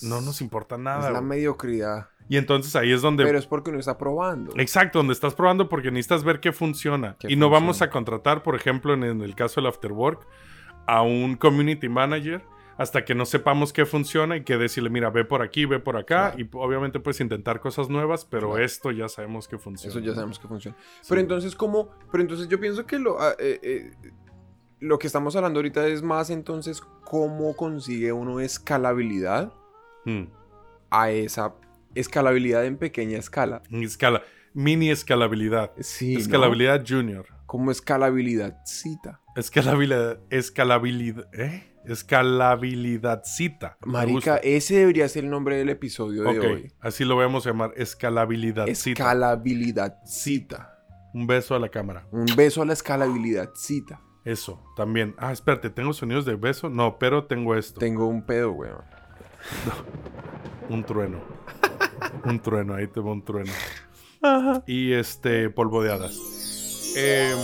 no 0.04 0.22
nos 0.22 0.42
importa 0.42 0.78
nada. 0.78 1.08
Es 1.08 1.14
la 1.14 1.22
mediocridad. 1.22 2.10
Y 2.28 2.38
entonces 2.38 2.76
ahí 2.76 2.92
es 2.92 3.02
donde... 3.02 3.24
Pero 3.24 3.40
es 3.40 3.48
porque 3.48 3.72
uno 3.72 3.80
está 3.80 3.98
probando. 3.98 4.54
Exacto, 4.58 5.00
donde 5.00 5.14
estás 5.14 5.34
probando 5.34 5.70
porque 5.70 5.90
necesitas 5.90 6.24
ver 6.24 6.40
qué 6.40 6.52
funciona. 6.52 7.16
y 7.28 7.36
no 7.36 7.50
vamos 7.50 7.82
a 7.82 7.90
contratar, 7.90 8.44
por 8.44 8.56
ejemplo, 8.56 8.94
en 8.94 9.04
el 9.04 9.34
caso 9.34 9.60
del 9.60 9.70
Afterwork, 9.70 10.28
a 10.86 11.02
un 11.02 11.36
community 11.36 11.90
manager 11.90 12.44
hasta 12.80 13.04
que 13.04 13.14
no 13.14 13.26
sepamos 13.26 13.74
qué 13.74 13.86
funciona 13.86 14.38
y 14.38 14.44
que 14.46 14.58
decirle, 14.58 14.90
mira, 14.90 15.10
ve 15.10 15.26
por 15.26 15.42
aquí, 15.42 15.66
ve 15.66 15.82
por 15.82 15.98
acá. 15.98 16.34
Y 16.38 16.48
obviamente 16.54 17.02
puedes 17.02 17.20
intentar 17.20 17.60
cosas 17.60 17.90
nuevas, 17.90 18.24
pero 18.24 18.58
esto 18.58 18.92
ya 18.92 19.10
sabemos 19.10 19.50
que 19.50 19.58
funciona. 19.58 19.92
Eso 19.92 20.00
ya 20.00 20.16
sabemos 20.16 20.40
que 20.40 20.48
funciona. 20.48 20.78
Pero 21.10 21.20
entonces, 21.20 21.56
¿cómo? 21.56 21.90
Pero 22.10 22.22
entonces 22.22 22.48
yo 22.48 22.58
pienso 22.58 22.86
que 22.86 22.98
lo, 22.98 23.20
ah, 23.20 23.36
eh, 23.38 23.60
eh, 23.62 23.92
lo 24.80 24.98
que 24.98 25.08
estamos 25.08 25.36
hablando 25.36 25.60
ahorita 25.60 25.86
es 25.88 26.02
más 26.02 26.30
entonces 26.30 26.82
cómo 27.04 27.54
consigue 27.58 28.14
uno 28.14 28.40
escalabilidad 28.40 29.52
hmm. 30.06 30.24
a 30.90 31.12
esa 31.12 31.56
escalabilidad 31.96 32.66
en 32.66 32.78
pequeña 32.78 33.18
escala. 33.18 33.62
Escala. 33.72 34.24
Mini 34.54 34.90
escalabilidad. 34.90 35.74
Sí. 35.82 36.16
Escalabilidad 36.16 36.86
junior. 36.88 37.39
Como 37.50 37.72
escalabilidad 37.72 38.62
cita. 38.64 39.22
Escalabilidad. 39.36 40.20
Escalabilidad. 40.30 41.28
¿Eh? 41.34 41.74
Escalabilidadcita. 41.84 43.76
Marica, 43.88 44.38
ese 44.38 44.76
debería 44.76 45.10
ser 45.10 45.24
el 45.24 45.32
nombre 45.32 45.56
del 45.58 45.70
episodio 45.70 46.26
de 46.26 46.40
hoy. 46.40 46.72
Así 46.80 47.06
lo 47.06 47.18
vamos 47.18 47.48
a 47.48 47.50
llamar, 47.50 47.74
escalabilidadcita. 47.76 49.02
Escalabilidadcita. 49.02 50.78
Un 51.16 51.26
beso 51.26 51.56
a 51.56 51.60
la 51.60 51.70
cámara. 51.70 52.06
Un 52.12 52.28
beso 52.38 52.62
a 52.62 52.66
la 52.68 52.74
escalabilidadcita. 52.74 54.00
Eso, 54.24 54.64
también. 54.76 55.16
Ah, 55.18 55.32
espérate, 55.32 55.72
¿tengo 55.72 55.92
sonidos 55.94 56.26
de 56.26 56.36
beso? 56.36 56.70
No, 56.70 57.00
pero 57.00 57.26
tengo 57.26 57.56
esto. 57.56 57.80
Tengo 57.80 58.06
un 58.06 58.28
pedo, 58.28 58.52
weón. 58.52 58.84
un 60.70 60.84
trueno. 60.84 61.20
un 62.26 62.40
trueno, 62.40 62.76
ahí 62.76 62.86
te 62.86 63.00
va 63.00 63.12
un 63.12 63.26
trueno. 63.26 63.54
Ajá. 64.22 64.64
Y 64.68 64.94
este, 64.94 65.50
polvo 65.50 65.82
de 65.82 65.92
hadas. 65.94 66.39
Eh, 67.02 67.36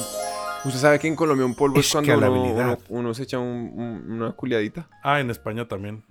¿Usted 0.65 0.79
sabe 0.79 0.99
que 0.99 1.07
en 1.07 1.15
Colombia 1.15 1.45
un 1.45 1.55
polvo 1.55 1.79
es 1.79 1.91
cuando 1.91 2.77
uno, 2.89 3.13
se 3.13 3.23
echa 3.23 3.39
una 3.39 4.31
culiadita? 4.31 4.89
Ah, 5.03 5.19
en 5.19 5.29
España 5.29 5.67
también. 5.67 6.03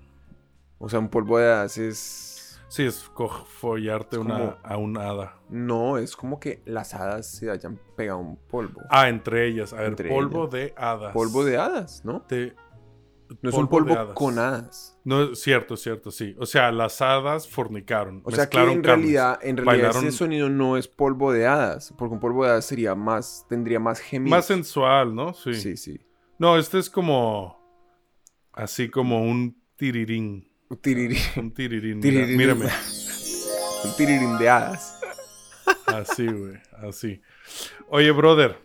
O 0.78 0.88
sea, 0.88 0.98
un 0.98 1.08
polvo 1.08 1.38
de 1.38 1.46
hadas 1.46 1.78
es... 1.78 2.60
Sí, 2.68 2.84
es 2.84 3.08
follarte 3.60 4.18
una, 4.18 4.56
a 4.62 4.76
una 4.76 5.08
hada. 5.08 5.36
No, 5.48 5.98
es 5.98 6.16
como 6.16 6.40
que 6.40 6.60
las 6.64 6.94
hadas 6.94 7.26
se 7.26 7.50
hayan 7.50 7.78
pegado 7.96 8.18
un 8.18 8.36
polvo. 8.36 8.80
Ah, 8.90 9.08
entre 9.08 9.46
ellas. 9.46 9.72
A 9.72 9.76
ver, 9.76 10.08
polvo 10.08 10.48
de 10.48 10.74
hadas. 10.76 11.12
Polvo 11.12 11.44
de 11.44 11.56
hadas, 11.56 12.04
¿no? 12.04 12.24
De 12.28 12.54
no 13.42 13.50
es 13.50 13.56
un 13.56 13.68
polvo 13.68 14.14
con 14.14 14.38
hadas. 14.38 14.98
No, 15.04 15.34
cierto, 15.34 15.76
cierto, 15.76 16.10
sí. 16.10 16.34
O 16.38 16.46
sea, 16.46 16.72
las 16.72 17.00
hadas 17.02 17.48
fornicaron. 17.48 18.22
O 18.24 18.30
sea 18.30 18.48
que 18.48 18.58
en 18.58 18.82
realidad, 18.82 19.38
en 19.42 19.56
realidad 19.56 19.90
ese 19.96 20.12
sonido 20.12 20.48
no 20.48 20.76
es 20.76 20.88
polvo 20.88 21.32
de 21.32 21.46
hadas. 21.46 21.94
Porque 21.96 22.14
un 22.14 22.20
polvo 22.20 22.44
de 22.44 22.52
hadas 22.52 22.64
sería 22.64 22.94
más, 22.94 23.46
tendría 23.48 23.80
más 23.80 24.00
gemidos. 24.00 24.36
Más 24.36 24.46
sensual, 24.46 25.14
¿no? 25.14 25.34
Sí. 25.34 25.54
Sí, 25.54 25.76
sí. 25.76 26.00
No, 26.38 26.58
este 26.58 26.78
es 26.78 26.90
como. 26.90 27.62
Así 28.52 28.88
como 28.88 29.22
un 29.22 29.56
tirirín. 29.76 30.48
Un 30.68 30.78
tirirín. 30.78 31.18
Un 31.36 31.50
tirirín. 31.52 32.00
tirirín. 32.00 32.36
Mírame. 32.36 32.66
un 33.84 33.96
tirirín 33.96 34.38
de 34.38 34.48
hadas. 34.48 35.00
Así, 35.86 36.26
güey, 36.26 36.54
así. 36.82 37.20
Oye, 37.88 38.10
brother. 38.10 38.58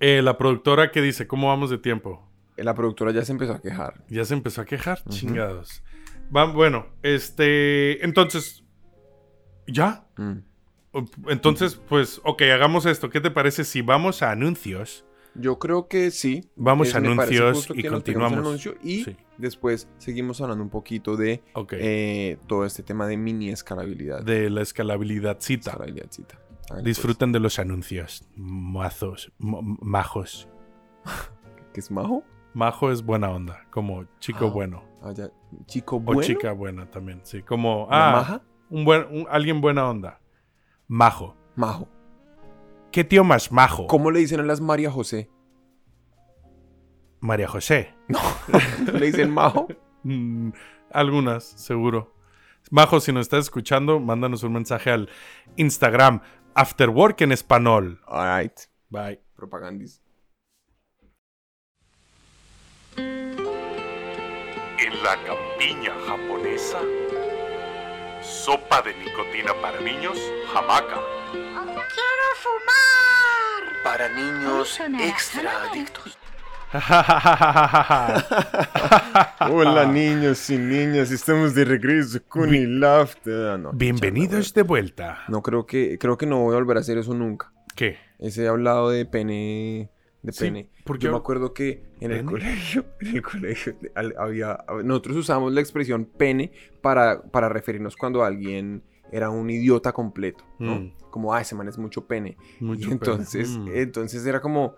Eh, 0.00 0.20
la 0.20 0.36
productora 0.36 0.90
que 0.90 1.00
dice, 1.00 1.28
¿cómo 1.28 1.48
vamos 1.48 1.70
de 1.70 1.78
tiempo? 1.78 2.28
La 2.56 2.74
productora 2.74 3.12
ya 3.12 3.24
se 3.24 3.32
empezó 3.32 3.52
a 3.52 3.60
quejar. 3.60 4.04
Ya 4.08 4.24
se 4.24 4.34
empezó 4.34 4.60
a 4.60 4.64
quejar, 4.64 5.02
chingados. 5.08 5.82
bueno, 6.30 6.86
este. 7.02 8.04
Entonces. 8.04 8.64
¿Ya? 9.66 10.06
Mm. 10.16 10.38
Entonces, 11.28 11.80
pues, 11.88 12.20
ok, 12.24 12.42
hagamos 12.42 12.84
esto. 12.84 13.08
¿Qué 13.08 13.20
te 13.20 13.30
parece 13.30 13.64
si 13.64 13.80
vamos 13.80 14.22
a 14.22 14.30
anuncios? 14.30 15.06
Yo 15.34 15.58
creo 15.58 15.88
que 15.88 16.10
sí. 16.10 16.50
Vamos 16.56 16.94
a 16.94 16.98
anuncios 16.98 17.68
y 17.74 17.84
continuamos. 17.84 18.68
y 18.82 19.16
después 19.38 19.88
seguimos 19.98 20.40
hablando 20.40 20.62
un 20.62 20.70
poquito 20.70 21.16
de 21.16 21.42
eh, 21.72 22.36
todo 22.46 22.66
este 22.66 22.82
tema 22.82 23.06
de 23.06 23.16
mini 23.16 23.48
escalabilidad. 23.48 24.22
De 24.22 24.50
la 24.50 24.60
escalabilidad 24.60 25.38
cita. 25.40 25.78
Disfruten 26.82 27.32
de 27.32 27.40
los 27.40 27.58
anuncios. 27.58 28.24
Mazos. 28.36 29.32
Majos. 29.38 30.48
¿Qué 31.72 31.80
es 31.80 31.90
majo? 31.90 32.22
Majo 32.54 32.90
es 32.90 33.02
buena 33.02 33.30
onda, 33.30 33.66
como 33.70 34.04
chico 34.18 34.46
ah, 34.46 34.50
bueno. 34.50 34.84
Ah, 35.02 35.12
¿Chico 35.66 35.98
bueno? 35.98 36.20
O 36.20 36.22
chica 36.22 36.52
buena 36.52 36.90
también, 36.90 37.20
sí. 37.24 37.42
Como, 37.42 37.88
ah, 37.90 38.12
maja? 38.12 38.42
Un 38.70 38.84
buen, 38.84 39.26
alguien 39.30 39.60
buena 39.60 39.88
onda. 39.88 40.20
Majo. 40.86 41.36
Majo. 41.56 41.88
¿Qué 42.90 43.04
tío 43.04 43.24
más 43.24 43.50
majo? 43.50 43.86
¿Cómo 43.86 44.10
le 44.10 44.20
dicen 44.20 44.40
a 44.40 44.42
las 44.42 44.60
María 44.60 44.90
José? 44.90 45.30
María 47.20 47.48
José. 47.48 47.94
No. 48.08 48.18
¿Le 48.92 49.06
dicen 49.06 49.30
majo? 49.30 49.68
Mm, 50.04 50.50
algunas, 50.90 51.44
seguro. 51.44 52.12
Majo, 52.72 52.98
si 52.98 53.12
nos 53.12 53.20
estás 53.20 53.44
escuchando, 53.44 54.00
mándanos 54.00 54.42
un 54.42 54.52
mensaje 54.52 54.90
al 54.90 55.08
Instagram 55.54 56.22
Afterwork 56.54 57.20
en 57.20 57.30
español. 57.30 58.00
Alright. 58.08 58.62
Bye. 58.90 59.20
Propagandis. 59.36 60.01
La 65.02 65.16
campiña 65.24 65.92
japonesa, 66.06 66.78
sopa 68.22 68.82
de 68.82 68.94
nicotina 68.94 69.52
para 69.60 69.80
niños, 69.80 70.16
hamaca 70.54 71.00
¡Quiero 71.32 72.28
fumar! 72.36 73.82
Para 73.82 74.08
niños 74.10 74.78
extra 75.00 75.50
adictos. 75.70 76.16
Hola 79.50 79.86
niños 79.86 80.48
y 80.50 80.58
niñas, 80.58 81.10
estamos 81.10 81.52
de 81.54 81.64
regreso 81.64 82.20
con 82.28 82.54
el 82.54 82.84
after. 82.84 83.60
Ah, 83.66 83.70
Bienvenidos 83.74 84.54
de 84.54 84.62
vuelta. 84.62 85.24
No 85.26 85.42
creo 85.42 85.66
que 85.66 85.98
creo 85.98 86.16
que 86.16 86.26
no 86.26 86.38
voy 86.38 86.54
a 86.54 86.58
volver 86.58 86.76
a 86.76 86.80
hacer 86.80 86.98
eso 86.98 87.12
nunca. 87.12 87.52
¿Qué? 87.74 87.98
Ese 88.18 88.46
hablado 88.46 88.90
de 88.90 89.04
pene 89.04 89.90
de 90.22 90.32
pene. 90.32 90.68
Porque 90.84 91.04
yo 91.04 91.10
me 91.10 91.16
acuerdo 91.16 91.52
que 91.52 91.82
en 92.00 92.12
el 92.12 92.24
colegio, 92.24 92.84
en 93.00 93.16
el 93.16 93.22
colegio 93.22 93.76
había 94.18 94.58
nosotros 94.84 95.16
usamos 95.16 95.52
la 95.52 95.60
expresión 95.60 96.04
pene 96.04 96.52
para 96.80 97.22
para 97.22 97.48
referirnos 97.48 97.96
cuando 97.96 98.24
alguien 98.24 98.82
era 99.12 99.28
un 99.28 99.50
idiota 99.50 99.92
completo, 99.92 100.44
¿no? 100.58 100.76
Mm. 100.76 100.92
Como, 101.10 101.34
ah, 101.34 101.42
ese 101.42 101.54
man 101.54 101.68
es 101.68 101.76
mucho 101.76 102.06
pene. 102.06 102.38
Mucho 102.60 102.90
entonces, 102.90 103.50
mm. 103.50 103.68
entonces 103.74 104.24
era 104.24 104.40
como, 104.40 104.74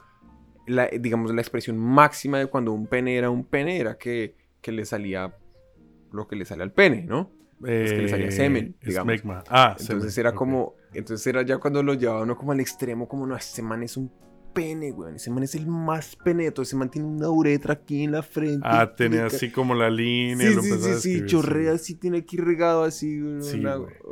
la, 0.66 0.88
digamos, 0.88 1.33
la 1.33 1.40
expresión 1.40 1.78
máxima 1.78 2.38
de 2.38 2.46
cuando 2.46 2.72
un 2.72 2.88
pene 2.88 3.16
era 3.16 3.30
un 3.30 3.44
pene 3.44 3.78
era 3.78 3.96
que, 3.96 4.35
que 4.61 4.72
le 4.72 4.85
salía 4.85 5.37
lo 6.11 6.26
que 6.26 6.35
le 6.35 6.44
sale 6.44 6.64
al 6.64 6.72
pene, 6.72 7.02
¿no? 7.02 7.30
es 7.64 7.92
que 7.92 8.02
le 8.02 8.09
salía 8.09 8.30
semen, 8.30 8.76
eh, 8.80 8.87
digamos. 8.88 9.22
Ah, 9.48 9.76
entonces 9.78 10.18
era 10.18 10.33
como, 10.33 10.74
entonces 10.92 11.26
era 11.26 11.42
ya 11.42 11.59
cuando 11.59 11.83
lo 11.83 11.94
llevaba 11.94 12.22
uno 12.22 12.37
como 12.37 12.52
al 12.52 12.61
extremo, 12.61 13.09
como, 13.09 13.26
no, 13.26 13.37
ese 13.37 13.62
man 13.62 13.83
es 13.85 13.96
un 13.96 14.11
pene, 14.54 14.92
güey. 14.92 15.16
Ese 15.16 15.30
man 15.30 15.42
es 15.42 15.54
el 15.54 15.66
más 15.66 16.16
peneto. 16.16 16.62
Ese 16.62 16.76
man 16.76 16.90
tiene 16.90 17.08
una 17.08 17.28
uretra 17.28 17.74
aquí 17.74 18.04
en 18.04 18.12
la 18.12 18.22
frente. 18.22 18.60
Ah, 18.62 18.94
tiene 18.96 19.20
así 19.20 19.50
como 19.50 19.74
la 19.74 19.90
línea. 19.90 20.48
Sí, 20.48 20.60
sí, 20.60 20.78
sí, 20.80 21.00
sí, 21.00 21.26
chorrea 21.26 21.72
así, 21.72 21.94
tiene 21.96 22.18
aquí 22.18 22.36
regado 22.36 22.84
así. 22.84 23.20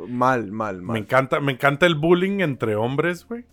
mal, 0.07 0.51
mal, 0.51 0.81
mal. 0.81 0.81
Me 0.81 0.99
encanta, 0.99 1.39
me 1.39 1.53
encanta 1.53 1.85
el 1.85 1.95
bullying 1.95 2.41
entre 2.41 2.75
hombres, 2.75 3.25
güey. 3.27 3.45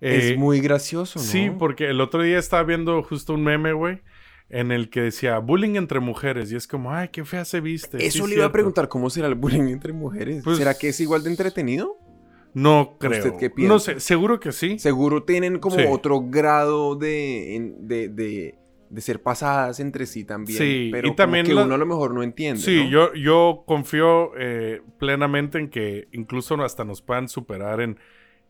es 0.00 0.32
eh, 0.32 0.36
muy 0.36 0.60
gracioso, 0.60 1.20
¿no? 1.20 1.24
Sí, 1.24 1.50
porque 1.56 1.90
el 1.90 2.00
otro 2.00 2.22
día 2.22 2.38
estaba 2.38 2.64
viendo 2.64 3.00
justo 3.02 3.34
un 3.34 3.44
meme, 3.44 3.72
güey 3.72 4.00
en 4.52 4.70
el 4.70 4.90
que 4.90 5.00
decía 5.00 5.38
bullying 5.38 5.76
entre 5.76 5.98
mujeres 5.98 6.52
y 6.52 6.56
es 6.56 6.66
como, 6.66 6.92
ay, 6.92 7.08
qué 7.08 7.24
fea 7.24 7.44
se 7.46 7.60
viste. 7.62 8.04
Eso 8.06 8.26
le 8.26 8.34
iba 8.34 8.44
a 8.44 8.52
preguntar, 8.52 8.86
¿cómo 8.86 9.08
será 9.08 9.26
el 9.26 9.34
bullying 9.34 9.68
entre 9.68 9.94
mujeres? 9.94 10.44
Pues 10.44 10.58
¿Será 10.58 10.74
que 10.74 10.90
es 10.90 11.00
igual 11.00 11.24
de 11.24 11.30
entretenido? 11.30 11.96
No 12.54 12.96
creo. 12.98 13.38
No 13.56 13.78
sé, 13.78 14.00
seguro 14.00 14.38
que 14.38 14.52
sí. 14.52 14.78
Seguro 14.78 15.22
tienen 15.22 15.58
como 15.58 15.76
otro 15.90 16.20
grado 16.22 16.96
de, 16.96 17.74
de, 17.78 18.08
de, 18.08 19.00
ser 19.00 19.22
pasadas 19.22 19.80
entre 19.80 20.06
sí 20.06 20.24
también. 20.24 20.58
Sí, 20.58 20.88
pero 20.92 21.08
y 21.08 21.14
también 21.14 21.46
que 21.46 21.54
uno 21.54 21.74
a 21.74 21.78
lo 21.78 21.86
mejor 21.86 22.12
no 22.12 22.22
entiende. 22.22 22.60
Sí, 22.60 22.90
Yo, 22.90 23.14
yo 23.14 23.64
confío 23.66 24.32
eh, 24.38 24.82
plenamente 24.98 25.58
en 25.58 25.70
que 25.70 26.08
incluso 26.12 26.54
hasta 26.62 26.84
nos 26.84 27.00
puedan 27.00 27.28
superar 27.28 27.80
en 27.80 27.98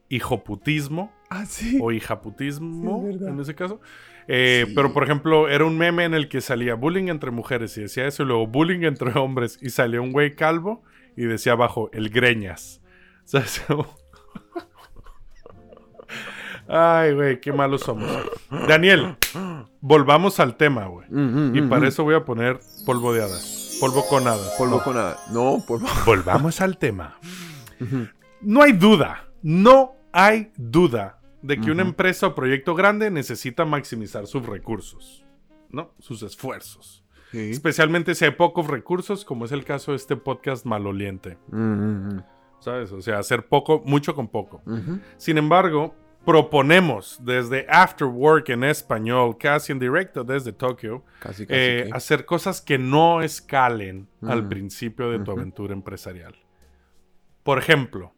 hijoputismo. 0.09 1.13
Ah, 1.31 1.47
sí. 1.47 1.79
O 1.81 1.93
hijaputismo, 1.93 3.09
en 3.09 3.41
ese 3.41 3.55
caso. 3.55 3.81
Eh, 4.29 4.67
pero, 4.75 4.93
por 4.93 5.05
ejemplo, 5.05 5.49
era 5.49 5.65
un 5.65 5.79
meme 5.79 6.05
en 6.05 6.15
el 6.15 6.29
que 6.29 6.41
salía 6.41 6.75
bullying 6.75 7.09
entre 7.09 7.31
mujeres 7.31 7.77
y 7.79 7.83
decía 7.83 8.07
eso, 8.07 8.23
y 8.23 8.27
luego 8.27 8.47
bullying 8.47 8.83
entre 8.83 9.19
hombres, 9.19 9.59
y 9.63 9.71
salía 9.71 10.01
un 10.01 10.13
güey 10.13 10.35
calvo 10.35 10.83
y 11.17 11.23
decía 11.23 11.53
abajo, 11.53 11.91
el 11.93 12.11
greñas. 12.11 12.82
Ay, 16.69 17.13
güey, 17.15 17.41
qué 17.41 17.53
malos 17.53 17.83
somos. 17.83 18.09
Daniel, 18.69 19.17
volvamos 19.81 20.41
al 20.41 20.57
tema, 20.57 20.87
güey. 20.87 21.07
y 21.55 21.63
para 21.63 21.89
eso 21.89 22.05
voy 22.05 22.15
a 22.15 22.25
poner 22.25 22.61
polvo 22.87 23.13
de 23.13 23.23
hadas. 23.23 23.77
Polvo 23.81 24.07
con 24.09 24.27
hadas. 24.27 24.55
Polvo 24.59 24.83
con 24.83 24.97
hadas. 24.97 25.19
No, 25.33 25.59
polvo. 25.67 25.87
Volvamos 26.07 26.61
al 26.61 26.79
tema. 26.79 27.19
No 28.41 28.63
hay 28.63 28.73
duda, 28.73 29.29
no 29.43 29.95
hay 30.13 30.53
duda 30.57 31.19
de 31.43 31.61
que 31.61 31.71
una 31.73 31.83
empresa 31.83 32.29
o 32.29 32.35
proyecto 32.35 32.75
grande 32.77 33.11
necesita 33.11 33.65
maximizar 33.65 34.27
sus 34.29 34.47
recursos, 34.47 35.25
¿no? 35.71 35.93
Sus 35.99 36.23
esfuerzos. 36.23 37.05
Especialmente 37.51 38.15
si 38.15 38.25
hay 38.27 38.31
pocos 38.33 38.67
recursos, 38.69 39.25
como 39.25 39.47
es 39.47 39.53
el 39.53 39.65
caso 39.65 39.91
de 39.93 39.97
este 39.97 40.17
podcast 40.17 40.65
maloliente. 40.65 41.39
¿Sabes? 42.63 42.93
O 42.93 43.03
sea, 43.03 43.19
hacer 43.19 43.47
poco, 43.47 43.83
mucho 43.85 44.15
con 44.15 44.29
poco. 44.29 44.63
Sin 45.17 45.37
embargo, 45.37 45.95
proponemos 46.25 47.19
desde 47.23 47.67
After 47.69 48.07
Work 48.07 48.51
en 48.51 48.65
español, 48.65 49.37
casi 49.37 49.73
en 49.73 49.79
directo 49.79 50.23
desde 50.23 50.53
Tokio, 50.53 51.05
eh, 51.49 51.91
hacer 51.93 52.25
cosas 52.25 52.61
que 52.61 52.79
no 52.79 53.23
escalen 53.23 54.09
al 54.23 54.49
principio 54.49 55.11
de 55.11 55.19
tu 55.19 55.33
aventura 55.33 55.75
empresarial. 55.75 56.37
Por 57.43 57.59
ejemplo, 57.59 58.15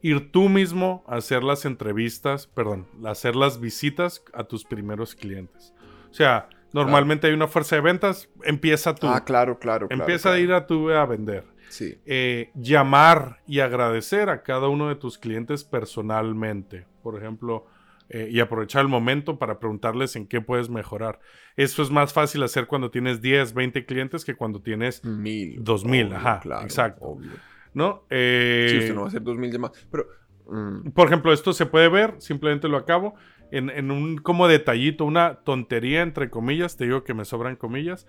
ir 0.00 0.32
tú 0.32 0.48
mismo 0.48 1.04
a 1.06 1.16
hacer 1.16 1.44
las 1.44 1.66
entrevistas, 1.66 2.46
perdón, 2.46 2.86
hacer 3.04 3.36
las 3.36 3.60
visitas 3.60 4.24
a 4.32 4.44
tus 4.44 4.64
primeros 4.64 5.14
clientes. 5.14 5.74
O 6.10 6.14
sea, 6.14 6.48
normalmente 6.72 7.26
hay 7.26 7.34
una 7.34 7.48
fuerza 7.48 7.76
de 7.76 7.82
ventas, 7.82 8.30
empieza 8.44 8.94
tú. 8.94 9.06
Ah, 9.06 9.22
claro, 9.22 9.58
claro. 9.58 9.86
Empieza 9.90 10.32
a 10.32 10.38
ir 10.38 10.52
a 10.52 10.66
tu 10.66 10.90
a 10.90 11.04
vender. 11.04 11.53
Eh, 11.80 12.50
llamar 12.54 13.40
y 13.46 13.60
agradecer 13.60 14.28
a 14.28 14.42
cada 14.42 14.68
uno 14.68 14.88
de 14.88 14.96
tus 14.96 15.18
clientes 15.18 15.64
personalmente. 15.64 16.86
Por 17.02 17.16
ejemplo, 17.16 17.66
eh, 18.10 18.28
y 18.30 18.40
aprovechar 18.40 18.82
el 18.82 18.88
momento 18.88 19.38
para 19.38 19.58
preguntarles 19.58 20.14
en 20.16 20.26
qué 20.26 20.40
puedes 20.40 20.68
mejorar. 20.68 21.20
Eso 21.56 21.82
es 21.82 21.90
más 21.90 22.12
fácil 22.12 22.42
hacer 22.42 22.66
cuando 22.66 22.90
tienes 22.90 23.22
10, 23.22 23.54
20 23.54 23.86
clientes 23.86 24.24
que 24.24 24.34
cuando 24.34 24.60
tienes 24.60 25.02
mil. 25.04 25.62
2000. 25.64 26.12
Ajá, 26.12 26.40
exacto. 26.62 27.16
¿No? 27.72 28.04
Eh, 28.10 28.66
sí, 28.70 28.78
usted 28.78 28.94
no 28.94 29.00
va 29.00 29.06
a 29.06 29.08
hacer 29.08 29.22
2000 29.22 29.52
llamadas. 29.52 29.86
Pero. 29.90 30.06
Mm. 30.46 30.90
Por 30.90 31.06
ejemplo, 31.06 31.32
esto 31.32 31.54
se 31.54 31.64
puede 31.64 31.88
ver, 31.88 32.16
simplemente 32.18 32.68
lo 32.68 32.76
acabo. 32.76 33.14
En, 33.50 33.70
en, 33.70 33.90
un 33.90 34.18
como 34.18 34.48
detallito, 34.48 35.04
una 35.06 35.36
tontería 35.36 36.02
entre 36.02 36.28
comillas, 36.28 36.76
te 36.76 36.84
digo 36.84 37.04
que 37.04 37.14
me 37.14 37.24
sobran 37.24 37.56
comillas. 37.56 38.06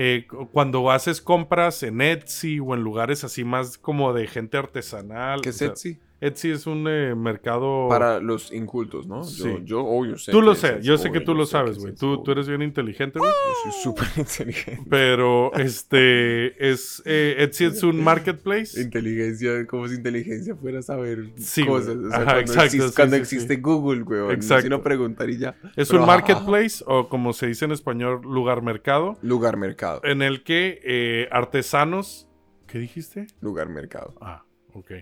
Eh, 0.00 0.28
cuando 0.52 0.92
haces 0.92 1.20
compras 1.20 1.82
en 1.82 2.00
Etsy 2.00 2.60
o 2.60 2.72
en 2.72 2.82
lugares 2.82 3.24
así 3.24 3.42
más 3.42 3.78
como 3.78 4.12
de 4.12 4.28
gente 4.28 4.56
artesanal. 4.56 5.40
¿Qué 5.40 5.48
es 5.48 5.60
Etsy? 5.60 5.98
Etsy 6.20 6.50
es 6.50 6.66
un 6.66 6.84
eh, 6.88 7.14
mercado... 7.14 7.88
Para 7.88 8.18
los 8.18 8.52
incultos, 8.52 9.06
¿no? 9.06 9.22
Sí. 9.22 9.58
Yo, 9.64 10.04
yo, 10.04 10.18
sé. 10.18 10.32
Tú 10.32 10.42
lo 10.42 10.56
sé, 10.56 10.80
yo 10.82 10.98
sé 10.98 11.12
que 11.12 11.20
tú 11.20 11.32
lo 11.32 11.46
sabes, 11.46 11.78
güey. 11.78 11.94
Tú, 11.94 12.22
tú, 12.24 12.32
eres 12.32 12.48
bien 12.48 12.62
inteligente, 12.62 13.20
güey. 13.20 13.30
Yo 13.30 13.70
soy 13.70 13.82
súper 13.82 14.08
inteligente. 14.16 14.84
Pero, 14.90 15.52
este, 15.54 16.70
es... 16.70 17.02
Eh, 17.04 17.36
Etsy 17.38 17.66
es 17.66 17.82
un 17.84 18.02
marketplace. 18.02 18.80
Inteligencia, 18.80 19.64
como 19.66 19.86
si 19.86 19.94
inteligencia 19.94 20.56
fuera 20.56 20.82
saber 20.82 21.30
cosas. 21.66 21.96
O 21.96 22.10
sea, 22.10 22.24
cuando 22.24 22.40
exacto. 22.40 22.62
Existe, 22.64 22.94
cuando 22.96 23.16
existe 23.16 23.56
Google, 23.56 24.02
güey. 24.02 24.34
Exacto. 24.34 24.62
Si 24.64 24.68
no 24.70 24.82
preguntar 24.82 25.30
y 25.30 25.38
ya. 25.38 25.54
Es 25.76 25.90
un 25.90 26.04
marketplace, 26.04 26.82
o 26.86 27.08
como 27.08 27.32
se 27.32 27.46
dice 27.46 27.64
en 27.64 27.72
español, 27.72 28.22
lugar 28.22 28.62
mercado. 28.62 29.16
Lugar 29.22 29.56
mercado. 29.56 30.00
En 30.02 30.22
el 30.22 30.42
que 30.42 30.80
eh, 30.82 31.28
artesanos... 31.30 32.28
¿Qué 32.66 32.78
dijiste? 32.78 33.28
Lugar 33.40 33.68
mercado. 33.68 34.14
Ah, 34.20 34.44
ok 34.74 34.92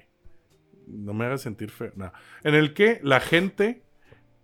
no 0.87 1.13
me 1.15 1.27
hagas 1.27 1.43
sentir 1.43 1.71
feo. 1.71 1.93
No. 1.97 2.13
En 2.45 2.55
el 2.55 2.75
que 2.75 3.01
la 3.03 3.21
gente 3.21 3.83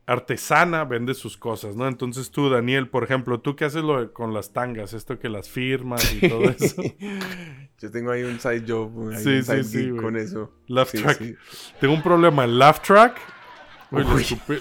artesana 0.05 0.85
vende 0.85 1.15
sus 1.15 1.37
cosas, 1.37 1.77
¿no? 1.77 1.87
Entonces 1.87 2.31
tú, 2.33 2.51
Daniel, 2.51 2.89
por 2.89 3.05
ejemplo, 3.05 3.41
tú 3.41 3.55
qué 3.55 3.65
haces 3.67 3.85
lo 3.85 4.01
de- 4.01 4.13
con 4.13 4.35
las 4.35 4.53
tangas, 4.53 4.93
esto 4.95 5.19
que 5.19 5.29
las 5.29 5.49
firmas 5.49 6.13
y 6.15 6.29
todo 6.29 6.43
eso. 6.59 6.83
Yo 7.79 7.91
tengo 7.91 8.11
ahí 8.11 8.25
un 8.25 8.41
side 8.41 8.65
job, 8.67 8.91
Sí, 9.17 9.29
un 9.29 9.43
side 9.45 9.65
sí, 9.65 9.85
sí, 9.85 9.91
con 9.97 10.17
eso. 10.17 10.53
Laugh 10.67 10.91
track. 10.91 11.23
Tengo 11.81 11.95
un 11.95 12.03
problema 12.03 12.45
en 12.45 12.59
Laugh 12.59 12.81
Track. 12.83 13.17
Uy, 13.93 14.05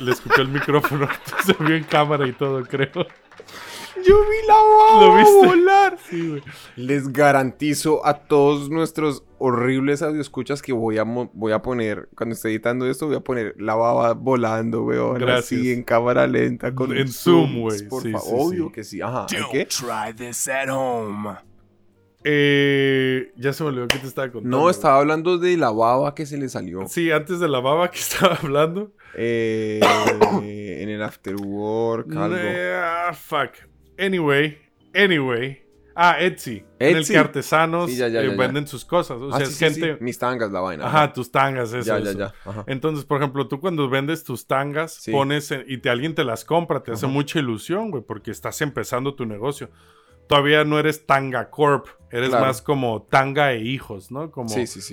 le, 0.01 0.11
escupí 0.11 0.41
el 0.41 0.49
micrófono. 0.49 1.07
Se 1.45 1.53
vio 1.63 1.75
en 1.75 1.85
cámara 1.85 2.27
y 2.27 2.33
todo, 2.33 2.63
creo. 2.65 2.91
Yo 2.93 4.21
vi 4.29 4.47
la 4.47 4.53
baba 4.55 5.01
¿Lo 5.05 5.15
viste? 5.17 5.45
volar. 5.47 5.97
Sí, 6.09 6.29
güey. 6.29 6.43
Les 6.75 7.11
garantizo 7.11 8.05
a 8.05 8.13
todos 8.15 8.69
nuestros 8.69 9.23
horribles 9.41 10.01
audioscuchas 10.01 10.61
que 10.61 10.71
voy 10.73 10.97
a, 10.97 11.03
voy 11.03 11.51
a 11.51 11.61
poner, 11.61 12.09
cuando 12.15 12.35
esté 12.35 12.49
editando 12.49 12.85
esto, 12.89 13.07
voy 13.07 13.15
a 13.15 13.19
poner 13.21 13.55
la 13.57 13.75
baba 13.75 14.13
volando, 14.13 14.83
weón. 14.83 15.17
Gracias. 15.19 15.59
Así 15.59 15.71
en 15.71 15.83
cámara 15.83 16.27
lenta. 16.27 16.73
Con 16.75 16.95
En 16.95 17.07
zoom, 17.07 17.61
güey. 17.61 17.87
Por 17.87 18.03
Sí, 18.03 18.11
favor. 18.11 18.27
sí, 18.29 18.35
Obvio 18.37 18.65
sí. 18.67 18.71
que 18.73 18.83
sí. 18.83 19.01
Ajá. 19.01 19.25
¿hay 19.29 19.43
qué? 19.51 19.65
try 19.65 20.13
this 20.15 20.47
at 20.47 20.69
home. 20.69 21.29
Eh, 22.23 23.31
ya 23.35 23.51
se 23.51 23.63
me 23.63 23.69
olvidó 23.69 23.87
que 23.87 23.97
te 23.97 24.05
estaba 24.07 24.31
contando. 24.31 24.55
No, 24.57 24.69
estaba 24.69 24.99
hablando 24.99 25.37
de 25.39 25.57
la 25.57 25.71
baba 25.71 26.13
que 26.13 26.25
se 26.27 26.37
le 26.37 26.49
salió. 26.49 26.87
Sí, 26.87 27.09
antes 27.11 27.39
de 27.39 27.47
la 27.49 27.59
baba 27.59 27.89
que 27.89 27.97
estaba 27.99 28.35
hablando. 28.35 28.91
Eh, 29.15 29.79
en 30.43 30.89
el 30.89 31.01
afterwork, 31.01 32.15
algo. 32.15 32.35
Ah, 32.75 33.11
fuck. 33.13 33.51
Anyway, 33.97 34.57
anyway. 34.93 35.63
Ah, 35.95 36.17
Etsy. 36.19 36.63
En 36.79 36.95
el 36.95 37.01
Etsy. 37.01 37.13
que 37.13 37.19
artesanos 37.19 37.89
Sí, 37.89 37.97
ya, 37.97 38.07
ya, 38.07 38.21
eh, 38.21 38.25
ya, 38.25 38.31
ya. 38.31 38.37
venden 38.37 38.65
sus 38.67 38.85
cosas. 38.85 39.21
O 39.21 39.29
Ah, 39.33 39.37
sea, 39.37 39.45
sí, 39.47 39.51
es 39.65 39.75
sí, 39.75 39.81
gente. 39.81 40.03
Mis 40.03 40.17
tangas, 40.17 40.51
la 40.51 40.59
vaina. 40.61 40.85
Ajá, 40.87 41.11
tus 41.13 41.31
tangas, 41.31 41.73
eso. 41.73 41.85
Ya, 41.97 41.99
ya, 42.03 42.09
eso. 42.11 42.19
ya. 42.19 42.33
Ajá. 42.45 42.63
Entonces, 42.67 43.03
por 43.05 43.17
ejemplo, 43.21 43.47
tú 43.47 43.59
cuando 43.59 43.89
vendes 43.89 44.23
tus 44.23 44.47
tangas, 44.47 45.03
pones 45.11 45.51
en- 45.51 45.65
y 45.67 45.77
te, 45.79 45.89
alguien 45.89 46.15
te 46.15 46.23
las 46.23 46.45
compra, 46.45 46.81
te 46.83 46.91
hace 46.91 47.05
Ajá. 47.05 47.13
mucha 47.13 47.39
ilusión, 47.39 47.91
güey, 47.91 48.03
porque 48.03 48.31
estás 48.31 48.61
empezando 48.61 49.15
tu 49.15 49.25
negocio. 49.25 49.69
Todavía 50.27 50.63
no 50.63 50.79
eres 50.79 51.05
Tanga 51.05 51.49
Corp, 51.49 51.87
eres 52.09 52.29
Claro. 52.29 52.45
más 52.45 52.61
como 52.61 53.01
Tanga 53.09 53.51
e 53.51 53.63
Hijos, 53.65 54.11
¿no? 54.11 54.31
Como. 54.31 54.49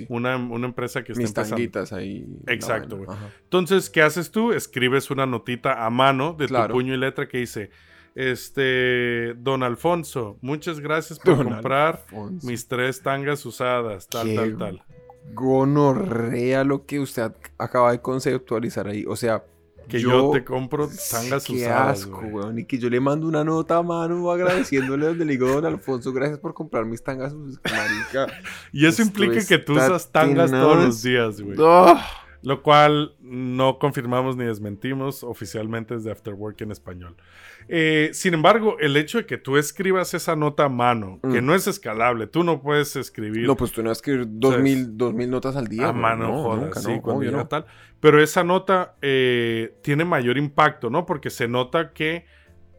Una, 0.09 0.35
una 0.35 0.67
empresa 0.67 1.01
que 1.03 1.13
está 1.13 1.21
Mis 1.21 1.29
empezando. 1.29 1.55
tanguitas 1.55 1.93
ahí. 1.93 2.25
Exacto, 2.47 2.97
güey. 2.97 3.07
Entonces, 3.43 3.89
¿qué 3.89 4.01
haces 4.01 4.31
tú? 4.31 4.51
Escribes 4.51 5.09
una 5.11 5.25
notita 5.25 5.85
a 5.85 5.89
mano 5.89 6.33
de 6.37 6.47
Claro. 6.47 6.67
tu 6.67 6.73
puño 6.73 6.93
y 6.93 6.97
letra 6.97 7.29
que 7.29 7.37
dice, 7.37 7.69
este, 8.19 9.33
Don 9.37 9.63
Alfonso, 9.63 10.37
muchas 10.41 10.79
gracias 10.81 11.19
por 11.19 11.37
Don 11.37 11.49
comprar 11.49 12.03
Alfonso. 12.11 12.45
mis 12.45 12.67
tres 12.67 13.01
tangas 13.01 13.45
usadas, 13.45 14.07
tal, 14.07 14.27
Qué 14.27 14.35
tal, 14.35 14.57
tal. 14.57 14.83
Gonorrea 15.33 16.63
lo 16.63 16.85
que 16.85 16.99
usted 16.99 17.23
ac- 17.23 17.51
acaba 17.57 17.91
de 17.91 18.01
conceptualizar 18.01 18.87
ahí. 18.87 19.05
O 19.07 19.15
sea, 19.15 19.43
Que 19.87 19.99
yo, 20.01 20.29
te 20.31 20.43
compro 20.43 20.87
tangas 21.11 21.45
Qué 21.45 21.53
usadas, 21.53 22.01
asco, 22.01 22.19
weón. 22.19 22.59
Y 22.59 22.65
que 22.65 22.77
yo 22.77 22.89
le 22.89 22.99
mando 22.99 23.25
una 23.27 23.43
nota 23.43 23.77
a 23.77 23.83
mano 23.83 24.29
agradeciéndole 24.31 25.07
donde 25.07 25.25
le 25.25 25.31
digo, 25.33 25.47
don 25.47 25.65
Alfonso, 25.65 26.11
gracias 26.13 26.39
por 26.39 26.53
comprar 26.53 26.85
mis 26.85 27.01
tangas, 27.03 27.33
marica. 27.63 28.27
Y 28.71 28.85
eso 28.85 29.01
Esto 29.01 29.03
implica 29.03 29.45
que 29.47 29.57
tú 29.57 29.73
usas 29.73 30.11
tangas 30.11 30.51
tenaz. 30.51 30.63
todos 30.63 30.85
los 30.85 31.01
días, 31.03 31.41
güey. 31.41 31.57
¡Ah! 31.61 32.05
Lo 32.41 32.63
cual 32.63 33.15
no 33.19 33.79
confirmamos 33.79 34.37
ni 34.37 34.45
desmentimos 34.45 35.23
oficialmente 35.23 35.95
desde 35.95 36.11
Afterwork 36.11 36.61
en 36.61 36.71
español. 36.71 37.15
Eh, 37.67 38.11
sin 38.13 38.33
embargo, 38.33 38.77
el 38.79 38.95
hecho 38.97 39.17
de 39.19 39.25
que 39.25 39.37
tú 39.37 39.57
escribas 39.57 40.13
esa 40.13 40.35
nota 40.35 40.65
a 40.65 40.69
mano, 40.69 41.19
que 41.21 41.41
Mm. 41.41 41.45
no 41.45 41.53
es 41.53 41.67
escalable, 41.67 42.27
tú 42.27 42.43
no 42.43 42.61
puedes 42.61 42.95
escribir 42.95 43.45
No, 43.45 43.55
pues 43.57 43.71
tú 43.73 43.83
no 43.83 43.89
vas 43.89 43.97
a 43.97 43.99
escribir 43.99 44.25
dos 44.27 44.51
¿Sabes? 44.55 44.63
mil, 44.63 44.97
dos 44.97 45.13
mil 45.13 45.29
notas 45.29 45.55
al 45.57 45.67
día. 45.67 45.89
a 45.89 45.93
mano, 45.93 46.29
no, 46.29 46.43
jodas, 46.43 46.61
nunca, 46.63 46.79
sí, 46.79 46.95
no, 46.95 47.01
cuando 47.01 47.19
obvio 47.19 47.29
llega 47.31 47.43
no. 47.43 47.47
tal. 47.49 47.65
Pero 47.99 48.23
esa 48.23 48.43
nota 48.45 48.95
eh, 49.01 49.75
tiene 49.83 50.05
mayor 50.05 50.37
impacto, 50.37 50.89
¿no? 50.89 51.05
Porque 51.05 51.29
se 51.29 51.47
nota 51.49 51.91
que, 51.91 52.25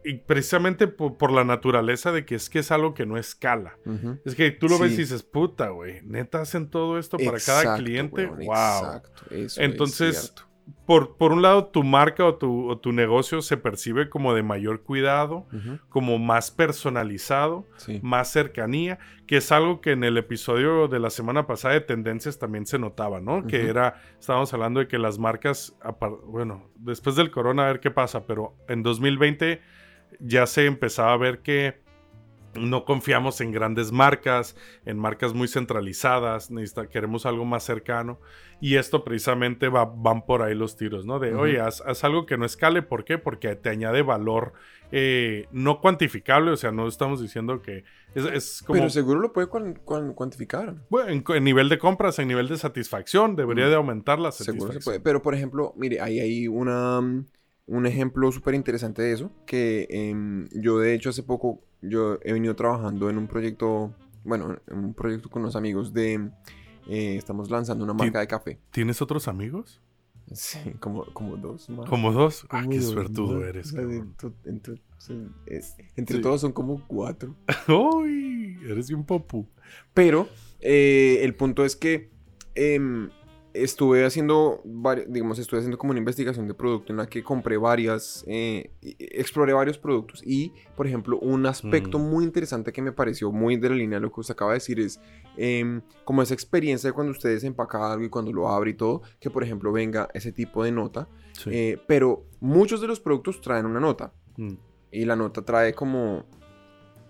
y 0.03 0.15
precisamente 0.15 0.87
por, 0.87 1.17
por 1.17 1.31
la 1.31 1.43
naturaleza 1.43 2.11
de 2.11 2.25
que 2.25 2.35
es 2.35 2.49
que 2.49 2.59
es 2.59 2.71
algo 2.71 2.93
que 2.93 3.05
no 3.05 3.17
escala. 3.17 3.77
Es 4.25 4.35
que 4.35 4.51
tú 4.51 4.67
lo 4.67 4.79
ves 4.79 4.93
y 4.93 4.97
dices, 4.97 5.23
puta, 5.23 5.69
güey, 5.69 6.01
neta 6.03 6.41
hacen 6.41 6.69
todo 6.69 6.97
esto 6.97 7.17
para 7.17 7.39
cada 7.39 7.77
cliente. 7.77 8.25
weón, 8.25 8.45
wow. 8.45 8.85
Exacto, 8.85 9.23
eso 9.31 9.61
Entonces, 9.61 10.33
por, 10.85 11.17
por 11.17 11.31
un 11.31 11.41
lado, 11.41 11.67
tu 11.67 11.83
marca 11.83 12.25
o 12.25 12.35
tu, 12.35 12.69
o 12.69 12.77
tu 12.77 12.91
negocio 12.91 13.41
se 13.41 13.57
percibe 13.57 14.09
como 14.09 14.33
de 14.33 14.43
mayor 14.43 14.83
cuidado, 14.83 15.47
como 15.89 16.17
más 16.17 16.51
personalizado, 16.51 17.65
sí. 17.77 17.99
más 18.03 18.31
cercanía, 18.31 18.99
que 19.27 19.37
es 19.37 19.51
algo 19.51 19.81
que 19.81 19.91
en 19.91 20.03
el 20.03 20.17
episodio 20.17 20.87
de 20.87 20.99
la 20.99 21.09
semana 21.09 21.47
pasada 21.47 21.75
de 21.75 21.81
tendencias 21.81 22.39
también 22.39 22.65
se 22.65 22.79
notaba, 22.79 23.21
¿no? 23.21 23.45
Que 23.47 23.69
era, 23.69 24.01
estábamos 24.19 24.53
hablando 24.53 24.79
de 24.79 24.87
que 24.87 24.97
las 24.97 25.19
marcas, 25.19 25.77
bueno, 26.25 26.69
después 26.75 27.15
del 27.15 27.31
corona 27.31 27.63
a 27.63 27.67
ver 27.67 27.79
qué 27.79 27.91
pasa, 27.91 28.25
pero 28.25 28.55
en 28.67 28.83
2020 28.83 29.61
ya 30.19 30.45
se 30.47 30.65
empezaba 30.65 31.13
a 31.13 31.17
ver 31.17 31.39
que 31.39 31.79
no 32.53 32.83
confiamos 32.83 33.39
en 33.39 33.51
grandes 33.53 33.93
marcas, 33.93 34.57
en 34.85 34.99
marcas 34.99 35.33
muy 35.33 35.47
centralizadas, 35.47 36.49
queremos 36.89 37.25
algo 37.25 37.45
más 37.45 37.63
cercano. 37.63 38.19
Y 38.59 38.75
esto 38.75 39.03
precisamente 39.05 39.69
va, 39.69 39.85
van 39.85 40.25
por 40.25 40.41
ahí 40.41 40.53
los 40.53 40.75
tiros, 40.75 41.05
¿no? 41.05 41.17
De, 41.17 41.31
Ujú. 41.33 41.43
oye, 41.43 41.61
haz, 41.61 41.81
haz 41.81 42.03
algo 42.03 42.25
que 42.25 42.37
no 42.37 42.45
escale, 42.45 42.81
¿por 42.81 43.05
qué? 43.05 43.17
Porque 43.17 43.55
te 43.55 43.69
añade 43.69 44.01
valor 44.01 44.51
eh, 44.91 45.47
no 45.53 45.79
cuantificable, 45.79 46.51
o 46.51 46.57
sea, 46.57 46.71
no 46.73 46.87
estamos 46.89 47.21
diciendo 47.21 47.61
que 47.61 47.85
es, 48.13 48.25
es 48.25 48.61
como... 48.67 48.77
Pero 48.79 48.89
seguro 48.89 49.21
lo 49.21 49.31
puede 49.31 49.47
cuan- 49.47 49.79
cuan- 49.85 50.13
cuantificar. 50.13 50.75
Bueno, 50.89 51.09
en, 51.09 51.23
en 51.35 51.43
nivel 51.45 51.69
de 51.69 51.79
compras, 51.79 52.19
en 52.19 52.27
nivel 52.27 52.49
de 52.49 52.57
satisfacción, 52.57 53.37
debería 53.37 53.69
de 53.69 53.75
aumentar 53.75 54.19
la 54.19 54.31
Seguro 54.33 54.65
satisfacción. 54.67 54.81
se 54.81 54.85
puede. 54.85 54.99
Pero, 54.99 55.21
por 55.21 55.33
ejemplo, 55.33 55.73
mire, 55.77 56.01
ahí 56.01 56.19
hay 56.19 56.47
una, 56.49 56.99
mm, 56.99 57.25
un 57.71 57.85
ejemplo 57.85 58.31
súper 58.31 58.53
interesante 58.55 59.01
de 59.01 59.13
eso. 59.13 59.31
Que 59.45 59.87
em, 59.89 60.47
yo, 60.53 60.79
de 60.79 60.93
hecho, 60.93 61.09
hace 61.09 61.23
poco, 61.23 61.61
yo 61.81 62.19
he 62.23 62.33
venido 62.33 62.55
trabajando 62.55 63.09
en 63.09 63.17
un 63.17 63.27
proyecto, 63.27 63.95
bueno, 64.23 64.57
en 64.67 64.77
un 64.79 64.93
proyecto 64.93 65.29
con 65.29 65.41
unos 65.41 65.55
amigos 65.55 65.93
de... 65.93 66.29
eh, 66.87 67.15
estamos 67.15 67.49
lanzando 67.49 67.83
una 67.83 67.93
marca 67.93 68.19
de 68.19 68.27
café. 68.27 68.59
¿Tienes 68.71 69.01
otros 69.01 69.27
amigos? 69.27 69.81
Sí, 70.33 70.59
como, 70.79 71.05
como 71.13 71.35
dos 71.37 71.69
más. 71.69 71.89
¿Como 71.89 72.11
dos? 72.13 72.45
Ah, 72.49 72.59
Como 72.61 72.69
qué 72.69 72.79
dos 72.79 72.89
suertudo 72.91 73.45
eres, 73.45 73.73
es- 75.45 75.75
entre 75.95 76.17
Sí. 76.17 76.21
todos 76.21 76.41
son 76.41 76.51
como 76.53 76.85
cuatro. 76.87 77.35
¡Uy! 77.67 78.57
Eres 78.63 78.87
bien 78.89 79.03
popu. 79.03 79.47
Pero 79.93 80.29
eh, 80.59 81.19
el 81.23 81.35
punto 81.35 81.65
es 81.65 81.75
que 81.75 82.11
em, 82.55 83.09
estuve 83.53 84.05
haciendo, 84.05 84.61
digamos, 85.07 85.37
estuve 85.39 85.59
haciendo 85.59 85.77
como 85.77 85.91
una 85.91 85.99
investigación 85.99 86.47
de 86.47 86.53
producto 86.53 86.93
en 86.93 86.97
la 86.97 87.07
que 87.07 87.21
compré 87.23 87.57
varias, 87.57 88.23
eh, 88.27 88.71
exploré 88.81 89.53
varios 89.53 89.77
productos 89.77 90.21
y, 90.25 90.53
por 90.75 90.87
ejemplo, 90.87 91.19
un 91.19 91.45
aspecto 91.45 91.99
Mm. 91.99 92.09
muy 92.09 92.23
interesante 92.23 92.71
que 92.71 92.81
me 92.81 92.91
pareció 92.91 93.31
muy 93.31 93.57
de 93.57 93.69
la 93.69 93.75
línea 93.75 93.99
de 93.99 94.03
lo 94.03 94.11
que 94.11 94.21
usted 94.21 94.33
acaba 94.33 94.51
de 94.51 94.57
decir 94.57 94.79
es 94.79 94.99
em, 95.37 95.81
como 96.03 96.21
esa 96.21 96.33
experiencia 96.33 96.89
de 96.89 96.93
cuando 96.93 97.11
usted 97.11 97.29
desempaca 97.29 97.91
algo 97.91 98.03
y 98.05 98.09
cuando 98.09 98.33
lo 98.33 98.49
abre 98.49 98.71
y 98.71 98.73
todo, 98.73 99.01
que 99.19 99.29
por 99.29 99.43
ejemplo 99.43 99.71
venga 99.71 100.09
ese 100.13 100.31
tipo 100.33 100.63
de 100.63 100.71
nota, 100.73 101.07
Sí. 101.33 101.49
eh, 101.53 101.81
pero 101.87 102.25
muchos 102.41 102.81
de 102.81 102.87
los 102.87 102.99
productos 102.99 103.39
traen 103.39 103.65
una 103.65 103.79
nota. 103.79 104.13
Mm. 104.37 104.53
Y 104.91 105.05
la 105.05 105.15
nota 105.15 105.41
trae 105.43 105.73
como 105.73 106.25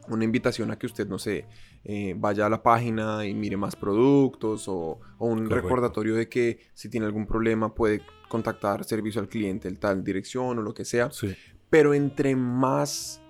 una 0.08 0.24
invitación 0.24 0.70
a 0.72 0.78
que 0.78 0.86
usted, 0.86 1.08
no 1.08 1.18
sé, 1.18 1.46
eh, 1.84 2.14
vaya 2.18 2.46
a 2.46 2.50
la 2.50 2.62
página 2.62 3.26
y 3.26 3.34
mire 3.34 3.58
más 3.58 3.76
productos 3.76 4.68
o, 4.68 5.00
o 5.18 5.26
un 5.28 5.40
Correcto. 5.46 5.56
recordatorio 5.56 6.16
de 6.16 6.30
que 6.30 6.60
si 6.74 6.90
tiene 6.90 7.06
algún 7.08 7.26
problema 7.26 7.74
puede 7.74 8.02
contactar 8.30 8.84
servicio 8.84 9.20
al 9.22 9.28
cliente 9.28 9.68
en 9.68 9.78
tal 9.78 10.04
dirección 10.04 10.60
o 10.60 10.62
lo 10.62 10.74
que 10.74 10.86
sea. 10.86 11.10
Sí. 11.12 11.36
Pero 11.70 11.94
entre 11.94 12.36
más 12.36 13.22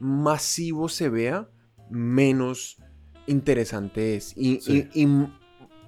masivo 0.00 0.88
se 0.88 1.08
vea, 1.08 1.48
menos 1.90 2.78
interesante 3.26 4.16
es. 4.16 4.32
Y, 4.36 4.60
Sí. 4.60 4.88
y- 4.94 5.00
y 5.00 5.04
m- 5.04 5.32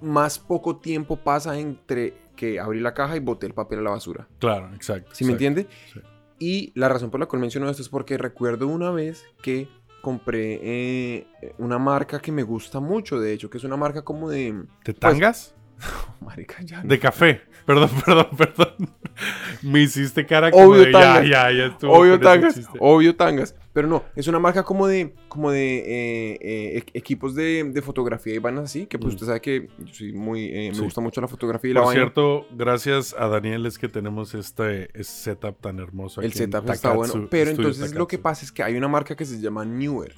más 0.01 0.39
poco 0.39 0.77
tiempo 0.79 1.17
pasa 1.17 1.59
entre 1.59 2.15
que 2.37 2.59
abrí 2.59 2.81
la 2.81 2.95
caja 2.95 3.17
y 3.17 3.21
boté 3.21 3.47
el 3.47 3.55
papel 3.55 3.81
a 3.81 3.83
la 3.83 3.91
basura. 3.91 4.29
Claro, 4.39 4.75
exacto. 4.75 5.11
¿Sí 5.15 5.25
me 5.25 5.33
entiende? 5.33 5.67
sí. 5.93 6.01
Y 6.43 6.73
la 6.75 6.89
razón 6.89 7.11
por 7.11 7.21
la 7.21 7.27
cual 7.27 7.41
menciono 7.43 7.69
esto 7.69 7.83
es 7.83 7.91
porque 7.91 8.17
recuerdo 8.17 8.67
una 8.67 8.91
vez 8.91 9.25
que 9.43 9.69
compré 10.01 10.61
eh, 10.63 11.55
una 11.59 11.79
marca 11.79 12.21
que 12.21 12.33
me 12.33 12.43
gusta 12.43 12.81
mucho, 12.81 13.21
de 13.21 13.33
hecho, 13.33 13.51
que 13.51 13.59
es 13.59 13.65
una 13.65 13.77
marca 13.77 14.03
como 14.03 14.29
de... 14.29 14.65
¿Te 14.83 14.95
tangas? 14.95 15.55
Marica, 16.21 16.57
ya 16.63 16.83
no. 16.83 16.89
De 16.89 16.99
café. 16.99 17.43
Perdón, 17.67 17.91
perdón, 18.05 18.29
perdón. 18.37 18.75
Me 19.63 19.83
hiciste 19.83 20.25
cara 20.27 20.49
Obvio 20.49 20.63
como 20.65 20.75
de, 20.77 20.93
ya, 20.93 20.99
tangas. 21.01 21.29
ya, 21.29 21.53
ya 21.53 21.67
estuvo 21.67 21.93
Obvio 21.93 22.19
tangas, 22.21 22.61
obvio 22.79 23.17
tangas. 23.17 23.55
Pero 23.73 23.87
no, 23.87 24.03
es 24.17 24.27
una 24.27 24.39
marca 24.41 24.63
como 24.65 24.87
de, 24.89 25.15
como 25.29 25.51
de 25.53 25.79
eh, 25.79 26.39
eh, 26.41 26.85
equipos 26.95 27.35
de, 27.35 27.63
de 27.65 27.83
fotografía 27.83 28.35
y 28.35 28.39
vainas 28.39 28.65
así, 28.65 28.87
que 28.87 28.99
pues 28.99 29.13
Mm. 29.13 29.17
usted 29.17 29.27
sabe 29.27 29.41
que 29.41 29.69
yo 29.79 29.95
soy 29.95 30.13
muy, 30.13 30.47
eh, 30.47 30.69
me 30.71 30.75
Sí. 30.75 30.83
gusta 30.83 31.01
mucho 31.01 31.21
la 31.21 31.29
fotografía 31.29 31.71
y 31.71 31.75
la 31.75 31.81
Por 31.81 31.89
vaina. 31.89 32.03
cierto, 32.03 32.47
gracias 32.53 33.15
a 33.17 33.29
Daniel 33.29 33.67
es 33.67 33.79
que 33.79 33.89
tenemos 33.89 34.35
este, 34.35 34.85
este 34.99 35.05
setup 35.05 35.61
tan 35.61 35.79
hermoso. 35.79 36.21
El 36.21 36.29
en 36.29 36.33
setup 36.33 36.69
está 36.71 36.93
bueno. 36.95 37.29
Pero 37.31 37.51
entonces 37.51 37.95
lo 37.95 38.09
que 38.09 38.19
pasa 38.19 38.45
es 38.45 38.51
que 38.51 38.63
hay 38.63 38.75
una 38.77 38.89
marca 38.89 39.15
que 39.15 39.25
se 39.25 39.41
llama 39.41 39.65
Newer. 39.65 40.15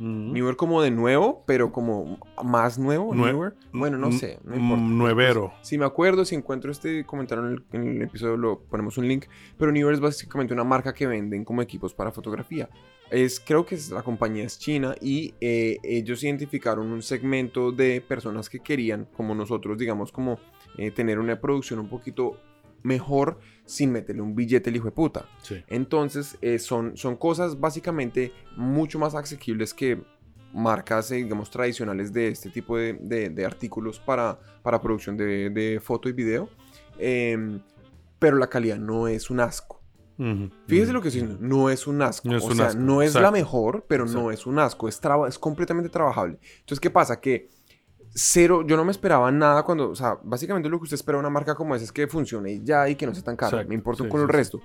Newer 0.00 0.56
como 0.56 0.82
de 0.82 0.90
nuevo, 0.90 1.44
pero 1.46 1.70
como 1.70 2.18
más 2.42 2.78
nuevo. 2.78 3.14
Nue- 3.14 3.26
newer. 3.32 3.54
Bueno, 3.72 3.96
no 3.96 4.08
N- 4.08 4.18
sé. 4.18 4.40
No 4.44 4.56
mm, 4.56 4.58
importa. 4.60 4.82
nuevero. 4.84 5.52
Si 5.62 5.78
me 5.78 5.84
acuerdo, 5.84 6.24
si 6.24 6.34
encuentro 6.34 6.72
este 6.72 7.04
comentario 7.06 7.46
en 7.46 7.52
el, 7.52 7.64
en 7.72 7.88
el 7.96 8.02
episodio, 8.02 8.36
lo 8.36 8.60
ponemos 8.60 8.98
un 8.98 9.06
link. 9.06 9.26
Pero 9.56 9.70
Newer 9.70 9.94
es 9.94 10.00
básicamente 10.00 10.52
una 10.52 10.64
marca 10.64 10.92
que 10.92 11.06
venden 11.06 11.44
como 11.44 11.62
equipos 11.62 11.94
para 11.94 12.10
fotografía. 12.10 12.68
Es, 13.10 13.38
creo 13.38 13.64
que 13.64 13.76
es, 13.76 13.90
la 13.90 14.02
compañía 14.02 14.44
es 14.44 14.58
china 14.58 14.94
y 15.00 15.34
eh, 15.40 15.78
ellos 15.84 16.24
identificaron 16.24 16.90
un 16.90 17.02
segmento 17.02 17.70
de 17.70 18.00
personas 18.00 18.48
que 18.50 18.58
querían, 18.60 19.06
como 19.16 19.34
nosotros, 19.34 19.78
digamos, 19.78 20.10
como 20.10 20.38
eh, 20.78 20.90
tener 20.90 21.18
una 21.20 21.40
producción 21.40 21.78
un 21.78 21.88
poquito 21.88 22.40
mejor 22.82 23.38
sin 23.66 23.92
meterle 23.92 24.22
un 24.22 24.34
billete 24.34 24.70
el 24.70 24.76
hijo 24.76 24.86
de 24.86 24.92
puta. 24.92 25.26
Sí. 25.42 25.62
Entonces, 25.68 26.36
eh, 26.42 26.58
son, 26.58 26.96
son 26.96 27.16
cosas 27.16 27.58
básicamente 27.58 28.32
mucho 28.56 28.98
más 28.98 29.14
asequibles 29.14 29.72
que 29.74 30.02
marcas, 30.52 31.10
eh, 31.10 31.16
digamos, 31.16 31.50
tradicionales 31.50 32.12
de 32.12 32.28
este 32.28 32.50
tipo 32.50 32.76
de, 32.76 32.92
de- 33.00 33.30
de 33.30 33.44
artículos 33.44 33.98
para, 33.98 34.38
para 34.62 34.80
producción 34.80 35.16
de, 35.16 35.50
de 35.50 35.80
foto 35.80 36.08
y 36.08 36.12
video. 36.12 36.48
Em, 36.98 37.60
pero 38.18 38.36
la 38.36 38.48
calidad 38.48 38.78
no 38.78 39.08
es 39.08 39.30
un 39.30 39.40
asco. 39.40 39.80
Fíjese 40.68 40.92
lo 40.92 41.02
que 41.02 41.08
estoy 41.08 41.22
diciendo, 41.22 41.44
no 41.44 41.70
es 41.70 41.88
un 41.88 42.00
asco. 42.00 42.28
No 42.28 42.36
es 42.36 42.44
o 42.44 42.46
un 42.46 42.54
sea, 42.56 42.66
asco, 42.68 42.80
no 42.80 43.02
es 43.02 43.14
la 43.14 43.32
mejor, 43.32 43.84
pero 43.88 44.06
no 44.06 44.30
es 44.30 44.46
un 44.46 44.60
asco. 44.60 44.88
Es, 44.88 45.00
es 45.28 45.38
completamente 45.40 45.88
trabajable. 45.90 46.38
Entonces, 46.60 46.78
¿qué 46.78 46.90
pasa? 46.90 47.20
Que 47.20 47.48
cero, 48.14 48.64
yo 48.66 48.76
no 48.76 48.84
me 48.84 48.92
esperaba 48.92 49.30
nada 49.30 49.62
cuando, 49.64 49.90
o 49.90 49.94
sea, 49.94 50.18
básicamente 50.22 50.68
lo 50.68 50.78
que 50.78 50.84
usted 50.84 50.94
espera 50.94 51.16
de 51.18 51.20
una 51.20 51.30
marca 51.30 51.54
como 51.54 51.74
esa 51.74 51.84
es 51.84 51.92
que 51.92 52.06
funcione 52.06 52.60
ya 52.62 52.88
y 52.88 52.94
que 52.94 53.06
no 53.06 53.14
sea 53.14 53.24
tan. 53.24 53.34
Exacto, 53.34 53.68
Me 53.68 53.74
importa 53.74 54.04
sí, 54.04 54.10
sí, 54.10 54.16
el 54.16 54.22
sí. 54.22 54.32
resto. 54.32 54.60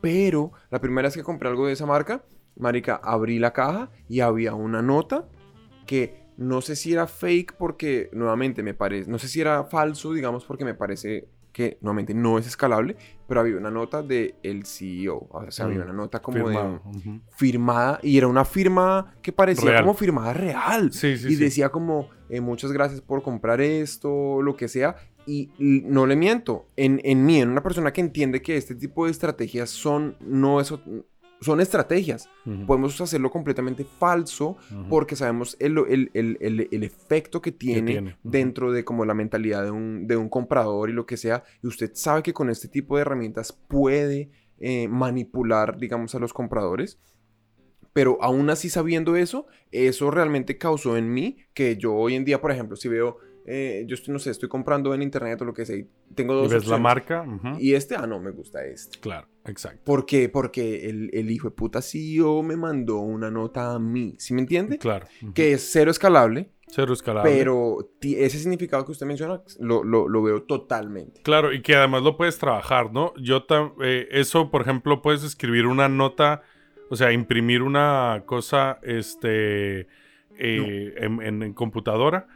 Pero 0.00 0.52
la 0.70 0.80
primera 0.80 1.06
vez 1.06 1.14
que 1.14 1.22
compré 1.22 1.48
algo 1.48 1.66
de 1.66 1.74
esa 1.74 1.86
marca, 1.86 2.24
marica, 2.56 3.00
abrí 3.02 3.38
la 3.38 3.52
caja 3.52 3.90
y 4.08 4.20
había 4.20 4.54
una 4.54 4.82
nota 4.82 5.28
que 5.86 6.24
no 6.36 6.60
sé 6.60 6.76
si 6.76 6.92
era 6.92 7.06
fake 7.06 7.56
porque 7.56 8.10
nuevamente 8.12 8.62
me 8.62 8.74
parece, 8.74 9.10
no 9.10 9.18
sé 9.18 9.28
si 9.28 9.40
era 9.40 9.64
falso, 9.64 10.12
digamos, 10.12 10.44
porque 10.44 10.64
me 10.64 10.74
parece 10.74 11.28
que 11.54 11.78
nuevamente 11.80 12.12
no 12.12 12.36
es 12.36 12.46
escalable, 12.46 12.96
pero 13.26 13.40
había 13.40 13.56
una 13.56 13.70
nota 13.70 14.02
de 14.02 14.34
el 14.42 14.66
CEO, 14.66 15.28
o 15.30 15.50
sea, 15.50 15.64
había 15.64 15.78
Mm, 15.78 15.82
una 15.84 15.92
nota 15.94 16.20
como 16.20 16.36
Firmado, 16.38 16.82
de 16.92 17.20
firmada 17.30 18.00
y 18.02 18.18
era 18.18 18.26
una 18.26 18.44
firma 18.44 19.14
que 19.22 19.32
parecía 19.32 19.70
Real. 19.70 19.84
como 19.84 19.94
firmada 19.94 20.34
real 20.34 20.92
Sí, 20.92 21.16
sí, 21.16 21.28
y 21.28 21.36
sí. 21.36 21.44
decía 21.44 21.70
como 21.70 22.10
eh, 22.28 22.40
muchas 22.42 22.72
gracias 22.72 23.00
por 23.00 23.22
comprar 23.22 23.60
esto, 23.62 24.42
lo 24.42 24.56
que 24.56 24.68
sea. 24.68 24.96
Y 25.26 25.48
no 25.58 26.04
le 26.06 26.16
miento, 26.16 26.66
en, 26.76 27.00
en 27.02 27.24
mí, 27.24 27.40
en 27.40 27.48
una 27.48 27.62
persona 27.62 27.94
que 27.94 28.02
entiende 28.02 28.42
que 28.42 28.58
este 28.58 28.74
tipo 28.74 29.06
de 29.06 29.10
estrategias 29.10 29.70
son, 29.70 30.16
no 30.20 30.60
eso, 30.60 30.82
son 31.44 31.60
estrategias. 31.60 32.28
Podemos 32.66 33.00
hacerlo 33.00 33.30
completamente 33.30 33.84
falso 33.84 34.56
porque 34.88 35.14
sabemos 35.16 35.56
el, 35.60 35.78
el- 35.88 36.10
el- 36.14 36.38
el- 36.40 36.68
el 36.70 36.82
efecto 36.82 37.40
que 37.40 37.52
tiene, 37.52 37.92
dentro 38.22 38.72
de 38.72 38.84
como 38.84 39.04
la 39.04 39.14
mentalidad 39.14 39.62
de 39.64 39.70
un, 39.70 40.06
de 40.06 40.16
un 40.16 40.28
comprador 40.28 40.90
y 40.90 40.92
lo 40.92 41.06
que 41.06 41.16
sea. 41.16 41.44
Y 41.62 41.66
usted 41.68 41.92
sabe 41.94 42.22
que 42.22 42.32
con 42.32 42.50
este 42.50 42.68
tipo 42.68 42.96
de 42.96 43.02
herramientas 43.02 43.52
puede 43.52 44.30
eh, 44.58 44.88
manipular, 44.88 45.76
digamos, 45.78 46.14
a 46.14 46.18
los 46.18 46.32
compradores. 46.32 46.98
Pero 47.92 48.18
aún 48.20 48.50
así 48.50 48.68
sabiendo 48.70 49.14
eso, 49.16 49.46
eso 49.70 50.10
realmente 50.10 50.58
causó 50.58 50.96
en 50.96 51.12
mí 51.12 51.38
que 51.54 51.76
yo 51.76 51.94
hoy 51.94 52.14
en 52.16 52.24
día, 52.24 52.40
por 52.40 52.50
ejemplo, 52.50 52.76
si 52.76 52.88
veo, 52.88 53.18
eh, 53.46 53.84
yo 53.86 53.94
estoy, 53.94 54.12
no 54.12 54.18
sé, 54.18 54.30
estoy 54.30 54.48
comprando 54.48 54.94
en 54.94 55.02
internet 55.02 55.40
o 55.42 55.44
lo 55.44 55.52
que 55.54 55.66
sea, 55.66 55.76
y 55.76 55.86
tengo 56.14 56.32
Y 56.34 56.36
dos 56.42 56.52
ves 56.52 56.66
la 56.66 56.78
marca. 56.78 57.26
Y 57.58 57.74
este, 57.74 57.94
ah, 57.96 58.06
no, 58.06 58.18
me 58.20 58.30
gusta 58.30 58.64
este. 58.64 58.98
Claro, 59.00 59.26
exacto. 59.44 59.82
¿Por 59.84 60.06
qué? 60.06 60.28
Porque 60.28 60.88
el, 60.88 61.10
el 61.12 61.30
hijo 61.30 61.48
de 61.50 61.54
puta 61.54 61.82
CEO 61.82 62.42
me 62.42 62.56
mandó 62.56 62.98
una 62.98 63.30
nota 63.30 63.74
a 63.74 63.78
mí, 63.78 64.14
¿sí 64.18 64.32
me 64.34 64.40
entiende? 64.40 64.78
Claro. 64.78 65.06
Que 65.34 65.52
es 65.52 65.68
cero 65.70 65.90
escalable, 65.90 66.50
Cero 66.68 66.92
escalable. 66.94 67.30
pero 67.30 67.90
ese 68.00 68.38
significado 68.38 68.84
que 68.86 68.92
usted 68.92 69.06
menciona 69.06 69.40
lo, 69.60 69.84
lo- 69.84 70.08
lo 70.08 70.22
veo 70.22 70.42
totalmente. 70.44 71.20
Claro, 71.22 71.52
y 71.52 71.60
que 71.62 71.76
además 71.76 72.02
lo 72.02 72.16
puedes 72.16 72.38
trabajar, 72.38 72.92
¿no? 72.92 73.12
Yo 73.20 73.44
eh, 73.82 74.08
eso, 74.10 74.50
por 74.50 74.62
ejemplo, 74.62 75.02
puedes 75.02 75.22
escribir 75.22 75.66
una 75.66 75.88
nota, 75.88 76.42
o 76.90 76.96
sea, 76.96 77.12
imprimir 77.12 77.60
una 77.62 78.22
cosa, 78.26 78.78
este, 78.82 79.80
eh, 80.38 80.94
en, 80.96 81.22
en- 81.22 81.42
en 81.42 81.52
computadora 81.52 82.26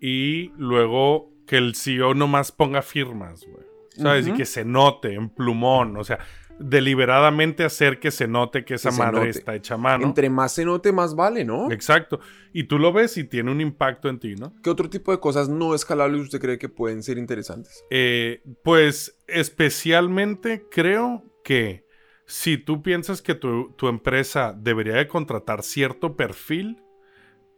y 0.00 0.52
luego 0.56 1.32
que 1.46 1.56
el 1.56 1.74
CEO 1.74 2.14
nomás 2.14 2.52
ponga 2.52 2.82
firmas, 2.82 3.44
güey. 3.46 3.66
¿Sabes? 3.90 4.28
Y 4.28 4.32
que 4.32 4.44
se 4.44 4.64
note 4.64 5.14
en 5.14 5.28
plumón, 5.28 5.96
o 5.96 6.04
sea, 6.04 6.20
deliberadamente 6.60 7.64
hacer 7.64 7.98
que 7.98 8.10
se 8.10 8.28
note 8.28 8.64
que 8.64 8.74
esa 8.74 8.90
madre 8.92 9.18
note. 9.18 9.30
está 9.30 9.54
hecha 9.54 9.74
a 9.74 9.78
mano. 9.78 10.04
Entre 10.04 10.30
más 10.30 10.52
se 10.52 10.64
note, 10.64 10.92
más 10.92 11.14
vale, 11.14 11.44
¿no? 11.44 11.70
Exacto. 11.70 12.20
Y 12.52 12.64
tú 12.64 12.78
lo 12.78 12.92
ves 12.92 13.16
y 13.16 13.24
tiene 13.24 13.50
un 13.50 13.60
impacto 13.60 14.08
en 14.08 14.18
ti, 14.18 14.34
¿no? 14.36 14.54
¿Qué 14.62 14.70
otro 14.70 14.88
tipo 14.88 15.10
de 15.10 15.20
cosas 15.20 15.48
no 15.48 15.74
escalables 15.74 16.22
usted 16.22 16.40
cree 16.40 16.58
que 16.58 16.68
pueden 16.68 17.02
ser 17.02 17.18
interesantes? 17.18 17.84
Eh, 17.90 18.42
pues 18.62 19.18
especialmente 19.26 20.66
creo 20.70 21.24
que 21.42 21.86
si 22.26 22.58
tú 22.58 22.82
piensas 22.82 23.22
que 23.22 23.34
tu, 23.34 23.72
tu 23.72 23.88
empresa 23.88 24.54
debería 24.56 24.94
de 24.94 25.08
contratar 25.08 25.62
cierto 25.62 26.16
perfil, 26.16 26.82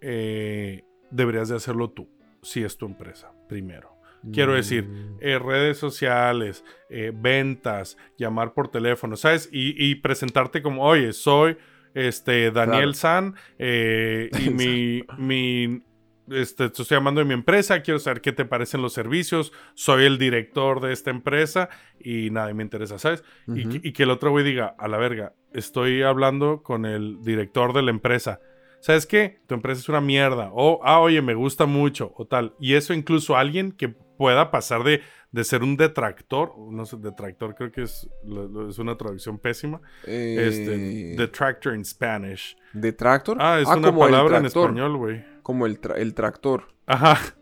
eh, 0.01 0.85
deberías 1.11 1.49
de 1.49 1.57
hacerlo 1.57 1.91
tú, 1.91 2.09
si 2.43 2.63
es 2.63 2.77
tu 2.77 2.87
empresa, 2.87 3.33
primero. 3.49 3.97
Quiero 4.35 4.53
decir, 4.53 4.85
Mm. 4.85 5.17
eh, 5.21 5.39
redes 5.39 5.79
sociales, 5.79 6.63
eh, 6.91 7.11
ventas, 7.15 7.97
llamar 8.19 8.53
por 8.53 8.69
teléfono, 8.69 9.17
¿sabes? 9.17 9.49
Y, 9.51 9.75
y 9.83 9.95
presentarte 9.95 10.61
como, 10.61 10.85
oye, 10.85 11.15
soy 11.15 11.57
este 11.95 12.51
Daniel 12.51 12.93
Claro. 12.93 12.95
San 12.95 13.35
eh, 13.59 14.29
y 14.45 14.51
mi, 14.51 15.03
mi 15.17 15.83
este, 16.31 16.69
te 16.69 16.83
estoy 16.83 16.97
llamando 16.99 17.21
de 17.21 17.25
mi 17.25 17.33
empresa, 17.35 17.81
quiero 17.83 17.99
saber 17.99 18.21
qué 18.21 18.31
te 18.33 18.45
parecen 18.45 18.83
los 18.83 18.93
servicios, 18.93 19.53
soy 19.75 20.05
el 20.05 20.19
director 20.19 20.81
de 20.81 20.93
esta 20.93 21.11
empresa 21.11 21.71
y 21.99 22.31
nadie 22.31 22.53
me 22.55 22.63
interesa, 22.63 22.99
¿sabes? 22.99 23.25
Y 23.49 23.89
y, 23.89 23.93
que 23.93 24.03
el 24.05 24.11
otro 24.11 24.31
güey 24.31 24.45
diga, 24.45 24.75
a 24.79 24.87
la 24.87 24.99
verga, 24.99 25.33
estoy 25.55 26.03
hablando 26.03 26.63
con 26.63 26.85
el 26.87 27.23
director 27.25 27.73
de 27.73 27.83
la 27.83 27.91
empresa. 27.91 28.39
¿Sabes 28.81 29.07
qué? 29.07 29.41
Tu 29.47 29.55
empresa 29.55 29.81
es 29.81 29.89
una 29.89 30.01
mierda. 30.01 30.51
O, 30.53 30.81
ah, 30.85 31.01
oye, 31.01 31.21
me 31.23 31.35
gusta 31.35 31.67
mucho. 31.67 32.13
O 32.17 32.27
tal. 32.27 32.55
Y 32.59 32.75
eso 32.75 32.95
incluso 32.95 33.37
alguien 33.37 33.73
que 33.73 33.89
pueda 33.89 34.51
pasar 34.51 34.85
de, 34.85 35.03
de 35.33 35.45
ser 35.45 35.63
un 35.63 35.77
detractor. 35.77 36.55
No 36.59 36.85
sé, 36.87 36.97
detractor 36.99 37.55
creo 37.55 37.71
que 37.71 37.83
es, 37.83 38.09
es 38.69 38.79
una 38.79 38.97
traducción 38.97 39.39
pésima. 39.39 39.81
Este, 40.05 41.13
Eh, 41.13 41.15
detractor 41.17 41.75
in 41.75 41.85
Spanish. 41.85 42.57
¿Detractor? 42.73 43.37
Ah, 43.41 43.61
es 43.61 43.69
una 43.69 43.89
como 43.89 44.05
el 44.07 44.11
palabra 44.13 44.39
en 44.39 44.47
español, 44.47 44.97
güey. 44.97 45.25
Como 45.43 45.67
el, 45.67 45.81
tra- 45.81 45.97
el 45.99 46.15
tractor. 46.15 46.65
Ajá. 46.87 47.19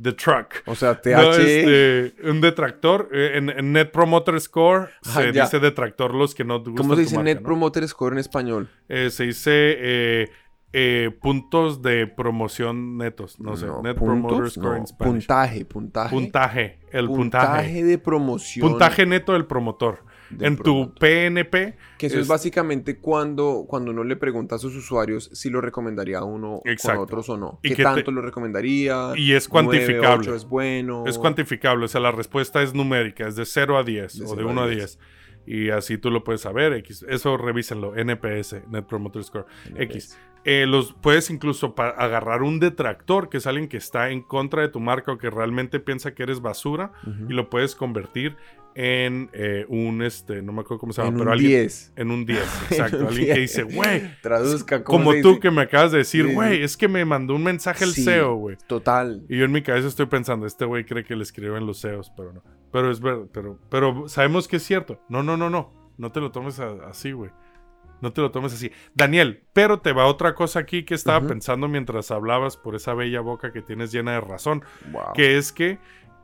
The 0.00 0.12
truck. 0.12 0.54
O 0.66 0.74
sea, 0.74 1.00
TH. 1.00 1.10
No, 1.16 1.32
este, 1.32 2.14
un 2.28 2.40
detractor. 2.40 3.08
eh, 3.12 3.32
en, 3.34 3.50
en 3.50 3.72
Net 3.72 3.90
Promoter 3.90 4.40
Score 4.40 4.88
Ah, 5.06 5.10
se 5.22 5.32
ya. 5.32 5.42
dice 5.44 5.58
detractor 5.60 6.14
los 6.14 6.34
que 6.34 6.44
no 6.44 6.62
te 6.62 6.70
gustan 6.70 6.84
¿Cómo 6.84 6.94
se 6.96 7.02
dice 7.02 7.14
marca, 7.16 7.24
Net 7.24 7.36
¿no? 7.40 7.44
Promoter 7.44 7.86
Score 7.88 8.12
en 8.12 8.18
español? 8.18 8.68
Eh, 8.88 9.10
se 9.10 9.24
dice 9.24 9.50
eh, 9.78 10.30
eh, 10.76 11.10
puntos 11.22 11.82
de 11.82 12.08
promoción 12.08 12.98
netos. 12.98 13.38
No 13.38 13.56
sé. 13.56 13.66
No, 13.66 13.80
Net 13.80 13.96
puntos, 13.96 14.22
Promoter 14.22 14.50
Score 14.50 14.80
no, 14.80 14.86
Spanish. 14.86 15.12
puntaje, 15.26 15.64
puntaje. 15.64 16.10
Puntaje. 16.14 16.78
El 16.90 17.06
puntaje. 17.06 17.84
de 17.84 17.98
promoción. 17.98 18.68
Puntaje 18.68 19.06
neto 19.06 19.32
del 19.34 19.46
promotor. 19.46 20.00
del 20.30 20.48
en 20.48 20.56
tu 20.56 20.62
promotor. 20.62 20.98
PNP. 20.98 21.76
Que 21.96 22.06
eso 22.06 22.16
es, 22.16 22.22
es- 22.22 22.28
básicamente 22.28 22.98
cuando, 22.98 23.66
cuando 23.68 23.92
uno 23.92 24.02
le 24.02 24.16
pregunta 24.16 24.56
a 24.56 24.58
sus 24.58 24.74
usuarios 24.74 25.30
si 25.32 25.48
lo 25.48 25.60
recomendaría 25.60 26.18
a 26.18 26.24
uno 26.24 26.60
Exacto. 26.64 26.98
con 26.98 27.04
otros 27.04 27.28
o 27.28 27.36
no. 27.36 27.60
Y 27.62 27.68
¿Qué 27.68 27.76
que 27.76 27.82
te- 27.82 27.82
tanto 27.84 28.10
lo 28.10 28.20
recomendaría? 28.20 29.12
Y 29.16 29.32
es 29.32 29.46
cuantificable. 29.48 30.22
ocho 30.28 30.34
es 30.34 30.44
bueno. 30.44 31.04
Es 31.06 31.18
cuantificable, 31.18 31.84
o 31.84 31.88
sea, 31.88 32.00
la 32.00 32.10
respuesta 32.10 32.62
es 32.62 32.74
numérica, 32.74 33.28
es 33.28 33.36
de 33.36 33.44
0 33.46 33.78
a 33.78 33.84
10 33.84 34.18
De 34.18 34.24
o 34.24 34.28
de 34.30 34.34
cero 34.36 34.48
a 34.48 34.52
1 34.52 34.62
a 34.62 34.66
10. 34.66 34.76
10. 34.78 34.98
Y 35.46 35.70
así 35.70 35.98
tú 35.98 36.10
lo 36.10 36.24
puedes 36.24 36.42
saber, 36.42 36.72
X. 36.74 37.04
Eso 37.08 37.36
revísenlo, 37.36 37.94
NPS, 37.96 38.66
Net 38.68 38.84
Promoter 38.84 39.24
Score, 39.24 39.46
X. 39.76 40.18
Eh, 40.44 40.66
los, 40.66 40.92
puedes 40.92 41.30
incluso 41.30 41.74
agarrar 41.76 42.42
un 42.42 42.60
detractor, 42.60 43.30
que 43.30 43.38
es 43.38 43.46
alguien 43.46 43.68
que 43.68 43.78
está 43.78 44.10
en 44.10 44.20
contra 44.20 44.60
de 44.62 44.68
tu 44.68 44.78
marca 44.78 45.12
o 45.12 45.18
que 45.18 45.30
realmente 45.30 45.80
piensa 45.80 46.14
que 46.14 46.22
eres 46.22 46.40
basura, 46.40 46.92
y 47.28 47.32
lo 47.32 47.48
puedes 47.48 47.74
convertir 47.74 48.36
en 48.76 49.30
eh, 49.32 49.64
un, 49.68 50.02
este, 50.02 50.42
no 50.42 50.52
me 50.52 50.62
acuerdo 50.62 50.80
cómo 50.80 50.92
se 50.92 51.00
llama, 51.02 51.10
En 51.10 51.18
pero 51.18 51.30
un 51.30 51.32
alguien... 51.34 51.50
10. 51.62 51.92
En 51.96 52.10
un 52.10 52.26
10, 52.26 52.40
exacto. 52.70 52.98
Un 52.98 53.06
alguien 53.06 53.26
que 53.26 53.34
10. 53.34 53.40
dice, 53.40 53.62
güey, 53.62 54.20
Traduzca. 54.20 54.82
¿cómo 54.82 54.98
como 55.04 55.10
tú 55.22 55.28
dice? 55.28 55.40
que 55.40 55.50
me 55.50 55.62
acabas 55.62 55.92
de 55.92 55.98
decir, 55.98 56.26
Sí. 56.26 56.34
güey, 56.34 56.62
es 56.62 56.76
que 56.76 56.88
me 56.88 57.04
mandó 57.04 57.34
un 57.34 57.44
mensaje 57.44 57.84
el 57.84 57.92
Sí, 57.92 58.04
CEO, 58.04 58.34
güey. 58.36 58.56
Total. 58.66 59.24
Y 59.28 59.38
yo 59.38 59.44
en 59.44 59.52
mi 59.52 59.62
cabeza 59.62 59.86
estoy 59.88 60.06
pensando, 60.06 60.46
este 60.46 60.64
güey 60.64 60.84
cree 60.84 61.04
que 61.04 61.14
le 61.16 61.22
escriben 61.22 61.66
los 61.66 61.80
CEOs, 61.80 62.10
pero 62.16 62.32
no. 62.32 62.42
Pero 62.72 62.90
es 62.90 63.00
verdad, 63.00 63.26
pero, 63.32 63.58
pero 63.70 64.08
sabemos 64.08 64.48
que 64.48 64.56
es 64.56 64.62
cierto. 64.64 65.00
No, 65.08 65.22
no, 65.22 65.36
no, 65.36 65.50
no. 65.50 65.72
No 65.96 66.10
te 66.10 66.20
lo 66.20 66.32
tomes 66.32 66.58
a- 66.58 66.88
así, 66.88 67.12
güey. 67.12 67.30
No 68.00 68.12
te 68.12 68.20
lo 68.20 68.32
tomes 68.32 68.52
así. 68.52 68.72
Daniel, 68.94 69.44
pero 69.52 69.78
te 69.80 69.92
va 69.92 70.06
otra 70.06 70.34
cosa 70.34 70.58
aquí 70.58 70.84
que 70.84 70.94
estaba 70.94 71.26
pensando 71.26 71.68
mientras 71.68 72.10
hablabas 72.10 72.56
por 72.56 72.74
esa 72.74 72.92
bella 72.92 73.20
boca 73.20 73.52
que 73.52 73.62
tienes 73.62 73.92
llena 73.92 74.12
de 74.14 74.20
razón. 74.20 74.62
Wow. 74.90 75.12
Que 75.14 75.38
es 75.38 75.52
que 75.52 75.78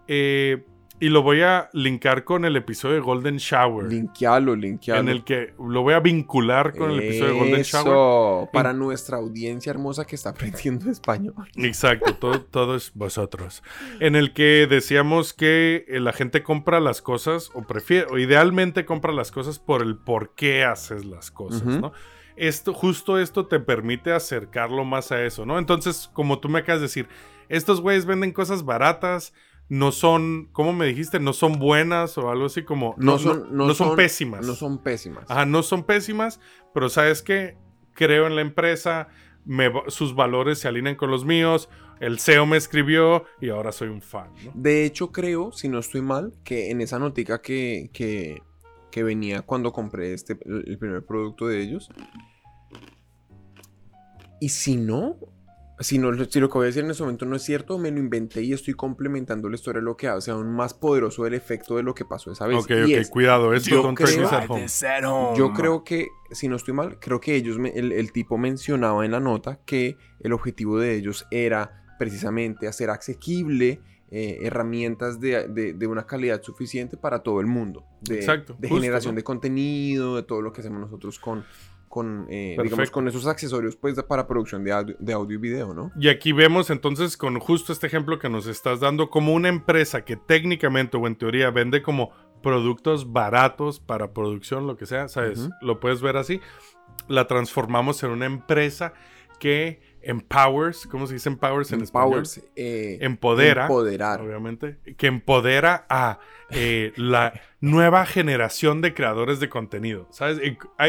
eh, 0.09 0.65
y 1.01 1.09
lo 1.09 1.23
voy 1.23 1.41
a 1.41 1.71
linkar 1.73 2.25
con 2.25 2.45
el 2.45 2.57
episodio 2.57 2.97
de 2.97 3.01
Golden 3.01 3.39
Shower. 3.39 3.91
Linkealo, 3.91 4.55
linkealo. 4.55 5.01
En 5.01 5.09
el 5.09 5.25
que 5.25 5.55
lo 5.59 5.81
voy 5.83 5.95
a 5.95 6.01
vincular 6.01 6.77
con 6.77 6.91
el 6.91 7.01
episodio 7.01 7.33
de 7.33 7.39
Golden 7.39 7.63
Shower. 7.63 8.51
Para 8.53 8.75
nuestra 8.75 9.17
audiencia 9.17 9.71
hermosa 9.71 10.05
que 10.07 10.15
está 10.15 10.31
aprendiendo 10.31 10.91
español. 10.91 11.35
Exacto, 11.57 12.15
todo, 12.15 12.43
todo 12.43 12.77
es 12.77 12.93
vosotros. 12.95 13.63
En 13.99 14.15
el 14.15 14.35
que 14.35 14.67
decíamos 14.69 15.33
que 15.33 15.87
eh, 15.89 16.01
la 16.01 16.13
gente 16.13 16.43
compra 16.43 16.81
las 16.81 17.01
cosas, 17.01 17.51
o 17.55 17.63
prefiere, 17.63 18.07
o 18.11 18.19
idealmente 18.19 18.85
compra 18.85 19.13
las 19.13 19.31
cosas 19.31 19.59
por 19.59 19.81
el 19.81 19.97
por 19.97 20.35
qué 20.35 20.65
haces 20.65 21.07
las 21.07 21.31
cosas, 21.31 21.65
¿no? 21.65 21.93
Esto, 22.37 22.75
justo 22.75 23.19
esto 23.19 23.47
te 23.47 23.59
permite 23.59 24.13
acercarlo 24.13 24.85
más 24.85 25.13
a 25.13 25.23
eso, 25.25 25.47
¿no? 25.47 25.59
Entonces, 25.59 26.11
como 26.13 26.41
tú 26.41 26.49
me 26.49 26.61
acabas 26.61 26.81
de 26.81 26.87
decir, 26.87 27.09
estos 27.49 27.81
güeyes 27.81 28.07
venden 28.07 28.33
cosas 28.33 28.65
baratas 28.65 29.33
no 29.71 29.93
son, 29.93 30.49
¿cómo 30.51 30.73
me 30.73 30.85
dijiste? 30.85 31.21
No 31.21 31.33
son 31.33 31.61
buenas 31.61 32.19
o 32.19 32.29
algo 32.29 32.47
así 32.47 32.65
como... 32.65 32.97
No, 32.99 33.21
son, 33.21 33.57
no, 33.57 33.73
son, 33.73 33.95
pésimas. 33.95 34.45
No 34.45 34.57
son 34.57 34.83
pésimas. 34.83 35.25
Ajá, 35.31 35.47
no 35.47 35.63
son 35.63 35.85
pésimas, 35.85 36.41
pero 36.75 36.89
sabes 36.89 37.23
que 37.23 37.57
creo 37.95 38.27
en 38.27 38.35
la 38.35 38.43
empresa, 38.43 39.07
sus 39.87 40.17
valores 40.17 40.59
se 40.59 40.67
alinean 40.67 40.97
con 40.97 41.13
los 41.13 41.25
míos, 41.25 41.69
el 42.01 42.19
CEO 42.19 42.47
me 42.47 42.57
escribió 42.57 43.25
y 43.41 43.51
ahora 43.51 43.71
soy 43.71 43.91
un 43.91 44.03
fan. 44.03 44.33
De 44.55 44.85
hecho, 44.85 45.13
creo, 45.13 45.53
si 45.53 45.69
no 45.69 45.79
estoy 45.79 46.03
mal, 46.03 46.35
que 46.43 46.73
en 46.73 46.81
esa 46.81 46.99
notica 46.99 47.41
que, 47.41 47.91
que, 47.93 48.43
que 48.91 49.05
venía 49.05 49.43
cuando 49.43 49.73
compré 49.73 50.15
este, 50.15 50.37
el 50.47 50.79
primer 50.79 51.07
producto 51.07 51.47
de 51.47 51.61
ellos, 51.63 51.91
y 54.41 54.49
si 54.49 54.75
no, 54.75 55.17
si, 55.81 55.99
no, 55.99 56.13
si 56.25 56.41
lo 56.41 56.49
que 56.49 56.59
voy 56.59 56.65
a 56.65 56.67
decir 56.67 56.85
en 56.85 56.91
ese 56.91 57.03
momento 57.03 57.25
no 57.25 57.37
es 57.37 57.43
cierto, 57.43 57.79
me 57.79 57.91
lo 57.91 57.99
inventé 57.99 58.43
y 58.43 58.53
estoy 58.53 58.75
complementando 58.75 59.49
la 59.49 59.55
historia 59.55 59.81
de 59.81 59.85
lo 59.85 59.97
que 59.97 60.09
hace 60.09 60.31
aún 60.31 60.55
más 60.55 60.75
poderoso 60.75 61.27
el 61.27 61.35
efecto 61.35 61.77
de 61.77 61.83
lo 61.83 61.95
que 61.95 62.05
pasó 62.05 62.31
esa 62.33 62.47
vez. 62.47 62.59
Ok, 62.59 62.71
ok, 62.85 63.09
cuidado, 63.11 63.55
esto 63.55 63.71
yo 63.71 63.95
creo, 63.95 65.35
yo 65.35 65.53
creo 65.55 65.85
que, 65.85 66.09
si 66.31 66.49
no 66.49 66.57
estoy 66.57 66.75
mal, 66.75 66.99
creo 67.01 67.21
que 67.21 67.35
ellos, 67.35 67.57
el, 67.75 68.13
tipo 68.13 68.37
mencionaba 68.37 69.05
en 69.05 69.13
la 69.13 69.21
nota 69.21 69.61
que 69.65 69.97
el 70.21 70.33
objetivo 70.33 70.79
de 70.79 70.97
ellos 70.97 71.27
era 71.31 71.83
precisamente 71.99 72.69
hacer 72.69 72.91
asequible 72.91 73.81
eh, 74.11 74.39
herramientas 74.43 75.21
de, 75.21 75.87
una 75.89 76.07
calidad 76.07 76.43
suficiente 76.43 76.97
para 76.97 77.23
todo 77.23 77.41
el 77.41 77.47
mundo. 77.47 77.85
De, 78.03 78.17
Exacto, 78.17 78.55
de 78.59 78.69
generación 78.69 79.15
de 79.15 79.23
contenido, 79.23 80.17
de 80.17 80.25
todo 80.25 80.43
lo 80.43 80.53
que 80.53 80.61
hacemos 80.61 80.81
nosotros 80.81 81.19
con, 81.19 81.45
con, 81.91 82.29
eh, 82.31 82.57
digamos, 82.63 82.89
con 82.93 83.09
esos 83.09 83.27
accesorios 83.27 83.75
pues, 83.75 84.01
para 84.05 84.29
producción 84.29 84.63
de 84.63 84.71
audio, 84.71 84.97
de 85.01 85.13
audio 85.13 85.35
y 85.37 85.41
video, 85.41 85.75
¿no? 85.75 85.91
Y 85.99 86.07
aquí 86.07 86.31
vemos 86.31 86.71
entonces 86.71 87.17
con 87.17 87.41
justo 87.41 87.73
este 87.73 87.89
ejemplo 87.89 88.21
que 88.21 88.29
nos 88.29 88.47
estás 88.47 88.79
dando, 88.79 89.11
como 89.11 89.35
una 89.35 89.49
empresa 89.49 90.05
que 90.05 90.15
técnicamente 90.15 90.97
o 90.97 91.09
en 91.09 91.17
teoría 91.17 91.51
vende 91.51 91.83
como 91.83 92.13
productos 92.45 93.13
baratos 93.13 93.81
para 93.81 94.13
producción, 94.13 94.69
lo 94.69 94.77
que 94.77 94.87
sea, 94.87 95.09
¿sabes? 95.09 95.51
Lo 95.63 95.81
puedes 95.81 96.01
ver 96.01 96.17
así. 96.17 96.41
La 97.09 97.27
transformamos 97.27 98.05
en 98.05 98.11
una 98.11 98.27
empresa 98.27 98.95
que 99.41 99.83
empowers, 100.03 100.87
¿cómo 100.87 101.07
se 101.07 101.15
dice 101.15 101.29
empowers 101.29 101.73
en 101.73 101.81
empowers, 101.81 102.39
español? 102.39 102.53
Eh, 102.57 102.99
empodera, 103.01 103.63
empoderar. 103.63 104.21
obviamente, 104.21 104.79
que 104.97 105.07
empodera 105.07 105.87
a 105.89 106.21
eh, 106.51 106.93
la 106.97 107.41
nueva 107.61 108.07
generación 108.07 108.81
de 108.81 108.95
creadores 108.95 109.41
de 109.41 109.49
contenido, 109.49 110.09
¿sabes? 110.11 110.41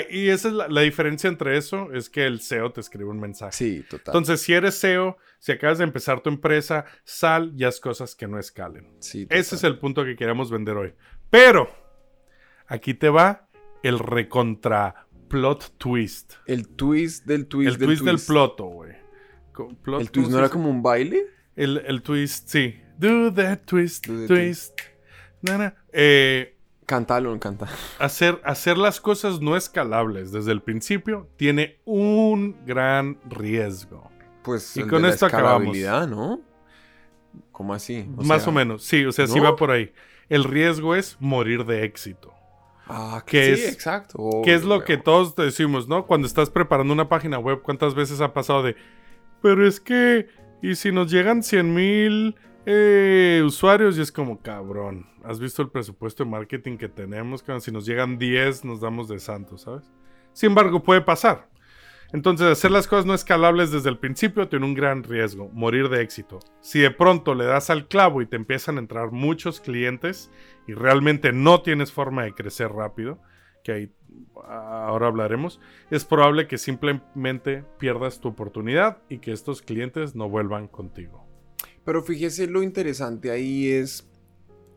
Y, 0.09 0.29
esa 0.29 0.47
es 0.47 0.53
la, 0.53 0.81
diferencia 0.81 1.27
entre 1.27 1.57
eso, 1.57 1.91
es 1.93 2.09
que 2.09 2.25
el 2.25 2.41
SEO 2.41 2.71
te 2.71 2.81
escribe 2.81 3.09
un 3.09 3.19
mensaje. 3.19 3.53
Sí, 3.53 3.85
total. 3.89 4.03
Entonces, 4.07 4.41
si 4.41 4.53
eres 4.53 4.75
SEO, 4.75 5.17
si 5.39 5.51
acabas 5.51 5.77
de 5.77 5.83
empezar 5.83 6.21
tu 6.21 6.29
empresa, 6.29 6.85
sal 7.03 7.53
y 7.57 7.63
haz 7.63 7.79
cosas 7.79 8.15
que 8.15 8.27
no 8.27 8.39
escalen. 8.39 8.87
Sí, 8.99 9.27
Ese 9.29 9.55
es 9.55 9.63
el 9.63 9.77
punto 9.77 10.03
que 10.05 10.15
queremos 10.15 10.49
vender 10.49 10.77
hoy. 10.77 10.93
Pero, 11.29 11.69
aquí 12.67 12.93
te 12.93 13.09
va 13.09 13.47
el 13.83 13.99
recontra 13.99 15.07
plot 15.31 15.77
twist. 15.77 16.33
El 16.45 16.67
twist 16.67 17.25
del 17.25 17.47
twist 17.47 17.73
el 17.73 17.77
del 17.79 17.87
twist. 17.87 18.03
del 18.03 18.19
ploto, 18.19 18.65
güey. 18.65 18.91
¿El 19.99 20.11
twist 20.11 20.29
no 20.29 20.37
era 20.37 20.49
como 20.49 20.69
un 20.69 20.83
baile? 20.83 21.25
El, 21.55 22.01
twist, 22.01 22.49
sí. 22.49 22.81
Do 22.97 23.33
that 23.33 23.61
twist, 23.65 24.05
twist. 24.27 24.79
Eh, 25.93 26.57
Cántalo, 26.85 27.39
canta. 27.39 27.69
Hacer, 27.99 28.41
hacer 28.43 28.77
las 28.77 28.99
cosas 28.99 29.39
no 29.39 29.55
escalables 29.55 30.33
desde 30.33 30.51
el 30.51 30.61
principio 30.61 31.29
tiene 31.37 31.79
un 31.85 32.65
gran 32.65 33.17
riesgo. 33.29 34.11
Pues 34.43 34.75
y 34.75 34.83
con 34.83 35.05
esto 35.05 35.25
acabamos. 35.25 35.77
¿no? 36.09 36.41
¿Cómo 37.53 37.73
así? 37.73 38.05
Más 38.17 38.45
o 38.47 38.51
menos, 38.51 38.83
sí, 38.83 39.05
o 39.05 39.11
sea, 39.13 39.27
sí 39.27 39.39
va 39.39 39.55
por 39.55 39.71
ahí. 39.71 39.93
El 40.27 40.43
riesgo 40.43 40.95
es 40.95 41.15
morir 41.21 41.65
de 41.65 41.85
éxito. 41.85 42.33
Ah, 42.93 43.23
que 43.25 43.55
sí, 43.55 43.65
exacto. 43.65 44.41
¿Qué 44.43 44.53
es 44.53 44.65
lo 44.65 44.83
que 44.83 44.97
todos 44.97 45.33
decimos, 45.35 45.87
¿no? 45.87 46.05
Cuando 46.05 46.27
estás 46.27 46.49
preparando 46.49 46.91
una 46.91 47.07
página 47.07 47.39
web, 47.39 47.61
¿cuántas 47.61 47.95
veces 47.95 48.19
ha 48.19 48.33
pasado 48.33 48.63
de, 48.63 48.75
pero 49.41 49.65
es 49.65 49.79
que, 49.79 50.27
¿y 50.61 50.75
si 50.75 50.91
nos 50.91 51.09
llegan 51.09 51.41
100 51.41 51.73
mil 51.73 52.35
eh, 52.65 53.41
usuarios? 53.45 53.97
Y 53.97 54.01
es 54.01 54.11
como, 54.11 54.41
cabrón, 54.41 55.07
¿has 55.23 55.39
visto 55.39 55.61
el 55.61 55.69
presupuesto 55.69 56.25
de 56.25 56.29
marketing 56.29 56.77
que 56.77 56.89
tenemos? 56.89 57.41
Que 57.41 57.57
si 57.61 57.71
nos 57.71 57.85
llegan 57.85 58.17
10, 58.17 58.65
nos 58.65 58.81
damos 58.81 59.07
de 59.07 59.19
santos, 59.19 59.61
¿sabes? 59.61 59.89
Sin 60.33 60.49
embargo, 60.49 60.83
puede 60.83 61.01
pasar. 61.01 61.47
Entonces, 62.13 62.47
hacer 62.47 62.71
las 62.71 62.87
cosas 62.87 63.05
no 63.05 63.13
escalables 63.13 63.71
desde 63.71 63.89
el 63.89 63.97
principio 63.97 64.49
tiene 64.49 64.65
un 64.65 64.73
gran 64.73 65.03
riesgo, 65.03 65.49
morir 65.53 65.87
de 65.87 66.01
éxito. 66.01 66.39
Si 66.59 66.79
de 66.79 66.91
pronto 66.91 67.35
le 67.35 67.45
das 67.45 67.69
al 67.69 67.87
clavo 67.87 68.21
y 68.21 68.25
te 68.25 68.35
empiezan 68.35 68.77
a 68.77 68.81
entrar 68.81 69.11
muchos 69.11 69.61
clientes 69.61 70.29
y 70.67 70.73
realmente 70.73 71.31
no 71.31 71.61
tienes 71.61 71.91
forma 71.91 72.23
de 72.23 72.33
crecer 72.33 72.69
rápido, 72.69 73.21
que 73.63 73.71
ahí 73.71 73.93
ahora 74.45 75.07
hablaremos, 75.07 75.61
es 75.89 76.03
probable 76.03 76.47
que 76.47 76.57
simplemente 76.57 77.63
pierdas 77.77 78.19
tu 78.19 78.27
oportunidad 78.27 78.97
y 79.07 79.19
que 79.19 79.31
estos 79.31 79.61
clientes 79.61 80.15
no 80.15 80.29
vuelvan 80.29 80.67
contigo. 80.67 81.25
Pero 81.85 82.03
fíjese 82.03 82.47
lo 82.47 82.61
interesante 82.61 83.31
ahí 83.31 83.69
es, 83.69 84.09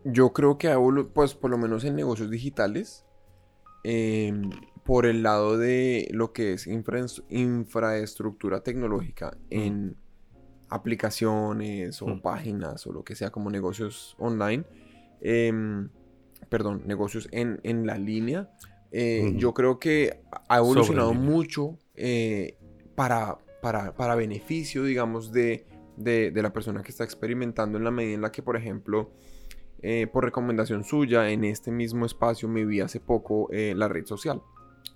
yo 0.05 0.33
creo 0.33 0.59
que 0.59 0.75
pues 1.13 1.35
por 1.35 1.51
lo 1.51 1.59
menos 1.59 1.85
en 1.85 1.97
negocios 1.97 2.31
digitales, 2.31 3.05
em, 3.83 4.51
por 4.85 5.07
el 5.07 5.23
lado 5.23 5.57
de 5.57 6.09
lo 6.13 6.33
que 6.33 6.53
es 6.53 6.67
infraestructura 6.67 8.63
tecnológica 8.63 9.37
en 9.51 9.97
aplicaciones 10.69 12.03
o 12.03 12.21
páginas 12.21 12.87
o 12.87 12.93
lo 12.93 13.03
que 13.03 13.15
sea 13.15 13.31
como 13.31 13.51
negocios 13.51 14.15
online, 14.19 14.65
em, 15.21 15.89
perdón, 16.49 16.83
negocios 16.87 17.29
en, 17.33 17.87
la 17.87 17.97
línea, 17.97 18.51
eh, 18.93 19.33
yo 19.37 19.55
creo 19.55 19.79
que 19.79 20.21
ha 20.49 20.59
evolucionado 20.59 21.15
mucho 21.15 21.79
eh, 21.95 22.59
para, 22.95 23.39
para, 23.63 24.15
beneficio, 24.15 24.85
digamos, 24.85 25.33
de, 25.33 25.67
de, 25.97 26.31
la 26.43 26.53
persona 26.53 26.83
que 26.83 26.91
está 26.91 27.05
experimentando 27.05 27.79
en 27.79 27.85
la 27.85 27.91
medida 27.91 28.15
en 28.15 28.21
la 28.21 28.33
que, 28.33 28.43
por 28.43 28.57
ejemplo, 28.57 29.11
eh, 29.81 30.07
por 30.13 30.25
recomendación 30.25 30.85
suya, 30.85 31.31
en 31.31 31.45
este 31.45 31.71
mismo 31.71 32.05
espacio 32.05 32.49
me 32.49 32.67
vi 32.67 32.81
hace 32.81 33.01
poco 33.01 33.49
la 33.51 33.89
red 33.89 34.05
social. 34.05 34.43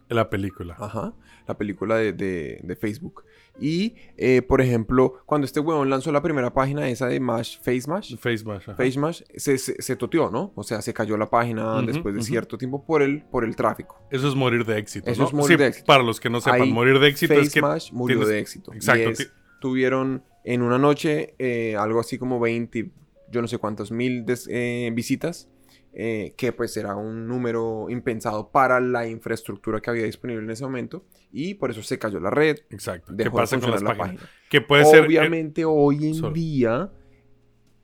La 0.09 0.31
película. 0.31 0.77
Ajá, 0.79 1.15
la 1.47 1.57
película 1.57 1.97
de, 1.97 2.79
Facebook. 2.81 3.25
Y, 3.61 3.95
eh, 4.17 4.43
por 4.43 4.61
ejemplo, 4.61 5.21
cuando 5.27 5.45
este 5.45 5.61
huevón 5.61 5.91
lanzó 5.91 6.13
la 6.13 6.23
primera 6.23 6.53
página 6.53 6.89
esa 6.89 7.09
de 7.09 7.19
Mash, 7.21 7.59
Face 7.59 7.85
Mash. 7.89 8.17
Face 8.17 8.45
Mash, 8.45 8.65
Face 8.77 8.99
Mash, 8.99 9.23
se, 9.37 9.59
se, 9.59 9.97
toteó, 9.97 10.31
¿no? 10.31 10.53
O 10.55 10.63
sea, 10.63 10.81
se 10.81 10.95
cayó 10.95 11.17
la 11.17 11.29
página 11.29 11.83
después 11.83 12.15
de 12.15 12.23
cierto 12.23 12.57
tiempo 12.57 12.85
por 12.85 13.03
el, 13.03 13.23
por 13.25 13.45
el 13.45 13.57
tráfico. 13.57 14.01
Eso 14.11 14.29
es 14.29 14.35
morir 14.35 14.65
de 14.65 14.79
éxito. 14.79 15.11
Eso 15.11 15.25
es 15.25 15.33
morir 15.33 15.59
de 15.59 15.67
éxito. 15.67 15.87
Para 15.87 16.03
los 16.03 16.21
que 16.21 16.31
no 16.31 16.41
sepan, 16.41 16.71
morir 16.71 16.99
de 16.99 17.09
éxito 17.09 17.35
es 17.35 17.53
que. 17.53 17.61
Mash 17.61 17.93
murió 17.93 18.25
de 18.25 18.39
éxito. 18.39 18.73
Exacto. 18.73 19.25
tuvieron 19.61 20.23
en 20.45 20.63
una 20.63 20.79
noche 20.79 21.35
eh, 21.39 21.77
algo 21.77 22.01
así 22.01 22.17
como 22.17 22.41
20, 22.41 22.91
yo 23.31 23.43
no 23.43 23.49
sé 23.49 23.59
cuántos 23.59 23.91
mil 23.91 24.25
eh, 24.49 24.91
visitas 24.95 25.49
eh, 25.93 26.35
que 26.37 26.53
pues 26.53 26.77
era 26.77 26.95
un 26.97 27.27
número 27.27 27.87
impensado 27.89 28.51
para 28.51 28.79
la 28.81 29.07
infraestructura 29.07 29.81
que 29.81 29.91
había 29.91 30.05
disponible 30.05 30.45
en 30.45 30.51
ese 30.51 30.65
momento 30.65 31.05
y 31.33 31.55
por 31.55 31.71
eso 31.71 31.83
se 31.83 31.99
cayó 31.99 32.21
la 32.21 32.31
red. 32.31 32.59
Exacto. 32.71 33.15
¿Qué 33.17 33.31
pasa 33.31 33.59
con 33.59 33.71
las 33.71 33.83
la 33.83 33.97
páginas? 33.97 34.25
Que 34.49 34.61
puede 34.61 34.85
ser... 34.85 35.05
Obviamente 35.05 35.65
hoy 35.65 36.11
en 36.11 36.33
día, 36.33 36.91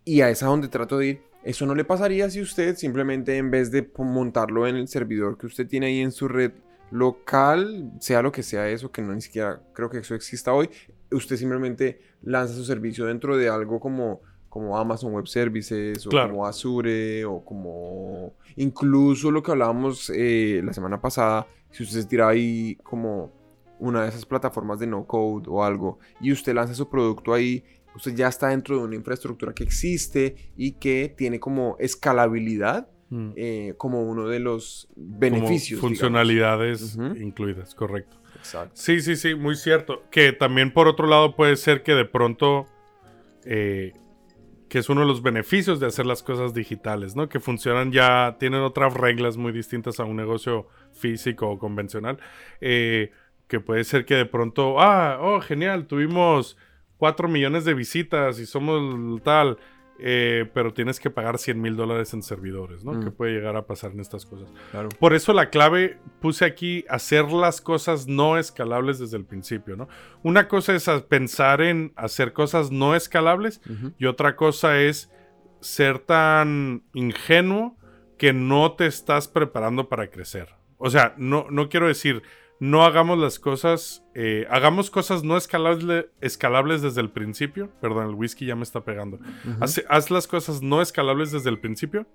y 0.04 0.20
a 0.20 0.30
esa 0.30 0.46
donde 0.46 0.68
trato 0.68 0.98
de 0.98 1.06
ir, 1.06 1.22
eso 1.44 1.66
no 1.66 1.74
le 1.74 1.84
pasaría 1.84 2.30
si 2.30 2.40
usted 2.40 2.76
simplemente 2.76 3.36
en 3.36 3.50
vez 3.50 3.70
de 3.70 3.90
montarlo 3.98 4.66
en 4.66 4.76
el 4.76 4.88
servidor 4.88 5.36
que 5.36 5.46
usted 5.46 5.66
tiene 5.66 5.86
ahí 5.86 6.00
en 6.00 6.12
su 6.12 6.28
red 6.28 6.52
local, 6.90 7.92
sea 8.00 8.22
lo 8.22 8.32
que 8.32 8.42
sea 8.42 8.68
eso, 8.68 8.90
que 8.90 9.02
no 9.02 9.14
ni 9.14 9.20
siquiera 9.20 9.60
creo 9.74 9.90
que 9.90 9.98
eso 9.98 10.14
exista 10.14 10.52
hoy, 10.52 10.70
usted 11.10 11.36
simplemente 11.36 12.00
lanza 12.22 12.54
su 12.54 12.64
servicio 12.64 13.06
dentro 13.06 13.36
de 13.36 13.48
algo 13.48 13.80
como 13.80 14.22
como 14.54 14.78
Amazon 14.78 15.12
Web 15.12 15.26
Services 15.26 16.06
o 16.06 16.10
como 16.10 16.46
Azure 16.46 17.24
o 17.24 17.44
como 17.44 18.34
incluso 18.54 19.32
lo 19.32 19.42
que 19.42 19.50
hablábamos 19.50 20.12
eh, 20.14 20.62
la 20.62 20.72
semana 20.72 21.00
pasada, 21.00 21.48
si 21.72 21.82
usted 21.82 22.02
se 22.02 22.06
tira 22.06 22.28
ahí 22.28 22.76
como 22.84 23.32
una 23.80 24.04
de 24.04 24.10
esas 24.10 24.24
plataformas 24.24 24.78
de 24.78 24.86
no 24.86 25.08
code 25.08 25.46
o 25.48 25.64
algo 25.64 25.98
y 26.20 26.30
usted 26.30 26.54
lanza 26.54 26.72
su 26.72 26.88
producto 26.88 27.34
ahí 27.34 27.64
usted 27.96 28.14
ya 28.14 28.28
está 28.28 28.50
dentro 28.50 28.78
de 28.78 28.84
una 28.84 28.94
infraestructura 28.94 29.52
que 29.52 29.64
existe 29.64 30.36
y 30.56 30.74
que 30.74 31.12
tiene 31.18 31.40
como 31.40 31.76
escalabilidad 31.80 32.88
mm. 33.10 33.30
eh, 33.34 33.74
como 33.76 34.04
uno 34.04 34.28
de 34.28 34.38
los 34.38 34.86
beneficios. 34.94 35.80
funcionalidades 35.80 36.96
incluidas, 37.16 37.74
correcto. 37.74 38.18
Exacto. 38.36 38.70
Sí, 38.74 39.00
sí, 39.00 39.16
sí, 39.16 39.34
muy 39.34 39.56
cierto. 39.56 40.04
Que 40.12 40.32
también 40.32 40.72
por 40.72 40.86
otro 40.86 41.08
lado 41.08 41.34
puede 41.34 41.56
ser 41.56 41.82
que 41.82 41.94
de 41.94 42.04
pronto, 42.04 42.66
eh, 43.44 43.94
que 44.74 44.80
es 44.80 44.88
uno 44.88 45.02
de 45.02 45.06
los 45.06 45.22
beneficios 45.22 45.78
de 45.78 45.86
hacer 45.86 46.04
las 46.04 46.24
cosas 46.24 46.52
digitales, 46.52 47.14
¿no? 47.14 47.28
Que 47.28 47.38
funcionan 47.38 47.92
ya, 47.92 48.38
tienen 48.40 48.62
otras 48.62 48.92
reglas 48.92 49.36
muy 49.36 49.52
distintas 49.52 50.00
a 50.00 50.04
un 50.04 50.16
negocio 50.16 50.66
físico 50.92 51.48
o 51.48 51.60
convencional. 51.60 52.18
Eh, 52.60 53.12
que 53.46 53.60
puede 53.60 53.84
ser 53.84 54.04
que 54.04 54.16
de 54.16 54.26
pronto, 54.26 54.80
ah, 54.80 55.18
oh, 55.20 55.40
genial, 55.40 55.86
tuvimos 55.86 56.58
4 56.96 57.28
millones 57.28 57.64
de 57.64 57.72
visitas 57.72 58.40
y 58.40 58.46
somos 58.46 59.22
tal, 59.22 59.58
eh, 59.98 60.50
pero 60.52 60.72
tienes 60.72 60.98
que 60.98 61.08
pagar 61.08 61.38
100 61.38 61.60
mil 61.60 61.76
dólares 61.76 62.12
en 62.14 62.22
servidores, 62.22 62.84
¿no? 62.84 62.98
Que 62.98 63.10
mm. 63.10 63.12
puede 63.12 63.32
llegar 63.32 63.56
a 63.56 63.66
pasar 63.66 63.92
en 63.92 64.00
estas 64.00 64.26
cosas. 64.26 64.52
Por 64.98 65.14
eso 65.14 65.32
la 65.32 65.50
clave 65.50 65.98
puse 66.20 66.44
aquí 66.44 66.84
hacer 66.88 67.30
las 67.30 67.60
cosas 67.60 68.08
no 68.08 68.36
escalables 68.36 68.98
desde 68.98 69.16
el 69.16 69.24
principio, 69.24 69.76
¿no? 69.76 69.88
Una 70.22 70.48
cosa 70.48 70.74
es 70.74 70.88
pensar 71.08 71.60
en 71.60 71.92
hacer 71.96 72.32
cosas 72.32 72.70
no 72.70 72.94
escalables 72.94 73.60
y 73.98 74.06
otra 74.06 74.36
cosa 74.36 74.80
es 74.80 75.10
ser 75.60 76.00
tan 76.00 76.82
ingenuo 76.92 77.76
que 78.18 78.32
no 78.32 78.72
te 78.72 78.86
estás 78.86 79.28
preparando 79.28 79.88
para 79.88 80.10
crecer. 80.10 80.48
O 80.76 80.90
sea, 80.90 81.14
no, 81.16 81.46
no 81.50 81.68
quiero 81.68 81.86
decir 81.86 82.22
no 82.60 82.84
hagamos 82.84 83.18
las 83.18 83.38
cosas, 83.38 84.04
eh, 84.14 84.46
hagamos 84.50 84.90
cosas 84.90 85.22
no 85.22 85.36
escalables 85.36 86.82
desde 86.82 87.00
el 87.00 87.10
principio. 87.10 87.70
Perdón, 87.80 88.08
el 88.08 88.14
whisky 88.14 88.46
ya 88.46 88.56
me 88.56 88.62
está 88.62 88.84
pegando. 88.84 89.18
haz, 89.88 90.10
las 90.10 90.26
cosas 90.26 90.62
no 90.62 90.80
escalables 90.80 91.32
desde 91.32 91.50
el 91.50 91.58
principio. 91.58 92.06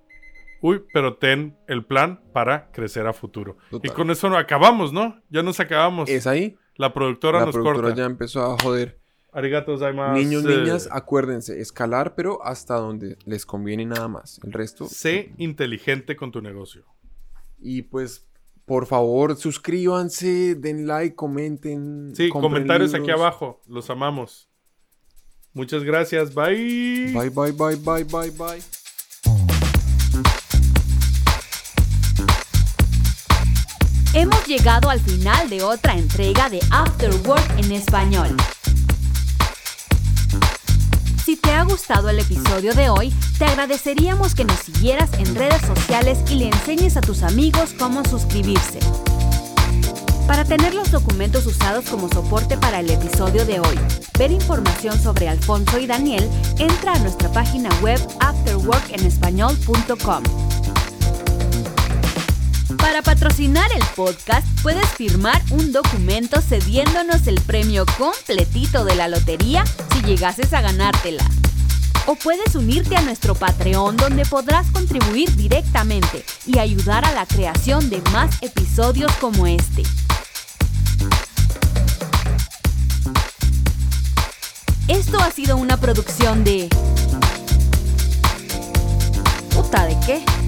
Uy, 0.62 0.84
pero 0.94 1.16
ten 1.16 1.58
el 1.68 1.86
plan 1.86 2.22
para 2.34 2.72
crecer 2.72 3.08
a 3.08 3.14
futuro. 3.14 3.58
Y 3.82 3.90
con 3.90 4.12
eso 4.12 4.30
no 4.30 4.38
acabamos, 4.38 4.92
¿no? 4.92 5.22
Ya 5.30 5.44
nos 5.44 5.60
acabamos. 5.60 6.10
Es 6.10 6.28
ahí. 6.28 6.58
La 6.76 6.94
productora 6.94 7.46
nos 7.46 7.58
corta. 7.58 7.94
ya 7.94 8.06
empezó 8.06 8.44
a 8.44 8.58
joder. 8.62 9.00
Arigato 9.32 9.78
más. 9.94 10.18
Niños, 10.18 10.44
niñas, 10.44 10.90
acuérdense, 10.92 11.62
escalar, 11.62 12.16
pero 12.16 12.44
hasta 12.44 12.76
donde 12.76 13.18
les 13.26 13.46
conviene 13.46 13.86
nada 13.86 14.08
más. 14.08 14.40
El 14.44 14.54
resto. 14.54 14.88
Sé 14.88 15.34
inteligente 15.38 16.16
con 16.16 16.32
tu 16.32 16.42
negocio. 16.42 16.86
Y 17.60 17.84
pues 17.84 18.29
por 18.70 18.86
favor, 18.86 19.36
suscríbanse, 19.36 20.54
den 20.54 20.86
like, 20.86 21.16
comenten. 21.16 22.14
Sí, 22.16 22.30
comentarios 22.30 22.94
aquí 22.94 23.10
abajo. 23.10 23.60
Los 23.66 23.90
amamos. 23.90 24.48
Muchas 25.54 25.84
gracias. 25.84 26.36
Bye. 26.36 27.12
Bye, 27.12 27.30
bye, 27.32 27.52
bye, 27.52 27.76
bye, 27.78 28.04
bye, 28.04 28.30
bye. 28.30 28.62
Hemos 34.14 34.46
llegado 34.46 34.92
al 34.92 35.00
final 35.00 35.50
de 35.50 35.64
otra 35.64 35.96
entrega 35.98 36.48
de 36.52 36.60
After 36.70 37.10
Work 37.28 37.50
en 37.58 37.72
español. 37.72 38.38
Te 41.50 41.56
ha 41.56 41.64
gustado 41.64 42.10
el 42.10 42.20
episodio 42.20 42.76
de 42.76 42.92
hoy, 42.92 43.12
te 43.40 43.46
agradeceríamos 43.46 44.36
que 44.36 44.46
nos 44.46 44.60
siguieras 44.60 45.10
en 45.18 45.34
redes 45.34 45.64
sociales 45.64 46.20
y 46.30 46.36
le 46.36 46.46
enseñes 46.46 46.96
a 46.96 47.02
tus 47.02 47.24
amigos 47.24 47.74
cómo 47.80 48.06
suscribirse. 48.06 48.78
Para 50.28 50.46
tener 50.46 50.76
los 50.76 50.92
documentos 50.92 51.48
usados 51.48 51.90
como 51.90 52.08
soporte 52.08 52.56
para 52.56 52.82
el 52.82 52.92
episodio 52.92 53.46
de 53.46 53.62
hoy, 53.62 53.80
ver 54.20 54.30
información 54.30 55.02
sobre 55.02 55.28
Alfonso 55.28 55.80
y 55.80 55.88
Daniel, 55.88 56.30
entra 56.60 56.94
a 56.94 57.00
nuestra 57.00 57.32
página 57.32 57.72
web 57.82 58.00
afterworkenespañol.com. 58.20 60.24
Para 62.78 63.02
patrocinar 63.02 63.72
el 63.72 63.84
podcast, 63.96 64.46
puedes 64.62 64.88
firmar 64.90 65.42
un 65.50 65.72
documento 65.72 66.42
cediéndonos 66.42 67.26
el 67.26 67.42
premio 67.42 67.88
completito 67.98 68.86
de 68.86 68.94
la 68.94 69.08
lotería 69.08 69.64
si 69.92 70.04
llegases 70.04 70.54
a 70.54 70.62
ganártela. 70.62 71.26
O 72.06 72.16
puedes 72.16 72.56
unirte 72.56 72.96
a 72.96 73.02
nuestro 73.02 73.36
Patreon 73.36 73.96
donde 73.98 74.26
podrás 74.26 74.70
contribuir 74.72 75.36
directamente 75.36 76.24
y 76.46 76.58
ayudar 76.60 77.06
a 77.06 77.12
la 77.12 77.26
creación 77.26 77.90
de 77.90 78.02
más 78.12 78.42
episodios 78.42 79.12
como 79.22 79.46
este. 79.46 79.84
Esto 84.88 85.20
ha 85.20 85.30
sido 85.30 85.56
una 85.58 85.78
producción 85.78 86.44
de... 86.44 86.68
¿Puta 89.54 89.86
de 89.86 89.96
qué? 90.06 90.39